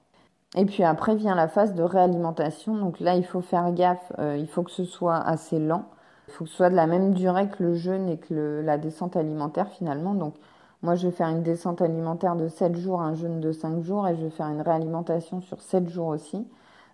Et 0.56 0.64
puis 0.64 0.82
après 0.82 1.14
vient 1.14 1.34
la 1.34 1.48
phase 1.48 1.74
de 1.74 1.82
réalimentation. 1.82 2.76
Donc 2.76 3.00
là, 3.00 3.16
il 3.16 3.24
faut 3.24 3.40
faire 3.40 3.72
gaffe, 3.72 4.12
euh, 4.18 4.36
il 4.38 4.48
faut 4.48 4.62
que 4.62 4.70
ce 4.70 4.84
soit 4.84 5.16
assez 5.16 5.58
lent. 5.58 5.84
Il 6.28 6.32
faut 6.34 6.44
que 6.44 6.50
ce 6.50 6.56
soit 6.56 6.70
de 6.70 6.76
la 6.76 6.86
même 6.86 7.14
durée 7.14 7.48
que 7.48 7.62
le 7.62 7.74
jeûne 7.74 8.08
et 8.08 8.18
que 8.18 8.62
la 8.64 8.78
descente 8.78 9.16
alimentaire 9.16 9.68
finalement. 9.70 10.14
Donc 10.14 10.34
moi, 10.82 10.94
je 10.94 11.08
vais 11.08 11.12
faire 11.12 11.28
une 11.28 11.42
descente 11.42 11.82
alimentaire 11.82 12.36
de 12.36 12.48
7 12.48 12.76
jours, 12.76 13.00
un 13.00 13.14
jeûne 13.14 13.40
de 13.40 13.52
5 13.52 13.82
jours 13.82 14.06
et 14.08 14.16
je 14.16 14.24
vais 14.24 14.30
faire 14.30 14.48
une 14.48 14.60
réalimentation 14.60 15.40
sur 15.40 15.60
7 15.60 15.88
jours 15.88 16.08
aussi. 16.08 16.46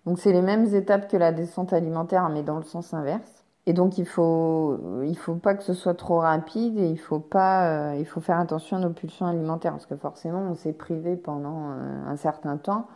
Donc 0.05 0.19
c'est 0.19 0.31
les 0.31 0.41
mêmes 0.41 0.73
étapes 0.73 1.07
que 1.09 1.17
la 1.17 1.31
descente 1.31 1.73
alimentaire 1.73 2.29
mais 2.29 2.43
dans 2.43 2.57
le 2.57 2.63
sens 2.63 2.93
inverse. 2.93 3.43
Et 3.67 3.73
donc 3.73 3.97
il 3.97 4.05
faut 4.05 4.77
il 5.03 5.17
faut 5.17 5.35
pas 5.35 5.55
que 5.55 5.63
ce 5.63 5.73
soit 5.73 5.95
trop 5.95 6.19
rapide 6.19 6.77
et 6.77 6.87
il 6.87 6.99
faut 6.99 7.19
pas 7.19 7.91
euh, 7.93 7.95
il 7.97 8.05
faut 8.05 8.21
faire 8.21 8.39
attention 8.39 8.77
à 8.77 8.79
nos 8.79 8.91
pulsions 8.91 9.25
alimentaires 9.25 9.71
parce 9.71 9.87
que 9.87 9.95
forcément 9.95 10.41
on 10.41 10.53
s'est 10.55 10.73
privé 10.73 11.15
pendant 11.15 11.71
euh, 11.71 12.05
un 12.07 12.15
certain 12.15 12.57
temps 12.57 12.87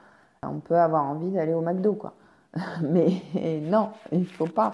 on 0.44 0.60
peut 0.60 0.78
avoir 0.78 1.06
envie 1.06 1.32
d'aller 1.32 1.54
au 1.54 1.62
McDo, 1.62 1.94
quoi. 1.94 2.14
Mais 2.82 3.22
non, 3.62 3.90
il 4.12 4.26
faut 4.26 4.48
pas. 4.48 4.74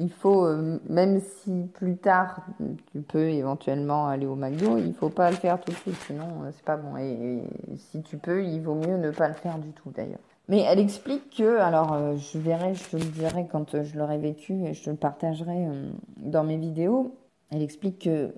Il 0.00 0.10
faut, 0.10 0.46
euh, 0.46 0.78
même 0.88 1.20
si 1.20 1.68
plus 1.74 1.98
tard 1.98 2.46
tu 2.90 3.02
peux 3.02 3.28
éventuellement 3.28 4.08
aller 4.08 4.24
au 4.24 4.34
McDo, 4.34 4.78
il 4.78 4.94
faut 4.94 5.10
pas 5.10 5.30
le 5.30 5.36
faire 5.36 5.60
tout 5.60 5.72
de 5.72 5.76
suite, 5.76 5.96
sinon 6.06 6.24
euh, 6.42 6.50
c'est 6.52 6.64
pas 6.64 6.78
bon. 6.78 6.96
Et, 6.96 7.42
si 7.76 8.00
tu 8.00 8.16
peux, 8.16 8.42
il 8.42 8.62
vaut 8.62 8.74
mieux 8.74 8.96
ne 8.96 9.10
pas 9.10 9.28
le 9.28 9.34
faire 9.34 9.58
du 9.58 9.72
tout 9.72 9.90
d'ailleurs. 9.90 10.18
Mais 10.48 10.60
elle 10.60 10.78
explique 10.78 11.36
que, 11.36 11.58
alors 11.58 11.92
euh, 11.92 12.16
je 12.16 12.38
verrai, 12.38 12.74
je 12.74 12.88
te 12.88 12.96
le 12.96 13.04
dirai 13.04 13.46
quand 13.52 13.82
je 13.82 13.98
l'aurai 13.98 14.16
vécu 14.16 14.64
et 14.64 14.72
je 14.72 14.82
te 14.82 14.88
le 14.88 14.96
partagerai 14.96 15.68
dans 16.16 16.44
mes 16.44 16.56
vidéos. 16.56 17.14
Elle 17.50 17.62
explique 17.62 18.04
que 18.04 18.32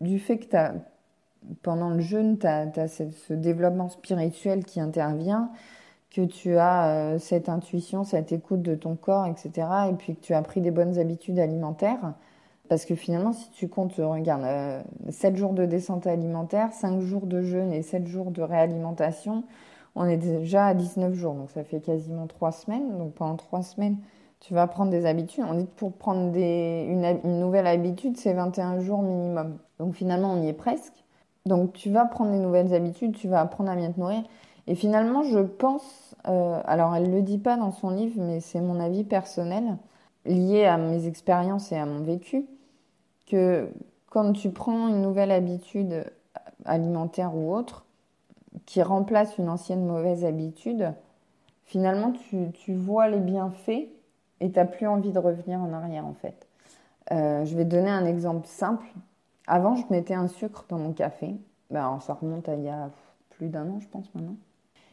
du 0.00 0.20
fait 0.20 0.38
que 0.38 0.56
pendant 1.62 1.90
le 1.90 2.00
jeûne, 2.00 2.38
tu 2.38 2.46
as, 2.46 2.68
as, 2.76 2.88
ce 2.88 3.32
développement 3.32 3.88
spirituel 3.88 4.64
qui 4.64 4.80
intervient, 4.80 5.50
que 6.10 6.22
tu 6.22 6.56
as 6.56 6.88
euh, 6.88 7.18
cette 7.18 7.48
intuition, 7.48 8.04
cette 8.04 8.32
écoute 8.32 8.62
de 8.62 8.74
ton 8.74 8.96
corps, 8.96 9.26
etc. 9.26 9.68
Et 9.90 9.94
puis 9.94 10.16
que 10.16 10.20
tu 10.20 10.34
as 10.34 10.42
pris 10.42 10.60
des 10.60 10.70
bonnes 10.70 10.98
habitudes 10.98 11.38
alimentaires. 11.38 12.14
Parce 12.68 12.84
que 12.84 12.94
finalement, 12.94 13.32
si 13.32 13.50
tu 13.50 13.68
comptes, 13.68 13.94
regarde, 13.96 14.44
7 15.08 15.34
euh, 15.34 15.36
jours 15.36 15.52
de 15.52 15.66
descente 15.66 16.06
alimentaire, 16.06 16.72
5 16.72 17.00
jours 17.00 17.26
de 17.26 17.42
jeûne 17.42 17.72
et 17.72 17.82
7 17.82 18.06
jours 18.06 18.30
de 18.30 18.42
réalimentation, 18.42 19.44
on 19.96 20.06
est 20.06 20.16
déjà 20.16 20.66
à 20.66 20.74
19 20.74 21.14
jours. 21.14 21.34
Donc 21.34 21.50
ça 21.50 21.64
fait 21.64 21.80
quasiment 21.80 22.26
3 22.26 22.52
semaines. 22.52 22.98
Donc 22.98 23.14
pendant 23.14 23.36
3 23.36 23.62
semaines, 23.62 23.96
tu 24.40 24.54
vas 24.54 24.66
prendre 24.66 24.90
des 24.90 25.06
habitudes. 25.06 25.44
On 25.48 25.54
dit 25.54 25.66
que 25.66 25.76
pour 25.76 25.92
prendre 25.92 26.30
des, 26.30 26.86
une, 26.88 27.04
une 27.24 27.40
nouvelle 27.40 27.66
habitude, 27.66 28.16
c'est 28.16 28.32
21 28.32 28.80
jours 28.80 29.02
minimum. 29.02 29.58
Donc 29.78 29.94
finalement, 29.94 30.32
on 30.32 30.42
y 30.42 30.48
est 30.48 30.54
presque. 30.54 31.04
Donc 31.46 31.72
tu 31.72 31.90
vas 31.90 32.04
prendre 32.04 32.32
des 32.32 32.38
nouvelles 32.38 32.74
habitudes, 32.74 33.16
tu 33.16 33.28
vas 33.28 33.40
apprendre 33.40 33.70
à 33.70 33.76
bien 33.76 33.90
te 33.90 33.98
nourrir. 33.98 34.22
Et 34.70 34.76
finalement, 34.76 35.24
je 35.24 35.40
pense, 35.40 36.14
euh, 36.28 36.60
alors 36.64 36.94
elle 36.94 37.10
ne 37.10 37.16
le 37.16 37.22
dit 37.22 37.38
pas 37.38 37.56
dans 37.56 37.72
son 37.72 37.90
livre, 37.90 38.22
mais 38.22 38.38
c'est 38.38 38.60
mon 38.60 38.78
avis 38.78 39.02
personnel, 39.02 39.78
lié 40.24 40.64
à 40.64 40.76
mes 40.76 41.08
expériences 41.08 41.72
et 41.72 41.76
à 41.76 41.86
mon 41.86 42.04
vécu, 42.04 42.46
que 43.26 43.68
quand 44.10 44.32
tu 44.32 44.50
prends 44.50 44.86
une 44.86 45.02
nouvelle 45.02 45.32
habitude 45.32 46.04
alimentaire 46.64 47.34
ou 47.34 47.52
autre, 47.52 47.84
qui 48.64 48.80
remplace 48.80 49.38
une 49.38 49.48
ancienne 49.48 49.84
mauvaise 49.84 50.24
habitude, 50.24 50.92
finalement 51.64 52.12
tu, 52.12 52.72
vois 52.72 53.08
les 53.08 53.18
bienfaits 53.18 53.88
et 54.38 54.52
tu 54.52 54.56
n'as 54.56 54.66
plus 54.66 54.86
envie 54.86 55.10
de 55.10 55.18
revenir 55.18 55.58
en 55.58 55.72
arrière 55.72 56.06
en 56.06 56.14
fait. 56.14 56.46
Euh, 57.10 57.44
je 57.44 57.56
vais 57.56 57.64
donner 57.64 57.90
un 57.90 58.06
exemple 58.06 58.46
simple. 58.46 58.86
Avant, 59.48 59.74
je 59.74 59.82
mettais 59.90 60.14
un 60.14 60.28
sucre 60.28 60.64
dans 60.68 60.78
mon 60.78 60.92
café. 60.92 61.34
Ben, 61.70 61.98
ça 61.98 62.14
remonte 62.14 62.48
à 62.48 62.54
il 62.54 62.62
y 62.62 62.68
a 62.68 62.90
plus 63.30 63.48
d'un 63.48 63.68
an, 63.68 63.80
je 63.80 63.88
pense 63.88 64.14
maintenant. 64.14 64.36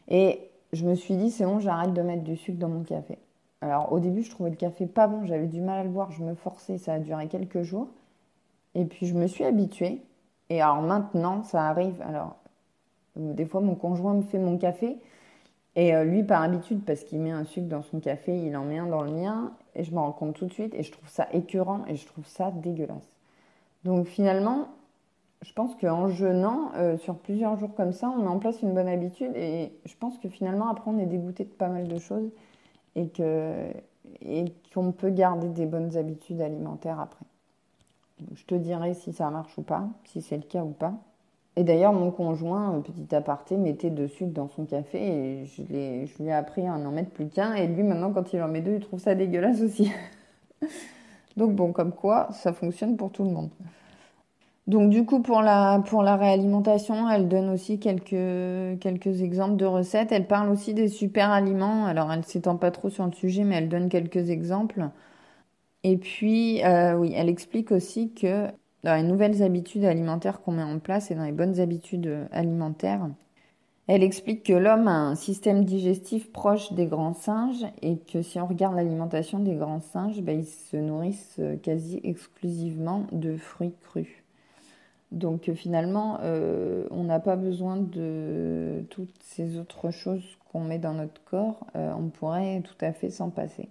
Et 0.08 0.50
je 0.74 0.86
me 0.86 0.96
suis 0.96 1.16
dit, 1.16 1.32
c'est 1.32 1.46
bon, 1.46 1.60
j'arrête 1.60 1.94
de 1.94 2.02
mettre 2.02 2.24
du 2.24 2.36
sucre 2.36 2.60
dans 2.60 2.70
mon 2.70 2.84
café. 2.84 3.18
Alors 3.62 3.92
au 3.92 4.00
début, 4.00 4.24
je 4.24 4.30
trouvais 4.30 4.50
le 4.50 4.56
café 4.56 4.86
pas 4.86 5.08
bon, 5.08 5.26
j'avais 5.26 5.48
du 5.48 5.62
mal 5.62 5.80
à 5.80 5.84
le 5.84 5.90
boire, 5.90 6.12
je 6.12 6.24
me 6.24 6.36
forçais, 6.36 6.78
ça 6.78 6.94
a 6.94 7.00
duré 7.00 7.28
quelques 7.28 7.64
jours. 7.64 7.88
Et 8.76 8.86
puis 8.86 9.08
je 9.08 9.16
me 9.16 9.28
suis 9.28 9.44
habituée. 9.44 10.02
Et 10.50 10.62
alors 10.62 10.82
maintenant, 10.82 11.44
ça 11.44 11.68
arrive. 11.68 12.02
Alors, 12.02 12.36
des 13.16 13.46
fois, 13.46 13.62
mon 13.62 13.76
conjoint 13.76 14.14
me 14.14 14.22
fait 14.22 14.38
mon 14.38 14.58
café. 14.58 14.98
Et 15.76 15.96
euh, 15.96 16.04
lui, 16.04 16.24
par 16.24 16.42
habitude, 16.42 16.84
parce 16.86 17.04
qu'il 17.04 17.20
met 17.20 17.32
un 17.32 17.44
sucre 17.44 17.68
dans 17.68 17.84
son 17.84 18.00
café, 18.00 18.38
il 18.38 18.56
en 18.56 18.64
met 18.64 18.78
un 18.78 18.88
dans 18.88 19.02
le 19.02 19.12
mien. 19.12 19.52
Et 19.76 19.84
je 19.84 19.92
me 19.92 20.00
rends 20.00 20.12
compte 20.12 20.36
tout 20.36 20.46
de 20.46 20.54
suite. 20.54 20.74
Et 20.76 20.84
je 20.84 20.92
trouve 20.92 21.10
ça 21.10 21.28
écœurant 21.34 21.86
et 21.88 21.96
je 21.96 22.06
trouve 22.06 22.26
ça 22.26 22.52
dégueulasse. 22.52 23.10
Donc 23.84 24.08
finalement, 24.08 24.70
je 25.44 25.54
pense 25.54 25.76
qu'en 25.76 26.08
jeûnant, 26.08 26.72
euh, 26.76 26.98
sur 26.98 27.16
plusieurs 27.16 27.58
jours 27.58 27.74
comme 27.76 27.94
ça, 27.94 28.10
on 28.10 28.22
met 28.22 28.28
en 28.28 28.40
place 28.40 28.62
une 28.62 28.74
bonne 28.74 28.88
habitude. 28.88 29.32
Et 29.36 29.72
je 29.86 29.94
pense 30.00 30.18
que 30.18 30.30
finalement, 30.30 30.68
après, 30.70 30.90
on 30.90 30.98
est 30.98 31.06
dégoûté 31.06 31.44
de 31.44 31.50
pas 31.50 31.68
mal 31.68 31.88
de 31.88 31.98
choses. 32.00 32.30
Et 32.96 33.12
qu'on 34.74 34.92
peut 34.92 35.12
garder 35.12 35.50
des 35.50 35.68
bonnes 35.68 35.96
habitudes 35.98 36.42
alimentaires 36.42 37.00
après. 37.00 37.26
Je 38.34 38.44
te 38.46 38.56
dirai 38.56 38.96
si 38.96 39.14
ça 39.14 39.30
marche 39.30 39.56
ou 39.60 39.62
pas, 39.62 39.88
si 40.06 40.24
c'est 40.24 40.38
le 40.38 40.44
cas 40.44 40.64
ou 40.64 40.72
pas. 40.72 40.94
Et 41.56 41.64
d'ailleurs, 41.64 41.94
mon 41.94 42.12
conjoint, 42.12 42.76
euh, 42.76 42.80
petit 42.82 43.14
aparté, 43.16 43.58
mettait 43.58 43.92
de 43.92 44.08
sucre 44.08 44.32
dans 44.32 44.48
son 44.48 44.66
café 44.66 45.00
et 45.00 45.46
je, 45.46 45.62
lui 45.64 46.28
ai 46.28 46.32
appris 46.32 46.68
à 46.68 46.78
n'en 46.78 46.92
mettre 46.92 47.12
plus 47.12 47.28
qu'un. 47.28 47.54
Et 47.54 47.68
lui, 47.68 47.84
maintenant, 47.84 48.12
quand 48.12 48.34
il 48.34 48.42
en 48.42 48.48
met 48.48 48.62
deux, 48.62 48.76
il 48.76 48.80
trouve 48.80 49.00
ça 49.00 49.14
dégueulasse 49.14 49.62
aussi. 49.62 49.92
Donc 51.38 51.56
bon, 51.56 51.72
comme 51.72 51.92
quoi, 51.92 52.30
ça 52.32 52.54
fonctionne 52.54 52.98
pour 52.98 53.12
tout 53.12 53.24
le 53.24 53.32
monde. 53.32 53.50
Donc 54.68 54.90
du 54.90 55.06
coup, 55.06 55.22
pour 55.22 55.42
la, 55.42 55.82
pour 55.88 56.04
la 56.04 56.18
réalimentation, 56.18 57.10
elle 57.10 57.30
donne 57.30 57.50
aussi 57.50 57.80
quelques, 57.80 58.80
quelques 58.82 59.22
exemples 59.22 59.56
de 59.56 59.66
recettes. 59.66 60.12
Elle 60.12 60.28
parle 60.28 60.50
aussi 60.50 60.74
des 60.74 60.90
super 60.90 61.32
aliments. 61.32 61.86
Alors, 61.86 62.12
elle 62.12 62.26
s'étend 62.26 62.58
pas 62.58 62.72
trop 62.72 62.90
sur 62.90 63.06
le 63.06 63.14
sujet, 63.14 63.44
mais 63.46 63.56
elle 63.56 63.70
donne 63.70 63.88
quelques 63.90 64.30
exemples. 64.30 64.90
Et 65.84 65.98
puis, 65.98 66.64
euh, 66.66 66.96
oui, 66.98 67.14
elle 67.16 67.30
explique 67.30 67.72
aussi 67.72 68.14
que 68.14 68.48
dans 68.84 68.96
les 68.96 69.04
nouvelles 69.04 69.44
habitudes 69.44 69.86
alimentaires 69.86 70.42
qu'on 70.42 70.54
met 70.54 70.64
en 70.64 70.80
place 70.80 71.12
et 71.12 71.16
dans 71.16 71.24
les 71.26 71.32
bonnes 71.32 71.60
habitudes 71.60 72.28
alimentaires, 72.32 73.10
elle 73.88 74.04
explique 74.04 74.44
que 74.46 74.54
l'homme 74.54 74.88
a 74.90 74.94
un 74.94 75.16
système 75.16 75.66
digestif 75.66 76.32
proche 76.32 76.74
des 76.74 76.88
grands 76.88 77.14
singes 77.14 77.66
et 77.82 78.00
que 78.00 78.22
si 78.24 78.40
on 78.40 78.48
regarde 78.48 78.76
l'alimentation 78.76 79.40
des 79.40 79.56
grands 79.56 79.82
singes, 79.82 80.22
ben, 80.22 80.40
ils 80.40 80.46
se 80.48 80.78
nourrissent 80.78 81.42
quasi 81.64 82.02
exclusivement 82.04 83.08
de 83.14 83.38
fruits 83.38 83.76
crus. 83.84 84.17
Donc 85.12 85.52
finalement, 85.54 86.20
euh, 86.22 86.86
on 86.92 87.04
n'a 87.04 87.20
pas 87.20 87.38
besoin 87.38 87.78
de 87.78 88.86
toutes 88.90 89.16
ces 89.22 89.58
autres 89.58 89.90
choses 89.92 90.38
qu'on 90.52 90.62
met 90.62 90.80
dans 90.80 90.94
notre 90.94 91.24
corps. 91.24 91.66
Euh, 91.76 91.94
on 91.98 92.10
pourrait 92.10 92.62
tout 92.62 92.86
à 92.86 92.92
fait 92.92 93.10
s'en 93.10 93.30
passer. 93.30 93.70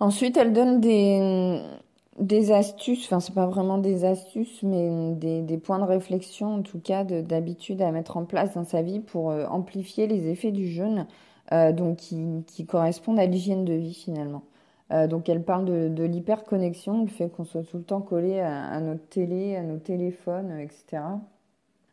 Ensuite, 0.00 0.36
elle 0.36 0.52
donne 0.52 0.80
des, 0.80 2.52
astuces, 2.52 3.04
enfin 3.04 3.20
c'est 3.20 3.34
pas 3.34 3.46
vraiment 3.46 3.78
des 3.78 4.04
astuces, 4.04 4.62
mais 4.62 5.14
des, 5.14 5.58
points 5.58 5.78
de 5.78 5.84
réflexion 5.84 6.54
en 6.54 6.62
tout 6.62 6.80
cas 6.80 7.04
d'habitude 7.04 7.82
à 7.82 7.92
mettre 7.92 8.16
en 8.16 8.24
place 8.24 8.54
dans 8.54 8.64
sa 8.64 8.82
vie 8.82 9.00
pour 9.00 9.30
euh, 9.30 9.46
amplifier 9.46 10.06
les 10.06 10.28
effets 10.28 10.52
du 10.52 10.66
jeûne, 10.66 11.06
euh, 11.52 11.94
qui, 11.96 12.44
qui, 12.46 12.64
correspondent 12.64 13.18
à 13.18 13.26
l'hygiène 13.26 13.64
de 13.64 13.74
vie 13.74 13.94
finalement. 13.94 14.42
Euh, 14.92 15.06
donc 15.06 15.28
elle 15.28 15.42
parle 15.44 15.64
de, 15.66 16.04
l'hyperconnexion, 16.04 17.02
le 17.02 17.08
fait 17.08 17.28
qu'on 17.28 17.44
soit 17.44 17.62
tout 17.62 17.78
le 17.78 17.84
temps 17.84 18.00
collé 18.00 18.40
à, 18.40 18.80
notre 18.80 19.06
télé, 19.08 19.56
à 19.56 19.62
nos 19.62 19.78
téléphones, 19.78 20.58
etc. 20.58 21.02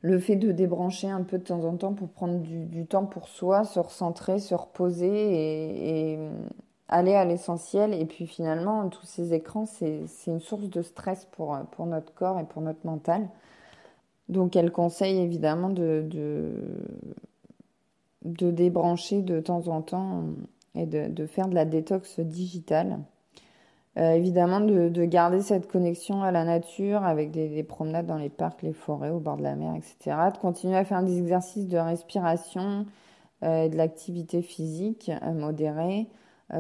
Le 0.02 0.20
fait 0.20 0.36
de 0.36 0.52
débrancher 0.52 1.10
un 1.10 1.24
peu 1.24 1.38
de 1.38 1.44
temps 1.44 1.64
en 1.64 1.76
temps 1.76 1.94
pour 1.94 2.10
prendre 2.10 2.40
du, 2.40 2.66
du 2.66 2.86
temps 2.86 3.06
pour 3.06 3.28
soi, 3.28 3.64
se 3.66 3.80
recentrer, 3.80 4.40
se 4.40 4.56
reposer 4.56 5.08
et, 5.08 6.14
et 6.14 6.20
aller 6.88 7.14
à 7.14 7.26
l'essentiel. 7.26 7.94
Et 7.94 8.06
puis 8.06 8.28
finalement, 8.28 8.88
tous 8.90 9.06
ces 9.06 9.34
écrans, 9.34 9.66
c'est 9.66 10.06
une 10.28 10.40
source 10.40 10.70
de 10.70 10.82
stress 10.82 11.26
pour, 11.32 11.58
pour 11.72 11.86
notre 11.86 12.14
corps 12.14 12.40
et 12.40 12.46
pour 12.46 12.62
notre 12.62 12.86
mental. 12.86 13.28
Donc 14.30 14.56
elle 14.56 14.72
conseille 14.72 15.20
évidemment 15.20 15.70
de, 15.70 16.04
de, 16.06 16.52
de 18.26 18.52
débrancher 18.52 19.22
de 19.22 19.40
temps 19.40 19.68
en 19.68 19.82
temps 19.82 20.24
et 20.76 20.86
de, 20.86 21.08
de 21.08 21.26
faire 21.26 21.48
de 21.48 21.56
la 21.56 21.66
détox 21.66 22.20
digitale. 22.20 23.00
Euh, 23.98 24.12
évidemment, 24.12 24.60
de, 24.60 24.90
de, 24.90 25.06
garder 25.06 25.42
cette 25.42 25.68
connexion 25.68 26.22
à 26.22 26.32
la 26.32 26.44
nature 26.44 27.04
avec 27.04 27.32
des, 27.32 27.50
des, 27.50 27.64
promenades 27.64 28.06
dans 28.06 28.18
les 28.18 28.30
parcs, 28.30 28.62
les 28.62 28.74
forêts, 28.74 29.10
au 29.10 29.20
bord 29.20 29.38
de 29.38 29.44
la 29.44 29.56
mer, 29.56 29.74
etc. 29.76 30.16
De 30.32 30.38
continuer 30.38 30.78
à 30.78 30.86
faire 30.86 31.02
des 31.02 31.18
exercices 31.18 31.68
de 31.68 31.78
respiration 31.78 32.86
euh, 33.44 33.64
et 33.64 33.70
de 33.70 33.76
l'activité 33.76 34.44
physique 34.44 35.12
euh, 35.24 35.34
modérée 35.34 36.08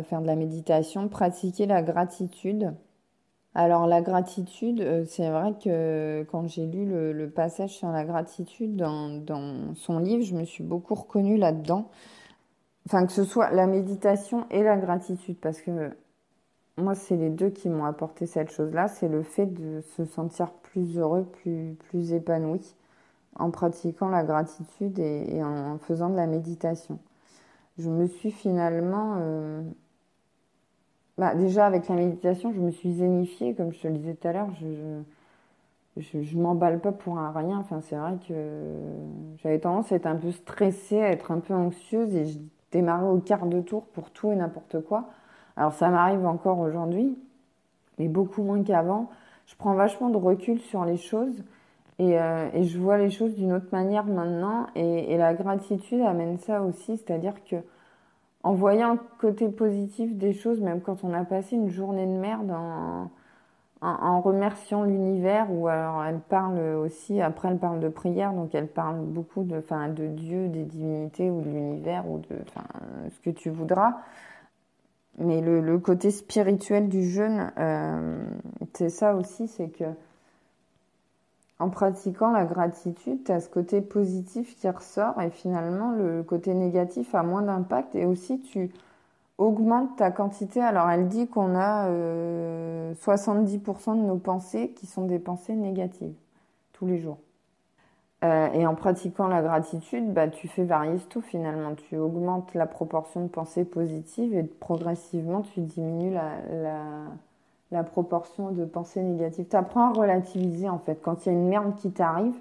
faire 0.03 0.21
de 0.21 0.27
la 0.27 0.35
méditation, 0.35 1.07
pratiquer 1.07 1.65
la 1.65 1.81
gratitude. 1.81 2.73
Alors 3.55 3.87
la 3.87 4.01
gratitude, 4.01 4.81
euh, 4.81 5.05
c'est 5.07 5.29
vrai 5.29 5.53
que 5.63 6.25
quand 6.29 6.47
j'ai 6.47 6.67
lu 6.67 6.85
le, 6.85 7.29
passage 7.29 7.71
sur 7.71 7.89
la 7.89 8.03
gratitude 8.03 8.75
dans, 8.75 9.09
dans, 9.09 9.73
son 9.75 9.99
livre, 9.99 10.23
je 10.23 10.35
me 10.35 10.45
suis 10.45 10.63
beaucoup 10.63 10.93
reconnue 10.93 11.37
là-dedans. 11.37 11.89
Enfin, 12.87 13.05
que 13.05 13.11
ce 13.11 13.23
soit 13.23 13.51
la 13.51 13.67
méditation 13.67 14.47
et 14.49 14.63
la 14.63 14.77
gratitude, 14.77 15.37
parce 15.39 15.61
que 15.61 15.91
moi, 16.77 16.95
c'est 16.95 17.17
les 17.17 17.29
deux 17.29 17.49
qui 17.49 17.69
m'ont 17.69 17.85
apporté 17.85 18.25
cette 18.25 18.51
chose-là, 18.51 18.87
c'est 18.87 19.09
le 19.09 19.23
fait 19.23 19.47
de 19.47 19.81
se 19.81 20.05
sentir 20.05 20.51
plus 20.53 20.97
heureux, 20.97 21.25
plus, 21.25 21.75
plus 21.89 22.13
épanoui 22.13 22.75
en 23.35 23.51
pratiquant 23.51 24.09
la 24.09 24.23
gratitude 24.23 24.99
et, 24.99 25.43
en 25.43 25.77
faisant 25.79 26.09
de 26.09 26.15
la 26.15 26.27
méditation 26.27 26.99
je 27.77 27.89
me 27.89 28.07
suis 28.07 28.31
finalement... 28.31 29.17
Euh... 29.19 29.61
Bah, 31.17 31.33
déjà, 31.35 31.65
avec 31.65 31.87
la 31.87 31.95
méditation, 31.95 32.53
je 32.53 32.59
me 32.59 32.69
suis 32.71 32.93
zénifiée, 32.93 33.55
comme 33.55 33.73
je 33.73 33.81
te 33.81 33.87
le 33.87 33.95
disais 33.95 34.13
tout 34.13 34.27
à 34.27 34.33
l'heure. 34.33 34.49
Je, 34.61 35.01
je, 35.99 36.37
m'emballe 36.37 36.79
pas 36.79 36.91
pour 36.91 37.17
un 37.17 37.31
rien. 37.31 37.57
Enfin, 37.57 37.81
c'est 37.81 37.95
vrai 37.95 38.17
que 38.27 38.33
j'avais 39.37 39.59
tendance 39.59 39.91
à 39.91 39.95
être 39.95 40.05
un 40.05 40.15
peu 40.15 40.31
stressée, 40.31 41.01
à 41.01 41.09
être 41.11 41.31
un 41.31 41.39
peu 41.39 41.55
anxieuse 41.55 42.15
démarrais 42.71 43.07
au 43.07 43.19
quart 43.19 43.45
de 43.45 43.61
tour 43.61 43.83
pour 43.87 44.11
tout 44.11 44.31
et 44.31 44.35
n'importe 44.35 44.81
quoi. 44.81 45.05
Alors, 45.55 45.73
ça 45.73 45.89
m'arrive 45.89 46.25
encore 46.25 46.59
aujourd'hui, 46.59 47.17
mais 47.97 48.07
beaucoup 48.07 48.43
moins 48.43 48.63
qu'avant. 48.63 49.09
Je 49.47 49.55
prends 49.55 49.73
vachement 49.73 50.09
de 50.09 50.17
recul 50.17 50.59
sur 50.59 50.85
les 50.85 50.97
choses. 50.97 51.43
Et, 51.99 52.19
euh, 52.19 52.63
je 52.63 52.77
vois 52.77 52.97
les 52.97 53.09
choses 53.09 53.35
d'une 53.35 53.53
autre 53.53 53.69
manière 53.71 54.05
maintenant. 54.05 54.67
Et, 54.75 55.13
et, 55.13 55.17
la 55.17 55.33
gratitude 55.33 56.01
amène 56.01 56.37
ça 56.37 56.61
aussi, 56.61 56.97
c'est-à-dire 56.97 57.33
que 57.49 57.55
en 58.43 58.53
voyant 58.53 58.93
le 58.93 58.99
côté 59.19 59.49
positif 59.49 60.15
des 60.15 60.33
choses, 60.33 60.61
même 60.61 60.81
quand 60.81 61.03
on 61.03 61.13
a 61.13 61.25
passé 61.25 61.55
une 61.55 61.69
journée 61.69 62.05
de 62.05 62.11
merde, 62.11 62.51
en, 62.51 63.09
en, 63.81 64.21
remerciant 64.21 64.83
l'univers, 64.83 65.51
ou 65.51 65.67
alors 65.67 66.03
elle 66.03 66.19
parle 66.19 66.59
aussi, 66.77 67.21
après 67.21 67.49
elle 67.49 67.59
parle 67.59 67.79
de 67.79 67.89
prière, 67.89 68.33
donc 68.33 68.55
elle 68.55 68.67
parle 68.67 69.01
beaucoup 69.01 69.43
de, 69.43 69.57
enfin, 69.57 69.89
de 69.89 70.07
Dieu, 70.07 70.47
des 70.47 70.63
divinités 70.63 71.29
ou 71.29 71.41
de 71.41 71.49
l'univers 71.49 72.09
ou 72.09 72.19
de, 72.19 72.37
ce 73.09 73.19
que 73.19 73.29
tu 73.29 73.49
voudras. 73.49 73.97
Mais 75.19 75.41
le, 75.41 75.61
le 75.61 75.79
côté 75.79 76.11
spirituel 76.11 76.89
du 76.89 77.09
jeûne, 77.09 77.51
euh, 77.57 78.19
c'est 78.73 78.89
ça 78.89 79.15
aussi, 79.15 79.47
c'est 79.47 79.69
que 79.69 79.85
en 81.59 81.69
pratiquant 81.69 82.31
la 82.31 82.45
gratitude, 82.45 83.23
tu 83.23 83.31
as 83.31 83.39
ce 83.39 83.49
côté 83.49 83.81
positif 83.81 84.55
qui 84.57 84.69
ressort 84.69 85.19
et 85.19 85.31
finalement 85.31 85.91
le 85.91 86.21
côté 86.21 86.53
négatif 86.53 87.15
a 87.15 87.23
moins 87.23 87.41
d'impact 87.41 87.95
et 87.95 88.05
aussi 88.05 88.39
tu 88.41 88.69
augmentes 89.37 89.95
ta 89.97 90.11
quantité. 90.11 90.61
Alors 90.61 90.89
elle 90.89 91.07
dit 91.07 91.27
qu'on 91.27 91.55
a 91.55 91.87
euh, 91.87 92.93
70% 92.95 93.95
de 93.95 94.05
nos 94.05 94.17
pensées 94.17 94.71
qui 94.75 94.85
sont 94.87 95.05
des 95.05 95.19
pensées 95.19 95.55
négatives 95.55 96.15
tous 96.73 96.85
les 96.85 96.99
jours. 96.99 97.19
Euh, 98.23 98.51
et 98.53 98.65
en 98.65 98.73
pratiquant 98.73 99.27
la 99.27 99.43
gratitude, 99.43 100.11
bah, 100.11 100.27
tu 100.27 100.47
fais 100.47 100.63
varier 100.63 100.97
tout 101.09 101.21
finalement. 101.21 101.75
Tu 101.75 101.97
augmentes 101.97 102.53
la 102.55 102.65
proportion 102.65 103.21
de 103.21 103.27
pensées 103.27 103.65
positives 103.65 104.33
et 104.33 104.43
progressivement 104.43 105.41
tu 105.41 105.61
diminues 105.61 106.13
la, 106.13 106.31
la 106.51 106.81
la 107.71 107.83
proportion 107.83 108.51
de 108.51 108.65
pensées 108.65 109.01
négatives. 109.01 109.47
Tu 109.49 109.55
apprends 109.55 109.89
à 109.89 109.93
relativiser 109.93 110.69
en 110.69 110.79
fait. 110.79 111.01
Quand 111.01 111.25
il 111.25 111.29
y 111.29 111.35
a 111.35 111.37
une 111.37 111.47
merde 111.47 111.75
qui 111.75 111.91
t'arrive, 111.91 112.35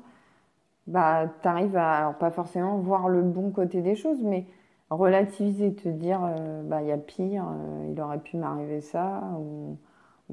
bah, 0.86 1.26
tu 1.42 1.48
arrives 1.48 1.76
à, 1.76 1.94
alors 1.94 2.14
pas 2.14 2.30
forcément 2.30 2.76
voir 2.78 3.08
le 3.08 3.22
bon 3.22 3.50
côté 3.50 3.82
des 3.82 3.96
choses, 3.96 4.22
mais 4.22 4.46
relativiser, 4.90 5.74
te 5.74 5.88
dire, 5.88 6.20
bah 6.64 6.82
il 6.82 6.88
y 6.88 6.92
a 6.92 6.98
pire, 6.98 7.44
il 7.90 8.00
aurait 8.00 8.20
pu 8.20 8.36
m'arriver 8.36 8.80
ça, 8.80 9.22
ou, 9.38 9.76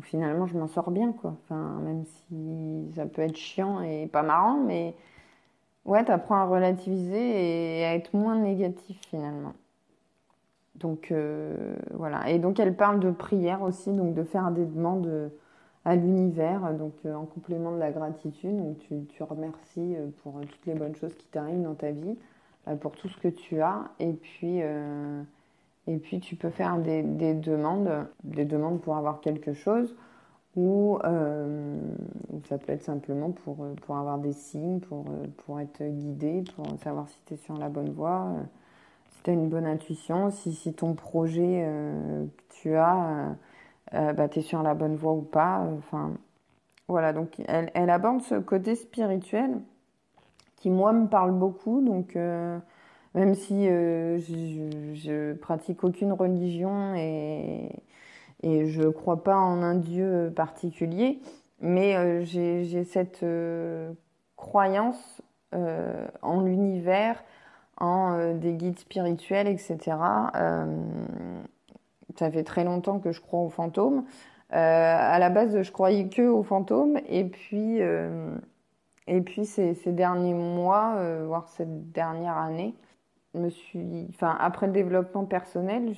finalement 0.01 0.47
je 0.47 0.57
m'en 0.57 0.67
sors 0.67 0.91
bien, 0.91 1.11
quoi. 1.13 1.35
Enfin, 1.43 1.79
même 1.83 2.03
si 2.05 2.91
ça 2.95 3.05
peut 3.05 3.21
être 3.21 3.37
chiant 3.37 3.81
et 3.81 4.07
pas 4.07 4.23
marrant, 4.23 4.57
mais 4.57 4.95
ouais, 5.85 6.09
apprends 6.09 6.37
à 6.37 6.45
relativiser 6.45 7.79
et 7.81 7.85
à 7.85 7.95
être 7.95 8.13
moins 8.13 8.37
négatif 8.37 8.99
finalement. 9.09 9.53
Donc 10.75 11.13
voilà. 11.93 12.29
Et 12.29 12.39
donc 12.39 12.59
elle 12.59 12.75
parle 12.75 12.99
de 12.99 13.11
prière 13.11 13.61
aussi, 13.63 13.91
donc 13.91 14.13
de 14.15 14.23
faire 14.23 14.51
des 14.51 14.65
demandes 14.65 15.31
à 15.85 15.95
l'univers, 15.95 16.73
donc 16.73 16.93
euh, 17.05 17.13
en 17.13 17.25
complément 17.25 17.71
de 17.71 17.79
la 17.79 17.91
gratitude. 17.91 18.55
Donc 18.57 18.79
tu, 18.79 19.05
tu 19.09 19.23
remercies 19.23 19.95
euh, 19.95 20.07
pour 20.21 20.39
toutes 20.41 20.65
les 20.65 20.75
bonnes 20.75 20.95
choses 20.95 21.13
qui 21.15 21.27
t'arrivent 21.27 21.63
dans 21.63 21.75
ta 21.75 21.91
vie, 21.91 22.09
euh, 22.09 22.15
pour 22.82 22.93
tout 22.93 23.09
ce 23.09 23.18
que 23.18 23.28
tu 23.28 23.61
as. 23.61 23.86
Et 23.99 24.14
puis, 24.14 24.59
et 25.88 25.97
puis 25.97 26.20
tu 26.20 26.36
peux 26.36 26.49
faire 26.49 26.78
des, 26.78 27.03
des, 27.03 27.34
demandes, 27.34 28.07
des 28.24 28.45
demandes 28.45 28.82
pour 28.82 28.97
avoir 28.97 29.22
quelque 29.22 29.53
chose. 29.53 29.95
Ou 30.55 30.99
ça 32.47 32.57
peut 32.57 32.72
être 32.72 32.84
simplement 32.84 33.32
pour, 33.32 33.66
pour 33.82 33.97
avoir 33.97 34.18
des 34.20 34.34
signes, 34.34 34.80
pour, 34.80 35.05
pour 35.45 35.59
être 35.59 35.84
guidé, 35.84 36.43
pour 36.55 36.66
savoir 36.84 37.09
si 37.09 37.18
tu 37.26 37.34
es 37.34 37.38
sur 37.38 37.57
la 37.57 37.70
bonne 37.70 37.89
voie, 37.89 38.34
si 39.09 39.24
tu 39.24 39.30
as 39.32 39.34
une 39.34 39.49
bonne 39.49 39.66
intuition, 39.66 40.30
si, 40.32 40.53
si 40.53 40.74
ton 40.74 40.93
projet 40.93 41.68
que 42.38 42.43
tu 42.61 42.76
as 42.76 43.36
euh, 43.93 44.14
bah, 44.14 44.28
tu 44.28 44.39
es 44.39 44.41
sur 44.41 44.64
la 44.64 44.74
bonne 44.74 44.95
voie 44.95 45.14
ou 45.14 45.22
pas. 45.22 45.59
Enfin, 45.78 46.14
voilà, 46.88 47.14
donc 47.14 47.41
elle, 47.47 47.89
aborde 47.89 48.22
ce 48.22 48.36
côté 48.36 48.76
spirituel 48.76 49.61
qui, 50.64 50.70
moi, 50.70 50.93
me 50.93 51.07
parle 51.07 51.32
beaucoup. 51.32 51.82
Donc, 51.82 52.16
euh, 52.16 52.57
même 53.16 53.36
si 53.36 53.68
euh, 53.68 54.18
je, 54.20 55.34
pratique 55.34 55.84
aucune 55.84 56.14
religion 56.14 56.95
et, 56.95 57.70
et 58.41 58.68
je 58.68 58.84
crois 58.84 59.24
pas 59.24 59.38
en 59.38 59.61
un 59.61 59.76
Dieu 59.76 60.32
particulier, 60.36 61.20
mais 61.61 62.26
j'ai 62.26 62.84
cette 62.86 63.26
croyance 64.36 65.22
en 65.51 66.41
l'univers, 66.41 67.24
en 67.78 68.34
des 68.34 68.53
guides 68.53 68.80
spirituels, 68.80 69.47
etc 69.47 69.93
ça 72.18 72.32
fait 72.32 72.43
très 72.43 72.64
longtemps 72.64 72.99
que 72.99 73.11
je 73.11 73.22
crois 73.22 73.39
aux 73.39 73.49
fantômes. 73.49 74.05
Euh, 74.53 74.55
à 74.55 75.18
la 75.20 75.30
base, 75.30 75.61
je 75.61 75.72
croyais 75.72 76.09
que 76.09 76.22
aux 76.28 76.43
fantômes, 76.43 76.99
et 77.09 77.24
puis, 77.24 77.82
euh, 77.82 78.36
et 79.07 79.21
puis 79.21 79.45
ces, 79.45 79.73
derniers 79.87 80.33
mois, 80.33 80.95
euh, 80.97 81.25
voire 81.27 81.49
cette 81.49 81.91
dernière 81.91 82.37
année, 82.37 82.75
me 83.33 83.49
suis, 83.49 84.07
enfin, 84.09 84.35
après 84.39 84.67
le 84.67 84.73
développement 84.73 85.25
personnel. 85.25 85.93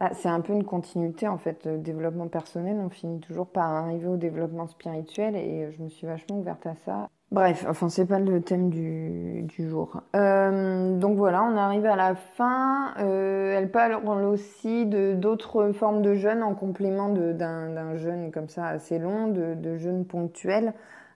Ah, 0.00 0.12
c'est 0.14 0.28
un 0.28 0.40
peu 0.40 0.52
une 0.52 0.64
continuité 0.64 1.28
en 1.28 1.38
fait. 1.38 1.64
Le 1.64 1.78
développement 1.78 2.26
personnel, 2.26 2.76
on 2.78 2.90
finit 2.90 3.20
toujours 3.20 3.46
par 3.46 3.70
arriver 3.70 4.08
au 4.08 4.16
développement 4.16 4.66
spirituel, 4.66 5.36
et 5.36 5.70
je 5.70 5.80
me 5.80 5.88
suis 5.88 6.06
vachement 6.08 6.38
ouverte 6.40 6.66
à 6.66 6.74
ça. 6.84 7.08
Bref, 7.32 7.64
enfin 7.66 7.88
c'est 7.88 8.04
pas 8.04 8.18
le 8.18 8.42
thème 8.42 8.68
du, 8.68 9.40
du 9.44 9.66
jour. 9.66 10.02
Euh, 10.14 10.98
donc 10.98 11.16
voilà, 11.16 11.42
on 11.42 11.56
arrive 11.56 11.86
à 11.86 11.96
la 11.96 12.14
fin. 12.14 12.92
Euh, 12.98 13.56
elle 13.56 13.70
parle 13.70 13.94
aussi 14.26 14.84
d'autres 14.84 15.72
formes 15.72 16.02
de 16.02 16.12
jeûne 16.12 16.42
en 16.42 16.54
complément 16.54 17.08
d'un 17.08 17.96
jeûne 17.96 18.30
comme 18.32 18.50
ça 18.50 18.66
assez 18.66 18.98
long, 18.98 19.28
de, 19.28 19.54
de 19.54 19.78
jeûne 19.78 20.04
ponctuel. 20.04 20.74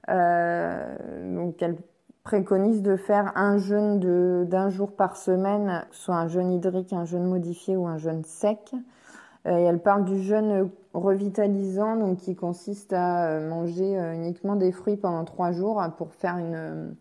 Euh, 0.09 0.97
donc 1.35 1.61
elle 1.61 1.77
préconise 2.25 2.81
de 2.81 2.97
faire 2.97 3.33
un 3.35 3.59
jeûne 3.59 4.47
d'un 4.47 4.71
jour 4.71 4.93
par 4.93 5.19
semaine, 5.19 5.85
soit 5.91 6.15
un 6.15 6.29
jeûne 6.29 6.51
hydrique, 6.51 6.95
un 6.95 7.05
jeûne 7.05 7.25
modifié 7.25 7.77
ou 7.77 7.87
un 7.87 7.99
jeûne 7.99 8.25
sec. 8.25 8.73
Et 9.45 9.51
elle 9.51 9.81
parle 9.81 10.05
du 10.05 10.23
jeûne 10.23 10.71
revitalisant, 11.01 11.97
donc 11.97 12.19
qui 12.19 12.35
consiste 12.35 12.93
à 12.93 13.27
euh, 13.27 13.49
manger 13.49 13.99
euh, 13.99 14.15
uniquement 14.15 14.57
des 14.57 14.73
fruits 14.73 14.97
pendant 14.97 15.25
trois 15.25 15.53
jours 15.53 15.83
pour 15.97 16.13
faire 16.13 16.39
une, 16.39 16.95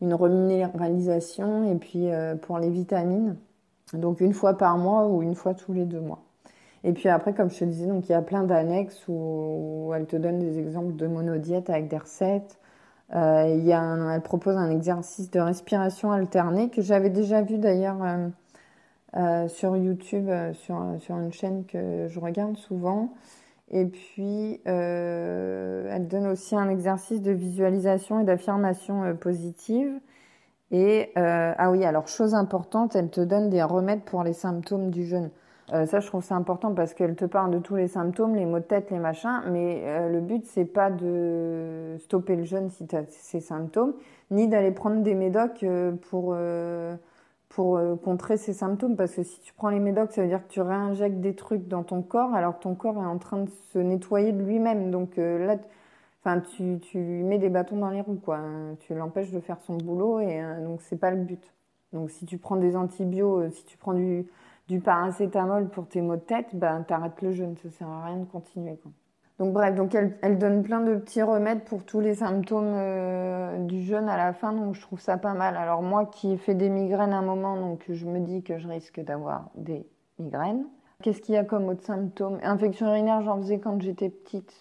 une 0.00 0.14
reminéralisation 0.14 1.70
et 1.70 1.76
puis 1.76 2.08
pour 2.42 2.58
les 2.58 2.70
vitamines. 2.70 3.36
Donc 3.92 4.20
une 4.20 4.32
fois 4.32 4.56
par 4.56 4.78
mois 4.78 5.06
ou 5.06 5.22
une 5.22 5.34
fois 5.34 5.54
tous 5.54 5.72
les 5.72 5.84
deux 5.84 6.00
mois. 6.00 6.22
Et 6.84 6.92
puis 6.92 7.08
après, 7.08 7.34
comme 7.34 7.50
je 7.50 7.58
te 7.58 7.64
disais, 7.64 7.86
donc 7.86 8.08
il 8.08 8.12
y 8.12 8.14
a 8.14 8.22
plein 8.22 8.42
d'annexes 8.42 9.04
où, 9.08 9.92
elle 9.94 10.06
te 10.06 10.16
donne 10.16 10.38
des 10.38 10.58
exemples 10.58 10.96
de 10.96 11.06
monodiète 11.06 11.70
avec 11.70 11.88
des 11.88 11.98
recettes. 11.98 12.58
il 13.12 13.64
y 13.64 13.72
a 13.72 14.14
elle 14.14 14.22
propose 14.22 14.56
un 14.56 14.70
exercice 14.70 15.30
de 15.30 15.40
respiration 15.40 16.10
alternée 16.10 16.70
que 16.70 16.82
j'avais 16.82 17.10
déjà 17.10 17.42
vu 17.42 17.58
d'ailleurs 17.58 18.02
euh, 18.02 18.28
sur 19.48 19.76
YouTube, 19.76 20.28
euh, 20.28 20.52
sur, 20.54 20.80
sur 20.98 21.16
une 21.16 21.32
chaîne 21.32 21.64
que 21.66 22.08
je 22.08 22.20
regarde 22.20 22.56
souvent. 22.56 23.12
Et 23.70 23.86
puis, 23.86 24.60
euh, 24.66 25.86
elle 25.90 26.08
donne 26.08 26.26
aussi 26.26 26.56
un 26.56 26.68
exercice 26.68 27.22
de 27.22 27.32
visualisation 27.32 28.20
et 28.20 28.24
d'affirmation 28.24 29.16
positive. 29.16 30.00
Et, 30.70 31.12
ah 31.16 31.70
oui, 31.70 31.84
alors, 31.84 32.08
chose 32.08 32.34
importante, 32.34 32.96
elle 32.96 33.10
te 33.10 33.20
donne 33.20 33.50
des 33.50 33.62
remèdes 33.62 34.02
pour 34.04 34.24
les 34.24 34.32
symptômes 34.32 34.90
du 34.90 35.04
jeûne. 35.04 35.30
ça, 35.68 36.00
je 36.00 36.06
trouve 36.06 36.24
ça 36.24 36.34
important 36.34 36.74
parce 36.74 36.94
qu'elle 36.94 37.14
te 37.14 37.26
parle 37.26 37.50
de 37.50 37.58
tous 37.58 37.76
les 37.76 37.88
symptômes, 37.88 38.34
les 38.34 38.46
maux 38.46 38.58
de 38.58 38.64
tête, 38.64 38.90
les 38.90 38.98
machins, 38.98 39.42
mais 39.50 40.08
le 40.08 40.20
but, 40.20 40.46
c'est 40.46 40.64
pas 40.64 40.90
de 40.90 41.96
stopper 41.98 42.36
le 42.36 42.44
jeûne 42.44 42.70
si 42.70 42.86
tu 42.86 42.96
as 42.96 43.04
ces 43.08 43.40
symptômes, 43.40 43.92
ni 44.30 44.48
d'aller 44.48 44.70
prendre 44.70 45.02
des 45.02 45.14
médocs 45.14 45.64
pour 46.10 46.34
pour 47.54 47.76
euh, 47.76 47.96
contrer 47.96 48.36
ces 48.36 48.52
symptômes. 48.54 48.96
Parce 48.96 49.14
que 49.14 49.22
si 49.22 49.40
tu 49.40 49.52
prends 49.52 49.68
les 49.68 49.78
médocs, 49.78 50.12
ça 50.12 50.22
veut 50.22 50.28
dire 50.28 50.46
que 50.46 50.52
tu 50.52 50.60
réinjectes 50.60 51.20
des 51.20 51.34
trucs 51.34 51.68
dans 51.68 51.82
ton 51.82 52.02
corps 52.02 52.34
alors 52.34 52.58
que 52.58 52.62
ton 52.62 52.74
corps 52.74 52.96
est 52.96 53.06
en 53.06 53.18
train 53.18 53.38
de 53.38 53.50
se 53.72 53.78
nettoyer 53.78 54.32
de 54.32 54.42
lui-même. 54.42 54.90
Donc 54.90 55.18
euh, 55.18 55.46
là, 55.46 55.56
enfin, 56.24 56.40
tu, 56.40 56.78
tu 56.80 56.98
lui 56.98 57.22
mets 57.22 57.38
des 57.38 57.50
bâtons 57.50 57.76
dans 57.76 57.90
les 57.90 58.00
roues, 58.00 58.20
quoi. 58.22 58.40
Tu 58.80 58.94
l'empêches 58.94 59.32
de 59.32 59.40
faire 59.40 59.60
son 59.60 59.76
boulot 59.76 60.20
et 60.20 60.42
euh, 60.42 60.64
donc 60.64 60.80
c'est 60.82 60.98
pas 60.98 61.10
le 61.10 61.22
but. 61.22 61.54
Donc 61.92 62.10
si 62.10 62.24
tu 62.26 62.38
prends 62.38 62.56
des 62.56 62.74
antibiotiques, 62.76 63.54
si 63.54 63.64
tu 63.66 63.76
prends 63.76 63.94
du, 63.94 64.26
du 64.68 64.80
paracétamol 64.80 65.68
pour 65.68 65.86
tes 65.86 66.00
maux 66.00 66.16
de 66.16 66.20
tête, 66.22 66.48
ben 66.54 66.82
t'arrêtes 66.82 67.20
le 67.22 67.32
jeûne. 67.32 67.56
Ça 67.62 67.70
sert 67.70 67.88
à 67.88 68.06
rien 68.06 68.16
de 68.16 68.24
continuer. 68.24 68.78
Donc 69.42 69.54
bref, 69.54 69.74
donc 69.74 69.92
elle, 69.96 70.16
elle, 70.22 70.38
donne 70.38 70.62
plein 70.62 70.80
de 70.80 70.94
petits 70.94 71.20
remèdes 71.20 71.64
pour 71.64 71.84
tous 71.84 71.98
les 71.98 72.14
symptômes 72.14 72.74
euh, 72.76 73.58
du 73.58 73.82
jeûne 73.82 74.08
à 74.08 74.16
la 74.16 74.32
fin, 74.32 74.52
donc 74.52 74.76
je 74.76 74.80
trouve 74.80 75.00
ça 75.00 75.18
pas 75.18 75.34
mal. 75.34 75.56
Alors 75.56 75.82
moi 75.82 76.06
qui 76.06 76.34
ai 76.34 76.36
fait 76.36 76.54
des 76.54 76.68
migraines 76.68 77.12
à 77.12 77.16
un 77.16 77.22
moment, 77.22 77.56
donc 77.56 77.82
je 77.88 78.06
me 78.06 78.20
dis 78.20 78.44
que 78.44 78.60
je 78.60 78.68
risque 78.68 79.00
d'avoir 79.00 79.50
des 79.56 79.84
migraines. 80.20 80.64
Qu'est-ce 81.02 81.20
qu'il 81.20 81.34
y 81.34 81.38
a 81.38 81.42
comme 81.42 81.68
autres 81.68 81.82
symptômes 81.82 82.38
Infection 82.44 82.86
urinaire, 82.86 83.20
j'en 83.22 83.38
faisais 83.38 83.58
quand 83.58 83.82
j'étais 83.82 84.10
petite. 84.10 84.54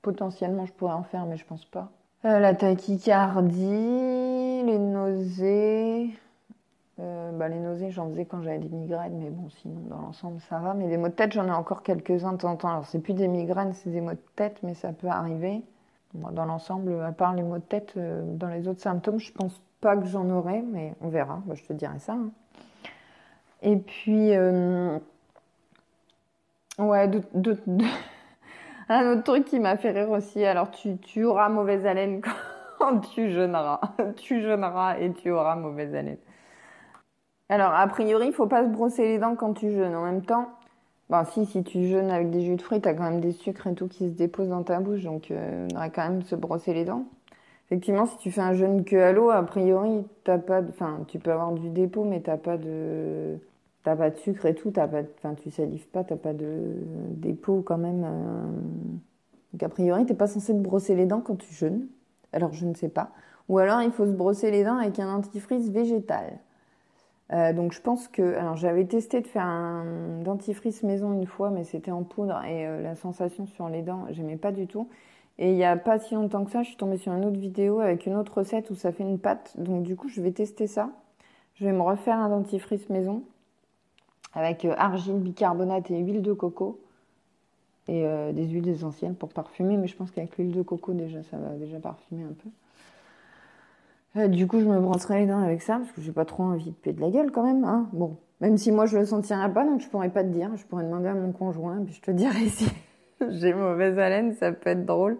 Potentiellement, 0.00 0.64
je 0.64 0.72
pourrais 0.74 0.92
en 0.92 1.02
faire, 1.02 1.26
mais 1.26 1.36
je 1.36 1.44
pense 1.44 1.64
pas. 1.64 1.90
Euh, 2.24 2.38
la 2.38 2.54
tachycardie, 2.54 4.62
les 4.62 4.78
nausées, 4.78 6.10
euh, 7.00 7.30
bah, 7.32 7.48
les 7.48 7.58
nausées, 7.58 7.90
j'en 7.90 8.08
faisais 8.08 8.26
quand 8.26 8.42
j'avais 8.42 8.58
des 8.58 8.68
migraines, 8.68 9.18
mais 9.18 9.30
bon, 9.30 9.48
sinon, 9.48 9.80
dans 9.88 10.00
l'ensemble, 10.00 10.40
ça 10.48 10.58
va. 10.58 10.74
Mais 10.74 10.88
des 10.88 10.96
maux 10.96 11.08
de 11.08 11.14
tête, 11.14 11.32
j'en 11.32 11.46
ai 11.46 11.52
encore 11.52 11.82
quelques-uns 11.82 12.32
de 12.32 12.38
temps 12.38 12.50
en 12.50 12.56
temps. 12.56 12.68
Alors, 12.68 12.86
c'est 12.86 12.98
plus 12.98 13.14
des 13.14 13.28
migraines, 13.28 13.72
c'est 13.72 13.90
des 13.90 14.00
maux 14.00 14.12
de 14.12 14.18
tête, 14.36 14.58
mais 14.62 14.74
ça 14.74 14.92
peut 14.92 15.08
arriver. 15.08 15.62
dans 16.14 16.44
l'ensemble, 16.44 17.02
à 17.02 17.12
part 17.12 17.34
les 17.34 17.42
maux 17.42 17.58
de 17.58 17.62
tête, 17.62 17.94
euh, 17.96 18.22
dans 18.34 18.48
les 18.48 18.68
autres 18.68 18.80
symptômes, 18.80 19.18
je 19.18 19.32
pense 19.32 19.60
pas 19.80 19.96
que 19.96 20.06
j'en 20.06 20.28
aurai, 20.30 20.62
mais 20.62 20.94
on 21.00 21.08
verra. 21.08 21.42
je 21.54 21.62
te 21.64 21.72
dirai 21.72 21.98
ça. 21.98 22.12
Hein. 22.12 22.30
Et 23.62 23.76
puis, 23.76 24.34
euh, 24.34 24.98
ouais, 26.78 27.08
un 28.88 29.12
autre 29.12 29.22
truc 29.22 29.44
qui 29.46 29.60
m'a 29.60 29.76
fait 29.76 29.92
rire 29.92 30.10
aussi. 30.10 30.44
Alors, 30.44 30.70
tu, 30.70 30.98
tu 30.98 31.24
auras 31.24 31.48
mauvaise 31.48 31.86
haleine 31.86 32.20
quand 32.78 33.00
tu 33.00 33.30
jeûneras. 33.30 33.80
tu 34.16 34.42
jeûneras 34.42 34.98
et 34.98 35.12
tu 35.12 35.30
auras 35.30 35.56
mauvaise 35.56 35.94
haleine. 35.94 36.18
Alors, 37.50 37.74
a 37.74 37.84
priori, 37.88 38.28
il 38.28 38.32
faut 38.32 38.46
pas 38.46 38.62
se 38.62 38.68
brosser 38.68 39.02
les 39.02 39.18
dents 39.18 39.34
quand 39.34 39.54
tu 39.54 39.72
jeûnes. 39.72 39.96
En 39.96 40.04
même 40.04 40.22
temps, 40.22 40.50
bon, 41.10 41.24
si, 41.24 41.46
si 41.46 41.64
tu 41.64 41.84
jeûnes 41.88 42.08
avec 42.12 42.30
des 42.30 42.42
jus 42.42 42.54
de 42.54 42.62
fruits, 42.62 42.80
tu 42.80 42.88
as 42.88 42.94
quand 42.94 43.02
même 43.02 43.20
des 43.20 43.32
sucres 43.32 43.66
et 43.66 43.74
tout 43.74 43.88
qui 43.88 44.08
se 44.08 44.14
déposent 44.14 44.50
dans 44.50 44.62
ta 44.62 44.78
bouche, 44.78 45.02
donc 45.02 45.32
euh, 45.32 45.66
on 45.72 45.76
aurait 45.76 45.90
quand 45.90 46.08
même 46.08 46.22
se 46.22 46.36
brosser 46.36 46.72
les 46.72 46.84
dents. 46.84 47.06
Effectivement, 47.66 48.06
si 48.06 48.16
tu 48.18 48.30
fais 48.30 48.40
un 48.40 48.52
jeûne 48.54 48.84
que 48.84 48.94
à 48.94 49.10
l'eau, 49.10 49.30
a 49.30 49.42
priori, 49.42 50.06
t'as 50.22 50.38
pas 50.38 50.62
de... 50.62 50.68
enfin, 50.68 51.00
tu 51.08 51.18
peux 51.18 51.32
avoir 51.32 51.50
du 51.50 51.70
dépôt, 51.70 52.04
mais 52.04 52.20
t'as 52.20 52.36
pas 52.36 52.56
de, 52.56 53.36
t'as 53.82 53.96
pas 53.96 54.10
de 54.10 54.16
sucre 54.16 54.46
et 54.46 54.54
tout, 54.54 54.70
t'as 54.70 54.86
pas, 54.86 55.02
enfin, 55.18 55.34
tu 55.34 55.50
salives 55.50 55.88
pas, 55.88 56.04
t'as 56.04 56.16
pas 56.16 56.32
de 56.32 56.76
dépôt 57.10 57.62
quand 57.66 57.78
même. 57.78 58.04
Euh. 58.04 58.44
Donc 59.52 59.62
a 59.64 59.68
priori, 59.68 60.06
t'es 60.06 60.14
pas 60.14 60.28
censé 60.28 60.52
te 60.52 60.58
brosser 60.58 60.94
les 60.94 61.06
dents 61.06 61.20
quand 61.20 61.36
tu 61.36 61.52
jeûnes. 61.52 61.88
Alors 62.32 62.52
je 62.52 62.64
ne 62.64 62.74
sais 62.74 62.88
pas. 62.88 63.10
Ou 63.48 63.58
alors 63.58 63.82
il 63.82 63.90
faut 63.90 64.06
se 64.06 64.12
brosser 64.12 64.52
les 64.52 64.62
dents 64.62 64.78
avec 64.78 65.00
un 65.00 65.16
dentifrice 65.16 65.68
végétal. 65.70 66.38
Euh, 67.32 67.52
donc 67.52 67.72
je 67.72 67.80
pense 67.80 68.08
que, 68.08 68.34
alors 68.34 68.56
j'avais 68.56 68.84
testé 68.86 69.20
de 69.20 69.26
faire 69.26 69.44
un 69.44 70.20
dentifrice 70.22 70.82
maison 70.82 71.12
une 71.12 71.26
fois, 71.26 71.50
mais 71.50 71.64
c'était 71.64 71.92
en 71.92 72.02
poudre 72.02 72.42
et 72.44 72.66
euh, 72.66 72.82
la 72.82 72.96
sensation 72.96 73.46
sur 73.46 73.68
les 73.68 73.82
dents, 73.82 74.06
j'aimais 74.10 74.36
pas 74.36 74.50
du 74.50 74.66
tout. 74.66 74.88
Et 75.38 75.52
il 75.52 75.56
y 75.56 75.64
a 75.64 75.76
pas 75.76 75.98
si 75.98 76.14
longtemps 76.14 76.44
que 76.44 76.50
ça, 76.50 76.62
je 76.62 76.68
suis 76.68 76.76
tombée 76.76 76.98
sur 76.98 77.12
une 77.12 77.24
autre 77.24 77.38
vidéo 77.38 77.80
avec 77.80 78.06
une 78.06 78.14
autre 78.16 78.38
recette 78.38 78.70
où 78.70 78.74
ça 78.74 78.92
fait 78.92 79.04
une 79.04 79.18
pâte. 79.18 79.54
Donc 79.58 79.84
du 79.84 79.96
coup, 79.96 80.08
je 80.08 80.20
vais 80.20 80.32
tester 80.32 80.66
ça. 80.66 80.90
Je 81.54 81.64
vais 81.64 81.72
me 81.72 81.82
refaire 81.82 82.16
un 82.16 82.28
dentifrice 82.28 82.88
maison 82.90 83.22
avec 84.34 84.64
euh, 84.64 84.74
argile, 84.76 85.18
bicarbonate 85.18 85.90
et 85.90 85.98
huile 85.98 86.22
de 86.22 86.32
coco 86.32 86.80
et 87.88 88.04
des 88.32 88.46
huiles 88.46 88.68
essentielles 88.68 89.14
pour 89.14 89.30
parfumer. 89.30 89.76
Mais 89.76 89.88
je 89.88 89.96
pense 89.96 90.12
qu'avec 90.12 90.36
l'huile 90.38 90.52
de 90.52 90.62
coco 90.62 90.92
déjà, 90.92 91.24
ça 91.24 91.38
va 91.38 91.50
déjà 91.56 91.80
parfumer 91.80 92.22
un 92.22 92.34
peu. 92.34 92.48
Du 94.14 94.46
coup, 94.46 94.60
je 94.60 94.66
me 94.66 94.78
brosserai 94.80 95.20
les 95.20 95.26
dents 95.26 95.40
avec 95.40 95.62
ça 95.62 95.78
parce 95.78 95.92
que 95.92 96.00
j'ai 96.00 96.12
pas 96.12 96.24
trop 96.24 96.42
envie 96.42 96.70
de 96.70 96.76
puer 96.76 96.92
de 96.92 97.00
la 97.00 97.10
gueule 97.10 97.30
quand 97.30 97.44
même. 97.44 97.64
Hein. 97.64 97.88
Bon, 97.92 98.16
même 98.40 98.56
si 98.56 98.72
moi 98.72 98.86
je 98.86 98.98
le 98.98 99.04
sentirais 99.04 99.52
pas, 99.52 99.64
donc 99.64 99.80
je 99.80 99.88
pourrais 99.88 100.10
pas 100.10 100.24
te 100.24 100.28
dire. 100.28 100.50
Je 100.56 100.64
pourrais 100.66 100.84
demander 100.84 101.08
à 101.08 101.14
mon 101.14 101.32
conjoint, 101.32 101.82
puis 101.84 101.94
je 101.94 102.00
te 102.00 102.10
dirai 102.10 102.46
si 102.48 102.68
j'ai 103.28 103.54
mauvaise 103.54 103.98
haleine, 103.98 104.34
ça 104.34 104.52
peut 104.52 104.70
être 104.70 104.84
drôle. 104.84 105.18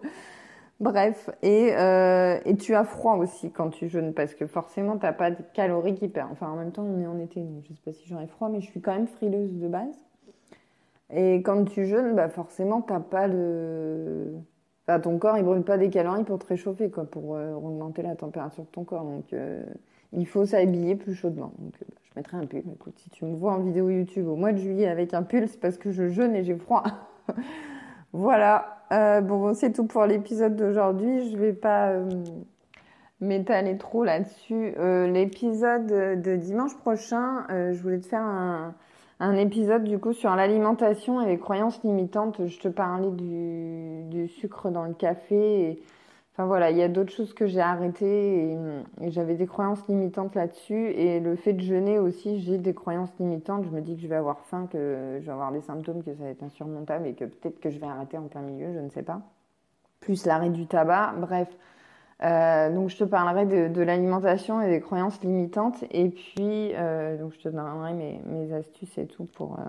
Bref, 0.79 1.29
et, 1.43 1.75
euh, 1.77 2.39
et 2.43 2.57
tu 2.57 2.73
as 2.73 2.83
froid 2.83 3.15
aussi 3.15 3.51
quand 3.51 3.69
tu 3.69 3.87
jeûnes 3.87 4.15
parce 4.15 4.33
que 4.33 4.47
forcément 4.47 4.97
t'as 4.97 5.13
pas 5.13 5.29
de 5.29 5.37
calories 5.53 5.93
qui 5.93 6.07
perdent. 6.07 6.31
Enfin, 6.31 6.49
en 6.49 6.55
même 6.55 6.71
temps, 6.71 6.83
on 6.83 6.99
est 6.99 7.05
en 7.05 7.19
été, 7.19 7.39
donc 7.39 7.63
je 7.69 7.73
sais 7.73 7.81
pas 7.85 7.93
si 7.93 8.07
j'aurai 8.07 8.25
froid, 8.25 8.49
mais 8.49 8.61
je 8.61 8.65
suis 8.65 8.81
quand 8.81 8.93
même 8.93 9.07
frileuse 9.07 9.53
de 9.53 9.67
base. 9.67 9.95
Et 11.13 11.43
quand 11.43 11.65
tu 11.65 11.85
jeûnes, 11.85 12.15
bah 12.15 12.29
forcément 12.29 12.81
t'as 12.81 12.99
pas 12.99 13.27
de, 13.27 14.33
ton 14.85 15.17
corps 15.17 15.37
il 15.37 15.43
brûle 15.43 15.63
pas 15.63 15.77
des 15.77 15.89
calories 15.89 16.23
pour 16.23 16.39
te 16.39 16.47
réchauffer 16.47 16.89
quoi, 16.89 17.05
pour 17.05 17.35
euh, 17.35 17.53
augmenter 17.53 18.01
la 18.01 18.15
température 18.15 18.63
de 18.63 18.69
ton 18.69 18.83
corps. 18.83 19.03
Donc 19.03 19.33
euh, 19.33 19.63
il 20.13 20.27
faut 20.27 20.45
s'habiller 20.45 20.95
plus 20.95 21.15
chaudement. 21.15 21.53
Bah, 21.57 21.85
je 22.03 22.09
mettrai 22.15 22.37
un 22.37 22.45
pull. 22.45 22.63
Écoute, 22.73 22.97
si 22.97 23.09
tu 23.09 23.25
me 23.25 23.35
vois 23.35 23.53
en 23.53 23.59
vidéo 23.59 23.89
YouTube 23.89 24.27
au 24.27 24.35
mois 24.35 24.51
de 24.51 24.57
juillet 24.57 24.87
avec 24.87 25.13
un 25.13 25.23
pull, 25.23 25.47
c'est 25.47 25.59
parce 25.59 25.77
que 25.77 25.91
je 25.91 26.09
jeûne 26.09 26.35
et 26.35 26.43
j'ai 26.43 26.55
froid. 26.55 26.83
voilà. 28.13 28.81
Euh, 28.91 29.21
bon, 29.21 29.53
c'est 29.53 29.71
tout 29.71 29.85
pour 29.85 30.05
l'épisode 30.05 30.55
d'aujourd'hui. 30.55 31.31
Je 31.31 31.37
vais 31.37 31.53
pas 31.53 31.91
euh, 31.91 32.09
m'étaler 33.21 33.77
trop 33.77 34.03
là-dessus. 34.03 34.73
Euh, 34.77 35.07
l'épisode 35.07 35.87
de 36.21 36.35
dimanche 36.35 36.75
prochain, 36.77 37.45
je 37.49 37.81
voulais 37.81 37.99
te 37.99 38.07
faire 38.07 38.21
un, 38.21 38.75
un, 39.21 39.37
épisode 39.37 39.83
du 39.83 39.99
coup 39.99 40.13
sur 40.13 40.35
l'alimentation 40.35 41.21
et 41.21 41.27
les 41.27 41.37
croyances 41.37 41.81
limitantes. 41.83 42.47
Je 42.47 42.59
te 42.59 42.67
parlais 42.67 43.11
du, 43.11 44.27
sucre 44.27 44.69
dans 44.69 44.83
le 44.83 44.93
café 44.93 45.81
Enfin 46.33 46.45
voilà, 46.45 46.71
il 46.71 46.77
y 46.77 46.81
a 46.81 46.87
d'autres 46.87 47.11
choses 47.11 47.33
que 47.33 47.45
j'ai 47.45 47.59
arrêtées 47.59 48.53
et, 49.01 49.11
j'avais 49.11 49.35
des 49.35 49.47
croyances 49.47 49.85
limitantes 49.89 50.33
là-dessus. 50.33 50.91
Et 50.91 51.19
le 51.19 51.35
fait 51.35 51.53
de 51.53 51.61
jeûner 51.61 51.99
aussi, 51.99 52.39
j'ai 52.39 52.57
des 52.57 52.73
croyances 52.73 53.11
limitantes. 53.19 53.65
Je 53.65 53.69
me 53.69 53.81
dis 53.81 53.95
que 53.95 54.01
je 54.01 54.07
vais 54.07 54.15
avoir 54.15 54.39
faim, 54.45 54.67
que 54.71 55.17
je 55.19 55.25
vais 55.25 55.31
avoir 55.31 55.51
des 55.51 55.61
symptômes, 55.61 56.03
que 56.03 56.13
ça 56.13 56.23
va 56.23 56.29
être 56.29 56.43
insurmontable 56.43 57.07
et 57.07 57.13
que 57.13 57.25
peut-être 57.25 57.59
que 57.59 57.69
je 57.69 57.79
vais 57.79 57.85
arrêter 57.85 58.17
en 58.17 58.27
plein 58.27 58.41
milieu, 58.41 58.73
je 58.73 58.79
ne 58.79 58.89
sais 58.89 59.03
pas. 59.03 59.21
Plus 59.99 60.25
l'arrêt 60.25 60.49
du 60.49 60.67
tabac, 60.67 61.15
bref. 61.17 61.49
Euh, 62.23 62.69
donc 62.69 62.89
je 62.89 62.97
te 62.97 63.03
parlerai 63.03 63.45
de, 63.45 63.81
l'alimentation 63.81 64.61
et 64.61 64.69
des 64.69 64.79
croyances 64.79 65.21
limitantes. 65.21 65.83
Et 65.91 66.09
puis, 66.09 66.73
euh, 66.75 67.17
donc 67.17 67.33
je 67.33 67.39
te 67.39 67.49
donnerai 67.49 67.93
mes, 67.93 68.53
astuces 68.53 68.97
et 68.97 69.07
tout 69.07 69.25
pour, 69.25 69.59
euh, 69.59 69.63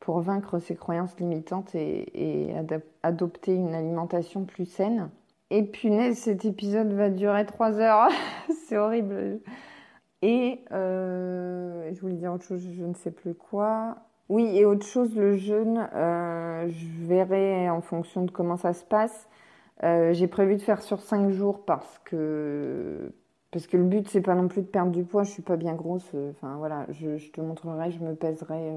pour 0.00 0.20
vaincre 0.20 0.58
ces 0.58 0.76
croyances 0.76 1.18
limitantes 1.18 1.74
et, 1.74 2.54
adopter 3.02 3.54
une 3.54 3.74
alimentation 3.74 4.44
plus 4.44 4.66
saine. 4.66 5.10
Et 5.50 5.62
punaise, 5.62 6.18
cet 6.18 6.44
épisode 6.44 6.92
va 6.92 7.10
durer 7.10 7.46
trois 7.46 7.78
heures. 7.78 8.08
c'est 8.66 8.76
horrible. 8.76 9.40
Et 10.22 10.60
je 10.70 12.00
voulais 12.00 12.14
dire 12.14 12.32
autre 12.32 12.44
chose, 12.44 12.66
je 12.72 12.84
ne 12.84 12.94
sais 12.94 13.10
plus 13.10 13.34
quoi. 13.34 13.96
Oui, 14.30 14.58
et 14.58 14.66
autre 14.66 14.84
chose, 14.84 15.14
le 15.16 15.36
jeûne, 15.36 15.88
je 15.94 17.06
verrai 17.06 17.70
en 17.70 17.80
fonction 17.80 18.24
de 18.24 18.30
comment 18.30 18.56
ça 18.56 18.74
se 18.74 18.84
passe. 18.84 19.28
Euh, 19.84 20.12
j'ai 20.12 20.26
prévu 20.26 20.56
de 20.56 20.62
faire 20.62 20.82
sur 20.82 21.00
cinq 21.00 21.30
jours 21.30 21.64
parce 21.64 22.00
que 22.04 23.12
parce 23.50 23.66
que 23.66 23.76
le 23.76 23.84
but 23.84 24.08
c'est 24.08 24.20
pas 24.20 24.34
non 24.34 24.48
plus 24.48 24.62
de 24.62 24.66
perdre 24.66 24.92
du 24.92 25.04
poids. 25.04 25.22
Je 25.22 25.30
suis 25.30 25.42
pas 25.42 25.56
bien 25.56 25.74
grosse. 25.74 26.10
Enfin 26.30 26.56
voilà, 26.58 26.86
je, 26.90 27.30
te 27.30 27.40
montrerai, 27.40 27.90
je 27.90 28.00
me 28.00 28.14
pèserai 28.14 28.72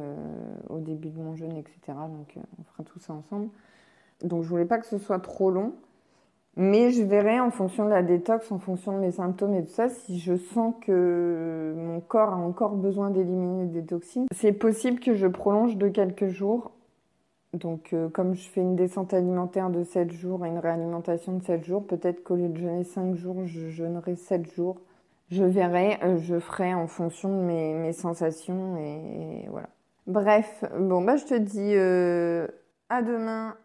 au 0.69 0.79
début 0.79 1.09
de 1.09 1.19
mon 1.19 1.35
jeûne, 1.35 1.57
etc. 1.57 1.77
Donc 1.87 2.35
on 2.59 2.63
fera 2.63 2.83
tout 2.83 2.99
ça 2.99 3.13
ensemble. 3.13 3.49
Donc 4.23 4.43
je 4.43 4.47
voulais 4.47 4.65
pas 4.65 4.77
que 4.77 4.85
ce 4.85 4.97
soit 4.97 5.19
trop 5.19 5.51
long. 5.51 5.73
Mais 6.57 6.91
je 6.91 7.01
verrai 7.03 7.39
en 7.39 7.49
fonction 7.49 7.85
de 7.85 7.89
la 7.89 8.03
détox, 8.03 8.51
en 8.51 8.59
fonction 8.59 8.91
de 8.93 8.97
mes 8.97 9.11
symptômes 9.11 9.55
et 9.55 9.63
tout 9.63 9.71
ça, 9.71 9.87
si 9.87 10.19
je 10.19 10.35
sens 10.35 10.73
que 10.81 11.73
mon 11.77 12.01
corps 12.01 12.33
a 12.33 12.37
encore 12.37 12.75
besoin 12.75 13.09
d'éliminer 13.09 13.67
des 13.67 13.85
toxines. 13.85 14.25
C'est 14.33 14.51
possible 14.51 14.99
que 14.99 15.13
je 15.13 15.27
prolonge 15.27 15.77
de 15.77 15.87
quelques 15.87 16.27
jours. 16.27 16.71
Donc, 17.53 17.91
euh, 17.91 18.07
comme 18.07 18.33
je 18.33 18.47
fais 18.47 18.61
une 18.61 18.77
descente 18.77 19.13
alimentaire 19.13 19.69
de 19.69 19.83
7 19.83 20.11
jours 20.11 20.45
et 20.45 20.49
une 20.49 20.59
réalimentation 20.59 21.33
de 21.33 21.43
7 21.43 21.65
jours, 21.65 21.85
peut-être 21.85 22.23
qu'au 22.23 22.35
lieu 22.35 22.47
de 22.47 22.57
jeûner 22.57 22.83
5 22.85 23.15
jours, 23.15 23.45
je 23.45 23.69
jeûnerai 23.69 24.15
7 24.15 24.49
jours. 24.53 24.79
Je 25.29 25.43
verrai, 25.43 25.97
euh, 26.03 26.17
je 26.17 26.39
ferai 26.39 26.73
en 26.73 26.87
fonction 26.87 27.29
de 27.29 27.43
mes, 27.43 27.93
sensations 27.93 28.77
et, 28.77 29.47
voilà. 29.49 29.69
Bref, 30.07 30.63
bon, 30.79 31.03
bah, 31.03 31.17
je 31.17 31.25
te 31.25 31.33
dis 31.33 31.73
euh, 31.75 32.47
à 32.89 33.01
demain 33.01 33.55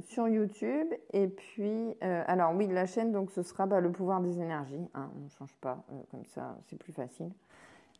sur 0.00 0.28
YouTube. 0.28 0.88
Et 1.12 1.28
puis, 1.28 1.94
alors 2.00 2.54
oui, 2.54 2.66
la 2.68 2.86
chaîne, 2.86 3.12
donc 3.12 3.30
ce 3.30 3.42
sera 3.42 3.66
bah, 3.66 3.80
le 3.80 3.92
pouvoir 3.92 4.20
des 4.22 4.40
énergies. 4.40 4.88
Hein, 4.94 5.10
on 5.14 5.24
ne 5.24 5.28
change 5.28 5.54
pas, 5.60 5.84
comme 6.10 6.24
ça, 6.24 6.56
c'est 6.68 6.78
plus 6.78 6.94
facile. 6.94 7.30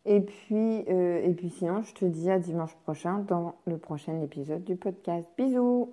Et 0.06 0.20
puis, 0.20 0.78
et 0.88 1.34
puis 1.36 1.50
sinon, 1.50 1.82
je 1.82 1.92
te 1.92 2.04
dis 2.06 2.30
à 2.30 2.38
dimanche 2.38 2.74
prochain 2.84 3.18
dans 3.18 3.56
le 3.66 3.76
prochain 3.76 4.20
épisode 4.22 4.64
du 4.64 4.76
podcast. 4.76 5.28
Bisous 5.36 5.92